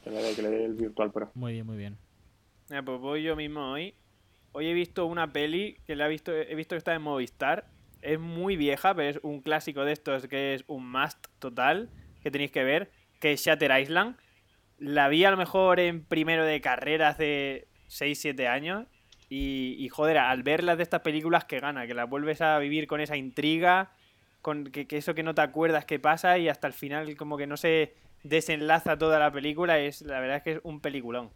Que 0.03 0.11
le 0.11 0.23
dé, 0.23 0.35
que 0.35 0.43
le 0.43 0.51
dé 0.51 0.65
el 0.65 0.75
Virtual 0.75 1.13
Pro. 1.13 1.31
Muy 1.35 1.53
bien, 1.53 1.67
muy 1.67 1.77
bien. 1.77 1.97
Mira, 2.69 2.83
pues 2.85 2.99
voy 3.01 3.23
yo 3.23 3.37
mismo 3.37 3.71
hoy. 3.73 3.95
Hoy 4.53 4.67
he 4.69 4.73
visto 4.73 5.07
una 5.07 5.33
peli 5.33 5.79
que 5.87 5.95
la 5.97 6.07
he 6.07 6.09
visto, 6.09 6.33
he 6.33 6.55
visto 6.55 6.75
que 6.75 6.79
está 6.79 6.95
en 6.95 7.03
Movistar. 7.03 7.67
Es 8.03 8.19
muy 8.19 8.57
vieja, 8.57 8.95
pero 8.95 9.09
es 9.09 9.21
un 9.23 9.41
clásico 9.41 9.85
de 9.85 9.93
estos 9.93 10.27
que 10.27 10.55
es 10.55 10.65
un 10.67 10.91
must 10.91 11.27
total 11.39 11.89
que 12.23 12.31
tenéis 12.31 12.51
que 12.51 12.65
ver, 12.65 12.91
que 13.21 13.33
es 13.33 13.45
Shatter 13.45 13.81
Island. 13.81 14.17
La 14.85 15.09
vi 15.09 15.25
a 15.25 15.31
lo 15.31 15.37
mejor 15.37 15.81
en 15.81 16.05
primero 16.05 16.45
de 16.45 16.61
carrera 16.61 17.09
hace 17.09 17.69
6-7 17.89 18.47
años. 18.49 18.87
Y, 19.31 19.77
y, 19.79 19.89
joder, 19.89 20.19
al 20.19 20.43
ver 20.43 20.63
las 20.63 20.77
de 20.77 20.83
estas 20.83 21.01
películas 21.01 21.45
que 21.47 21.59
gana, 21.59 21.87
que 21.87 21.95
las 21.95 22.09
vuelves 22.09 22.43
a 22.43 22.59
vivir 22.59 22.87
con 22.87 23.01
esa 23.01 23.17
intriga, 23.17 23.93
con 24.43 24.65
que, 24.67 24.87
que 24.87 24.99
eso 24.99 25.15
que 25.15 25.23
no 25.23 25.35
te 25.35 25.41
acuerdas 25.41 25.87
que 25.87 25.99
pasa 25.99 26.37
y 26.39 26.49
hasta 26.49 26.67
el 26.67 26.75
final 26.75 27.17
como 27.17 27.39
que 27.39 27.47
no 27.47 27.57
se 27.57 27.95
desenlaza 28.23 28.99
toda 28.99 29.19
la 29.19 29.33
película, 29.33 29.79
es 29.79 30.03
la 30.03 30.21
verdad 30.21 30.37
es 30.37 30.43
que 30.43 30.53
es 30.53 30.61
un 30.63 30.81
peliculón. 30.81 31.31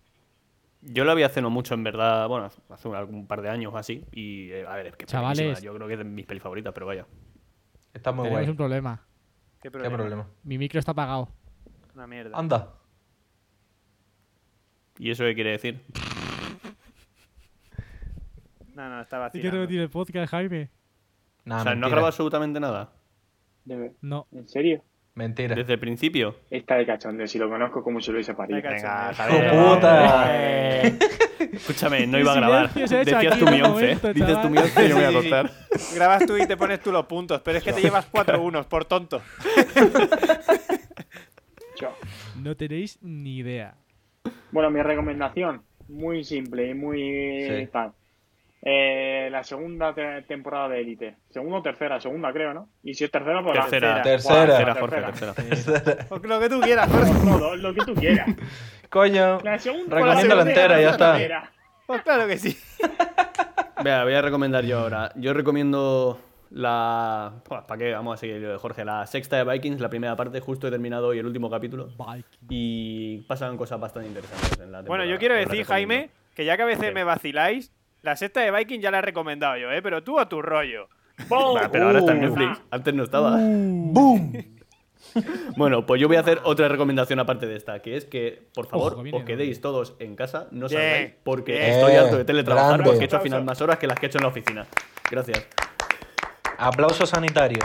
Yo 0.83 1.05
lo 1.05 1.15
vi 1.15 1.23
hace 1.23 1.41
no 1.43 1.51
mucho, 1.51 1.75
en 1.75 1.83
verdad, 1.83 2.29
bueno, 2.29 2.51
hace 2.69 2.89
un, 2.89 2.95
algún 2.95 3.27
par 3.27 3.43
de 3.43 3.49
años 3.49 3.73
o 3.75 3.79
así. 3.79 4.05
Y, 4.13 4.51
eh, 4.51 4.67
a 4.67 4.77
ver, 4.77 4.89
es 4.89 4.97
que 4.97 5.07
Chavales. 5.07 5.63
Yo 5.63 5.75
creo 5.75 5.89
que 5.89 5.95
es 5.95 5.99
de 5.99 6.05
mis 6.05 6.27
pelis 6.27 6.43
favoritas, 6.43 6.73
pero 6.73 6.87
vaya. 6.87 7.07
Está 7.95 8.13
muy 8.13 8.25
Tenemos 8.25 8.43
guay. 8.43 8.51
un 8.51 8.57
problema. 8.57 9.03
¿Qué 9.57 9.63
¿Qué 9.63 9.71
problema? 9.71 9.97
problema? 9.97 10.29
Mi 10.45 10.57
micro 10.59 10.79
está 10.79 10.93
apagado. 10.93 11.31
Una 11.95 12.07
mierda. 12.07 12.39
Anda. 12.39 12.75
¿Y 14.99 15.11
eso 15.11 15.25
qué 15.25 15.35
quiere 15.35 15.51
decir? 15.53 15.81
No, 18.75 18.89
no, 18.89 19.01
está 19.01 19.17
¿Qué 19.17 19.39
vacilando. 19.39 19.67
tiene 19.69 19.83
el 19.85 19.91
podcast, 19.91 20.31
Jaime? 20.31 20.71
Nah, 21.45 21.61
o 21.61 21.63
sea, 21.63 21.71
no 21.75 21.77
mentira. 21.77 21.89
graba 21.91 22.07
absolutamente 22.09 22.61
nada. 22.61 22.93
Debe- 23.65 23.95
No. 24.01 24.27
¿En 24.33 24.49
serio? 24.49 24.83
Mentira. 25.15 25.55
Desde 25.57 25.73
el 25.73 25.81
principio. 25.81 26.37
Está 26.49 26.77
de 26.77 26.87
cachondeo. 26.87 27.27
Si 27.27 27.39
lo 27.39 27.49
conozco 27.49 27.83
como 27.83 28.01
si 28.01 28.11
lo 28.13 28.17
hubiese 28.17 28.35
parido. 28.35 28.59
Está 28.59 28.71
de 28.71 28.77
Venga. 28.77 29.15
Javier. 29.15 29.51
puta! 29.51 30.27
Eh, 30.31 30.99
Escúchame, 31.55 32.07
no 32.07 32.19
iba 32.21 32.33
a 32.33 32.37
grabar. 32.37 32.71
se 32.89 32.97
ha 32.97 32.99
Decías 33.05 33.39
tú 33.39 33.47
mi 33.47 33.57
un 33.61 33.67
11. 33.67 33.69
momento, 33.71 34.13
Dices 34.13 34.43
tú 34.43 34.49
mi 34.51 34.59
11 34.59 34.85
y 34.85 34.89
yo 34.91 34.97
me 34.97 35.07
voy 35.07 35.15
a 35.17 35.21
contar. 35.21 35.51
Grabas 35.95 36.27
tú 36.27 36.37
y 36.37 36.47
te 36.47 36.57
pones 36.57 36.81
tú 36.81 36.93
los 36.93 37.07
puntos, 37.07 37.41
pero 37.45 37.59
es 37.59 37.65
que 37.65 37.73
te 37.73 37.81
llevas 37.81 38.07
cuatro 38.07 38.41
unos, 38.43 38.67
por 38.67 38.85
tonto. 38.85 39.21
No 42.37 42.57
tenéis 42.57 42.99
ni 43.03 43.39
idea. 43.39 43.75
Bueno, 44.51 44.71
mi 44.71 44.83
recomendación, 44.83 45.63
muy 45.89 46.25
simple 46.25 46.69
y 46.69 46.75
muy 46.75 47.43
Sí. 47.49 47.69
tal. 47.73 47.93
Eh, 48.61 49.29
la 49.31 49.45
segunda 49.45 49.95
te- 49.95 50.23
temporada 50.23 50.69
de 50.71 50.81
Elite. 50.81 51.17
Segunda 51.31 51.59
o 51.59 51.63
tercera, 51.63 52.01
segunda 52.01 52.33
creo, 52.33 52.53
¿no? 52.53 52.69
Y 52.83 52.95
si 52.95 53.05
es 53.05 53.11
tercera, 53.11 53.41
pues 53.43 53.55
la 53.57 53.63
Tercera. 53.63 54.03
Tercera. 54.03 54.47
Tercera, 54.47 54.73
Buah, 54.73 54.81
Jorge, 54.81 55.01
tercera. 55.01 55.33
tercera. 55.35 56.07
Pues 56.09 56.23
lo 56.25 56.41
que 56.41 56.49
tú 56.49 56.61
quieras, 56.61 56.91
Jorge. 56.91 57.13
Todo, 57.39 57.57
lo 57.57 57.75
que 57.75 57.81
tú 57.85 57.95
quieras. 57.95 58.29
Coño. 58.91 59.39
La 59.45 59.59
segunda, 59.59 59.97
Recomiendo 59.97 60.35
la 60.35 60.45
tercera, 60.45 60.65
entera, 60.65 60.81
ya 60.81 60.87
la 60.87 60.91
está. 60.91 61.13
tercera. 61.13 61.53
Pues 61.87 62.03
claro 62.03 62.27
que 62.27 62.37
sí. 62.39 62.59
Vea, 63.85 64.03
voy 64.03 64.15
a 64.15 64.23
recomendar 64.23 64.65
yo 64.65 64.81
ahora. 64.81 65.13
Yo 65.15 65.33
recomiendo 65.35 66.21
la. 66.51 67.43
¿Para 67.49 67.79
qué? 67.79 67.93
Vamos 67.93 68.15
a 68.15 68.17
seguir 68.19 68.57
Jorge. 68.57 68.85
La 68.85 69.07
sexta 69.07 69.37
de 69.37 69.45
Vikings, 69.45 69.81
la 69.81 69.91
primera 69.91 70.17
parte. 70.17 70.41
Justo 70.41 70.69
he 70.69 70.71
terminado 70.71 71.09
hoy 71.09 71.19
el 71.19 71.27
último 71.27 71.51
capítulo. 71.51 71.89
Y 72.49 73.19
pasan 73.23 73.57
cosas 73.57 73.81
bastante 73.81 74.09
interesantes 74.09 74.61
en 74.61 74.73
la 74.73 74.83
Bueno, 74.83 75.05
yo 75.05 75.19
quiero 75.19 75.35
decir. 75.35 75.65
Jaime, 75.65 76.11
que 76.35 76.45
ya 76.45 76.57
que 76.57 76.63
a 76.63 76.67
veces 76.67 76.93
me 76.95 77.05
vaciláis, 77.05 77.73
la 78.03 78.17
sexta 78.17 78.41
de 78.41 78.51
Viking 78.51 78.81
ya 78.81 78.91
la 78.91 78.99
he 78.99 79.03
recomendado 79.03 79.57
yo, 79.57 79.71
¿eh? 79.71 79.83
Pero 79.83 80.03
tú 80.03 80.19
a 80.19 80.29
tu 80.29 80.41
rollo. 80.43 80.89
Bah, 81.29 81.69
pero 81.73 81.87
ahora 81.87 81.99
está 81.99 82.13
en. 82.13 82.21
Netflix. 82.21 82.61
Antes 82.71 82.95
no 82.95 83.03
estaba. 83.03 83.39
Bueno, 85.57 85.87
pues 85.87 86.01
yo 86.01 86.09
voy 86.09 86.17
a 86.17 86.21
hacer 86.21 86.41
otra 86.45 86.69
recomendación 86.69 87.19
aparte 87.19 87.47
de 87.47 87.57
esta, 87.57 87.81
que 87.81 87.97
es 87.97 88.05
que, 88.05 88.49
por 88.55 88.67
favor, 88.67 88.95
Ojo, 88.95 89.17
os 89.17 89.25
quedéis 89.25 89.61
todos 89.61 89.95
en 89.99 90.17
casa, 90.17 90.49
no 90.51 90.69
salgáis, 90.69 91.15
porque 91.25 91.53
bien. 91.53 91.65
estoy 91.71 91.95
harto 91.95 92.17
de 92.17 92.25
teletrabajar, 92.25 92.75
grande. 92.75 92.85
porque 92.85 93.05
he 93.05 93.07
hecho 93.07 93.17
al 93.17 93.23
final 93.23 93.45
más 93.45 93.61
horas 93.61 93.79
que 93.79 93.87
las 93.87 93.99
que 93.99 94.07
he 94.07 94.09
hecho 94.09 94.19
en 94.19 94.23
la 94.23 94.29
oficina. 94.29 94.67
Gracias. 95.11 95.47
Aplauso 96.59 97.07
sanitario. 97.07 97.61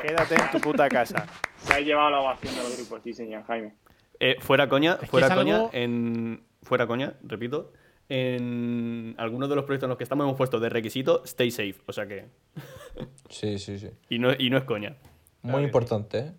Quédate 0.00 0.34
en 0.34 0.50
tu 0.50 0.60
puta 0.60 0.88
casa. 0.88 1.26
Se 1.58 1.72
ha 1.74 1.80
llevado 1.80 2.10
la 2.10 2.20
ovación 2.20 2.54
de 2.54 2.62
los 2.62 2.76
grupos, 2.76 3.00
sí, 3.04 3.12
señor 3.12 3.44
Jaime. 3.44 3.74
Eh, 4.18 4.36
fuera 4.40 4.68
coña, 4.68 4.96
fuera 4.96 5.28
es 5.28 5.34
coña, 5.34 5.56
algo- 5.56 5.70
en. 5.72 6.42
Fuera 6.62 6.86
coña, 6.86 7.14
repito. 7.22 7.72
En 8.08 9.14
algunos 9.18 9.48
de 9.48 9.54
los 9.56 9.64
proyectos 9.64 9.86
en 9.86 9.90
los 9.90 9.98
que 9.98 10.04
estamos 10.04 10.24
hemos 10.24 10.36
puesto 10.36 10.58
de 10.60 10.68
requisito 10.68 11.22
stay 11.24 11.50
safe. 11.50 11.76
O 11.86 11.92
sea 11.92 12.06
que. 12.06 12.26
Sí, 13.30 13.58
sí, 13.58 13.78
sí. 13.78 13.88
Y 14.10 14.18
no, 14.18 14.30
y 14.36 14.50
no 14.50 14.58
es 14.58 14.64
coña. 14.64 14.96
Muy 15.42 15.62
importante, 15.64 16.18
¿eh? 16.18 16.32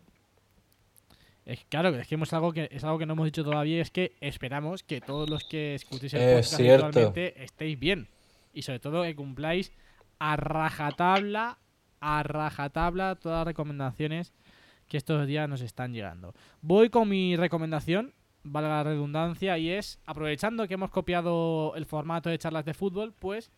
Es 1.45 1.59
que, 1.59 1.65
claro, 1.67 1.89
es 1.89 2.07
que 2.07 2.15
hemos 2.15 2.31
algo 2.33 2.53
que 2.53 2.69
es 2.71 2.83
algo 2.83 2.97
que 2.99 3.05
no 3.05 3.13
hemos 3.13 3.25
dicho 3.25 3.43
todavía 3.43 3.81
es 3.81 3.89
que 3.91 4.13
esperamos 4.21 4.83
que 4.83 5.01
todos 5.01 5.29
los 5.29 5.43
que 5.45 5.75
escuchéis 5.75 6.13
el 6.13 6.21
Es 6.21 6.29
podcast 6.47 6.55
cierto. 6.55 6.85
habitualmente 6.85 7.43
estéis 7.43 7.77
bien 7.79 8.07
y 8.53 8.61
sobre 8.61 8.79
todo 8.79 9.03
que 9.03 9.13
cumpláis 9.15 9.73
a 10.19 10.35
rajatabla 10.35 11.57
a 12.05 12.21
rajatabla 12.23 13.15
todas 13.15 13.39
las 13.39 13.47
recomendaciones 13.47 14.33
que 14.89 14.97
estos 14.97 15.25
días 15.25 15.47
nos 15.47 15.61
están 15.61 15.93
llegando. 15.93 16.33
Voy 16.61 16.89
con 16.89 17.07
mi 17.07 17.37
recomendación, 17.37 18.13
valga 18.43 18.69
la 18.69 18.83
redundancia, 18.83 19.57
y 19.57 19.69
es 19.69 19.99
aprovechando 20.05 20.67
que 20.67 20.73
hemos 20.73 20.89
copiado 20.91 21.73
el 21.75 21.85
formato 21.85 22.29
de 22.29 22.37
charlas 22.37 22.65
de 22.65 22.73
fútbol, 22.73 23.13
pues 23.17 23.51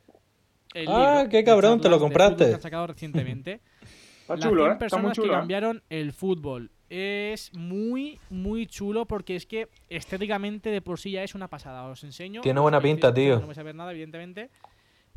el 0.75 0.87
Ah, 0.87 1.15
libro 1.17 1.29
qué 1.31 1.43
cabrón, 1.43 1.81
te 1.81 1.89
lo 1.89 1.99
compraste. 1.99 2.45
que 2.49 2.53
han 2.53 2.61
sacado 2.61 2.85
recientemente. 2.87 3.61
Está 4.21 4.35
Las 4.35 4.43
chulo, 4.45 4.63
100 4.63 4.71
¿eh? 4.71 4.85
Está 4.85 4.97
muy 4.97 5.05
personas 5.05 5.17
que. 5.19 5.25
¿eh? 5.25 5.29
cambiaron 5.31 5.83
el 5.89 6.13
fútbol. 6.13 6.71
Es 6.89 7.51
muy, 7.55 8.19
muy 8.29 8.67
chulo 8.67 9.05
porque 9.07 9.35
es 9.35 9.45
que 9.47 9.69
estéticamente 9.89 10.69
de 10.69 10.81
por 10.81 10.99
sí 10.99 11.11
ya 11.11 11.23
es 11.23 11.33
una 11.33 11.47
pasada. 11.47 11.83
Os 11.85 12.03
enseño. 12.03 12.41
Tiene 12.41 12.59
buena 12.59 12.79
pinta, 12.79 13.11
tío. 13.13 13.39
No 13.39 13.47
vais 13.47 13.57
a 13.57 13.63
ver 13.63 13.73
nada, 13.75 13.91
evidentemente. 13.91 14.49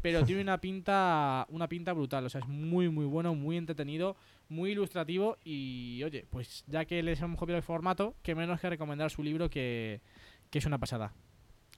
Pero 0.00 0.24
tiene 0.24 0.42
una 0.42 0.58
pinta, 0.58 1.46
una 1.50 1.68
pinta 1.68 1.92
brutal. 1.92 2.24
O 2.24 2.28
sea, 2.28 2.40
es 2.40 2.46
muy, 2.48 2.88
muy 2.88 3.04
bueno, 3.04 3.34
muy 3.34 3.56
entretenido, 3.56 4.16
muy 4.48 4.70
ilustrativo. 4.70 5.36
Y 5.44 6.02
oye, 6.04 6.24
pues 6.30 6.64
ya 6.68 6.84
que 6.84 7.02
les 7.02 7.20
hemos 7.20 7.38
copiado 7.38 7.56
el 7.56 7.64
formato, 7.64 8.14
que 8.22 8.34
menos 8.34 8.60
que 8.60 8.70
recomendar 8.70 9.10
su 9.10 9.22
libro 9.22 9.50
que, 9.50 10.00
que 10.50 10.58
es 10.58 10.66
una 10.66 10.78
pasada. 10.78 11.12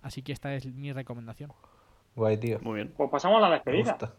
Así 0.03 0.23
que 0.23 0.33
esta 0.33 0.55
es 0.55 0.67
mi 0.67 0.93
recomendación. 0.93 1.53
Guay, 2.17 2.37
tío. 2.39 2.59
Muy 2.63 2.77
bien. 2.77 2.93
Pues 2.97 3.09
pasamos 3.11 3.39
a 3.39 3.41
la 3.43 3.49
Me 3.49 3.55
despedida. 3.57 3.93
gusta. 3.93 4.15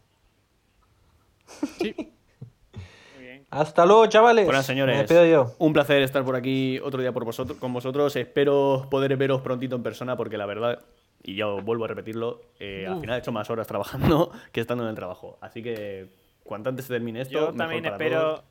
Sí, 1.78 1.94
Muy 3.16 3.24
bien. 3.24 3.46
Hasta 3.50 3.84
luego, 3.86 4.06
chavales. 4.06 4.44
Bueno, 4.46 4.62
señores, 4.62 4.94
Me 4.94 5.00
despido 5.02 5.26
yo. 5.26 5.54
un 5.58 5.72
placer 5.72 6.02
estar 6.02 6.24
por 6.24 6.34
aquí 6.36 6.78
otro 6.80 7.00
día 7.00 7.12
por 7.12 7.24
vosotros, 7.24 7.58
con 7.58 7.72
vosotros. 7.72 8.16
Espero 8.16 8.86
poder 8.90 9.16
veros 9.16 9.42
prontito 9.42 9.76
en 9.76 9.82
persona 9.82 10.16
porque 10.16 10.36
la 10.38 10.46
verdad, 10.46 10.80
y 11.22 11.36
ya 11.36 11.46
os 11.48 11.64
vuelvo 11.64 11.84
a 11.84 11.88
repetirlo, 11.88 12.40
eh, 12.58 12.86
al 12.88 13.00
final 13.00 13.16
he 13.16 13.18
hecho 13.20 13.32
más 13.32 13.48
horas 13.50 13.66
trabajando 13.66 14.32
que 14.52 14.60
estando 14.60 14.84
en 14.84 14.90
el 14.90 14.96
trabajo. 14.96 15.38
Así 15.40 15.62
que 15.62 16.08
cuanto 16.44 16.68
antes 16.70 16.86
se 16.86 16.92
termine 16.94 17.20
esto, 17.22 17.32
Yo 17.34 17.40
mejor 17.40 17.56
también 17.56 17.82
para 17.84 17.94
espero 17.96 18.20
todos. 18.20 18.44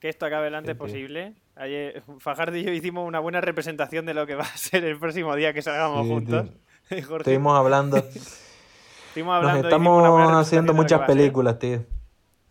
que 0.00 0.08
esto 0.08 0.26
acabe 0.26 0.50
lo 0.50 0.58
antes 0.58 0.74
posible. 0.76 1.34
Ayer 1.56 2.02
Fajardo 2.18 2.56
y 2.56 2.64
yo 2.64 2.72
hicimos 2.72 3.06
una 3.06 3.20
buena 3.20 3.40
representación 3.40 4.06
de 4.06 4.14
lo 4.14 4.26
que 4.26 4.34
va 4.34 4.42
a 4.44 4.56
ser 4.56 4.84
el 4.84 4.98
próximo 4.98 5.34
día 5.36 5.52
que 5.52 5.62
salgamos 5.62 6.02
Sí, 6.06 6.12
juntos. 6.12 6.50
tío. 6.50 6.58
Estuvimos 7.16 7.56
hablando. 7.58 7.96
estuvimos 7.96 9.34
Nos 9.42 9.50
hablando, 9.50 9.62
buena 9.62 9.68
estamos 9.68 10.46
haciendo 10.46 10.74
muchas 10.74 11.00
películas, 11.02 11.58
tío. 11.58 11.84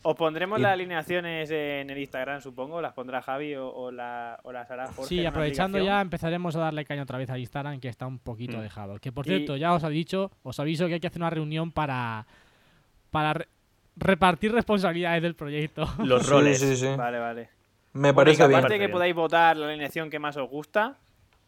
Os 0.06 0.16
pondremos 0.16 0.60
Y- 0.60 0.62
las 0.62 0.74
alineaciones 0.74 1.50
en 1.50 1.90
el 1.90 1.98
Instagram, 1.98 2.42
supongo. 2.42 2.82
Las 2.82 2.94
pondrá 2.94 3.22
Javi 3.22 3.56
o, 3.56 3.68
o 3.70 3.90
la, 3.92 4.38
o 4.44 4.52
las 4.52 4.70
hará 4.70 4.88
Jorge. 4.88 5.08
Sí, 5.08 5.26
aprovechando 5.26 5.80
ya, 5.80 6.02
empezaremos 6.02 6.56
a 6.56 6.60
darle 6.60 6.84
caña 6.86 7.04
otra 7.04 7.18
vez 7.18 7.30
a 7.30 7.38
Instagram, 7.40 7.80
que 7.80 7.88
está 7.88 8.06
un 8.06 8.20
poquito 8.20 8.58
Mm. 8.58 8.62
dejado. 8.62 9.00
Que 9.00 9.12
por 9.12 9.26
Y- 9.26 9.30
cierto, 9.30 9.56
ya 9.56 9.74
os 9.74 9.84
ha 9.84 9.90
dicho, 9.90 10.30
os 10.44 10.60
aviso 10.60 10.88
que 10.88 10.96
hay 10.96 11.00
que 11.00 11.08
hacer 11.08 11.22
una 11.22 11.30
reunión 11.30 11.72
para, 11.72 12.26
para 13.12 13.34
re- 13.34 13.48
repartir 13.96 14.52
responsabilidades 14.52 15.22
del 15.24 15.36
proyecto. 15.36 15.88
Los 16.00 16.24
Sí, 16.26 16.30
roles. 16.32 16.60
sí, 16.60 16.76
sí. 16.76 16.88
Vale, 16.98 17.20
vale. 17.20 17.50
Me 17.94 18.12
Bueno, 18.12 18.32
y 18.32 18.34
que 18.34 18.40
parece 18.40 18.48
bien. 18.48 18.60
aparte 18.60 18.80
que 18.80 18.90
podáis 18.90 19.16
votar 19.16 19.56
la 19.56 19.68
alineación 19.68 20.10
que 20.10 20.20
más 20.20 20.36
os 20.36 20.50
gusta, 20.50 20.98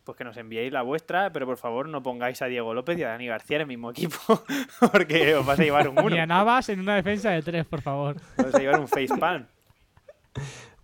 pues 0.05 0.17
que 0.17 0.23
nos 0.23 0.37
enviéis 0.37 0.71
la 0.71 0.83
vuestra, 0.83 1.31
pero 1.33 1.45
por 1.45 1.57
favor 1.57 1.89
no 1.89 2.01
pongáis 2.03 2.41
a 2.41 2.45
Diego 2.45 2.73
López 2.73 2.97
y 2.99 3.03
a 3.03 3.09
Dani 3.09 3.27
García 3.27 3.57
en 3.57 3.61
el 3.61 3.67
mismo 3.67 3.91
equipo, 3.91 4.15
porque 4.91 5.35
os 5.35 5.45
vais 5.45 5.59
a 5.59 5.63
llevar 5.63 5.89
un 5.89 5.95
Ni 5.99 6.01
uno. 6.05 6.21
a 6.21 6.25
Navas 6.25 6.69
en 6.69 6.79
una 6.79 6.95
defensa 6.95 7.31
de 7.31 7.41
tres, 7.41 7.65
por 7.65 7.81
favor. 7.81 8.15
Os 8.37 8.43
vais 8.45 8.55
a 8.55 8.59
llevar 8.59 8.79
un 8.79 8.87
facepalm. 8.87 9.45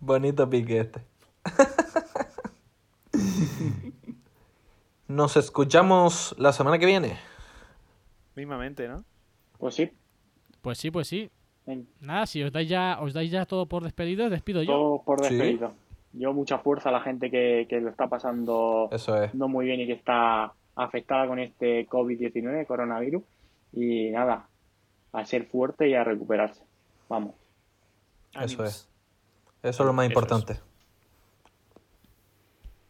Bonito 0.00 0.50
pique 0.50 0.80
este. 0.80 1.00
Nos 5.08 5.36
escuchamos 5.36 6.34
la 6.38 6.52
semana 6.52 6.78
que 6.78 6.86
viene. 6.86 7.18
Mismamente, 8.34 8.88
¿no? 8.88 9.04
Pues 9.58 9.74
sí, 9.74 9.90
Pues 10.62 10.78
sí, 10.78 10.90
pues 10.90 11.06
sí. 11.08 11.30
Nada, 12.00 12.26
si 12.26 12.42
os 12.42 12.50
dais 12.50 12.68
ya, 12.68 12.98
os 13.00 13.12
dais 13.12 13.30
ya 13.30 13.46
todo 13.46 13.66
por 13.66 13.84
despedidos, 13.84 14.30
despido 14.30 14.62
yo. 14.62 14.72
todo 14.72 15.02
por 15.04 15.24
Sí. 15.24 15.58
Yo 16.12 16.32
mucha 16.32 16.58
fuerza 16.58 16.90
a 16.90 16.92
la 16.92 17.00
gente 17.00 17.30
que, 17.30 17.66
que 17.68 17.80
lo 17.80 17.90
está 17.90 18.08
pasando 18.08 18.88
Eso 18.92 19.22
es. 19.22 19.34
no 19.34 19.48
muy 19.48 19.66
bien 19.66 19.80
y 19.80 19.86
que 19.86 19.94
está 19.94 20.52
afectada 20.76 21.26
con 21.26 21.38
este 21.38 21.86
COVID-19, 21.88 22.66
coronavirus. 22.66 23.22
Y 23.72 24.10
nada, 24.10 24.46
a 25.12 25.24
ser 25.24 25.46
fuerte 25.46 25.88
y 25.88 25.94
a 25.94 26.04
recuperarse. 26.04 26.62
Vamos. 27.08 27.34
Eso 28.40 28.64
es. 28.64 28.88
Eso 29.62 29.82
es 29.82 29.86
lo 29.86 29.92
más 29.92 30.04
Eso 30.04 30.10
es. 30.10 30.16
importante. 30.16 30.60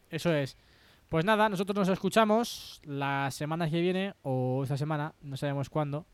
Eso 0.09 0.33
es. 0.33 0.57
Pues 1.09 1.25
nada, 1.25 1.47
nosotros 1.47 1.77
nos 1.77 1.89
escuchamos 1.89 2.81
la 2.83 3.29
semana 3.31 3.69
que 3.69 3.79
viene 3.81 4.13
o 4.23 4.61
esta 4.63 4.77
semana, 4.77 5.13
no 5.21 5.37
sabemos 5.37 5.69
cuándo, 5.69 6.05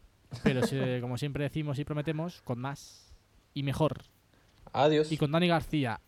pero 0.44 0.62
como 1.02 1.18
siempre 1.18 1.44
decimos 1.44 1.80
y 1.80 1.86
prometemos, 1.86 2.42
con 2.42 2.60
más 2.60 3.14
y 3.54 3.64
mejor. 3.64 4.04
Adiós. 4.74 5.12
Y 5.12 5.18
con 5.18 5.32
Dani 5.32 5.48
García 5.48 6.00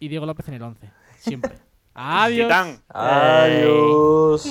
y 0.00 0.08
Diego 0.08 0.26
López 0.26 0.48
en 0.48 0.54
el 0.54 0.62
11. 0.62 0.90
Siempre. 1.18 1.52
Adiós. 1.94 2.48
Titán. 2.48 2.82
Adiós. 2.88 4.46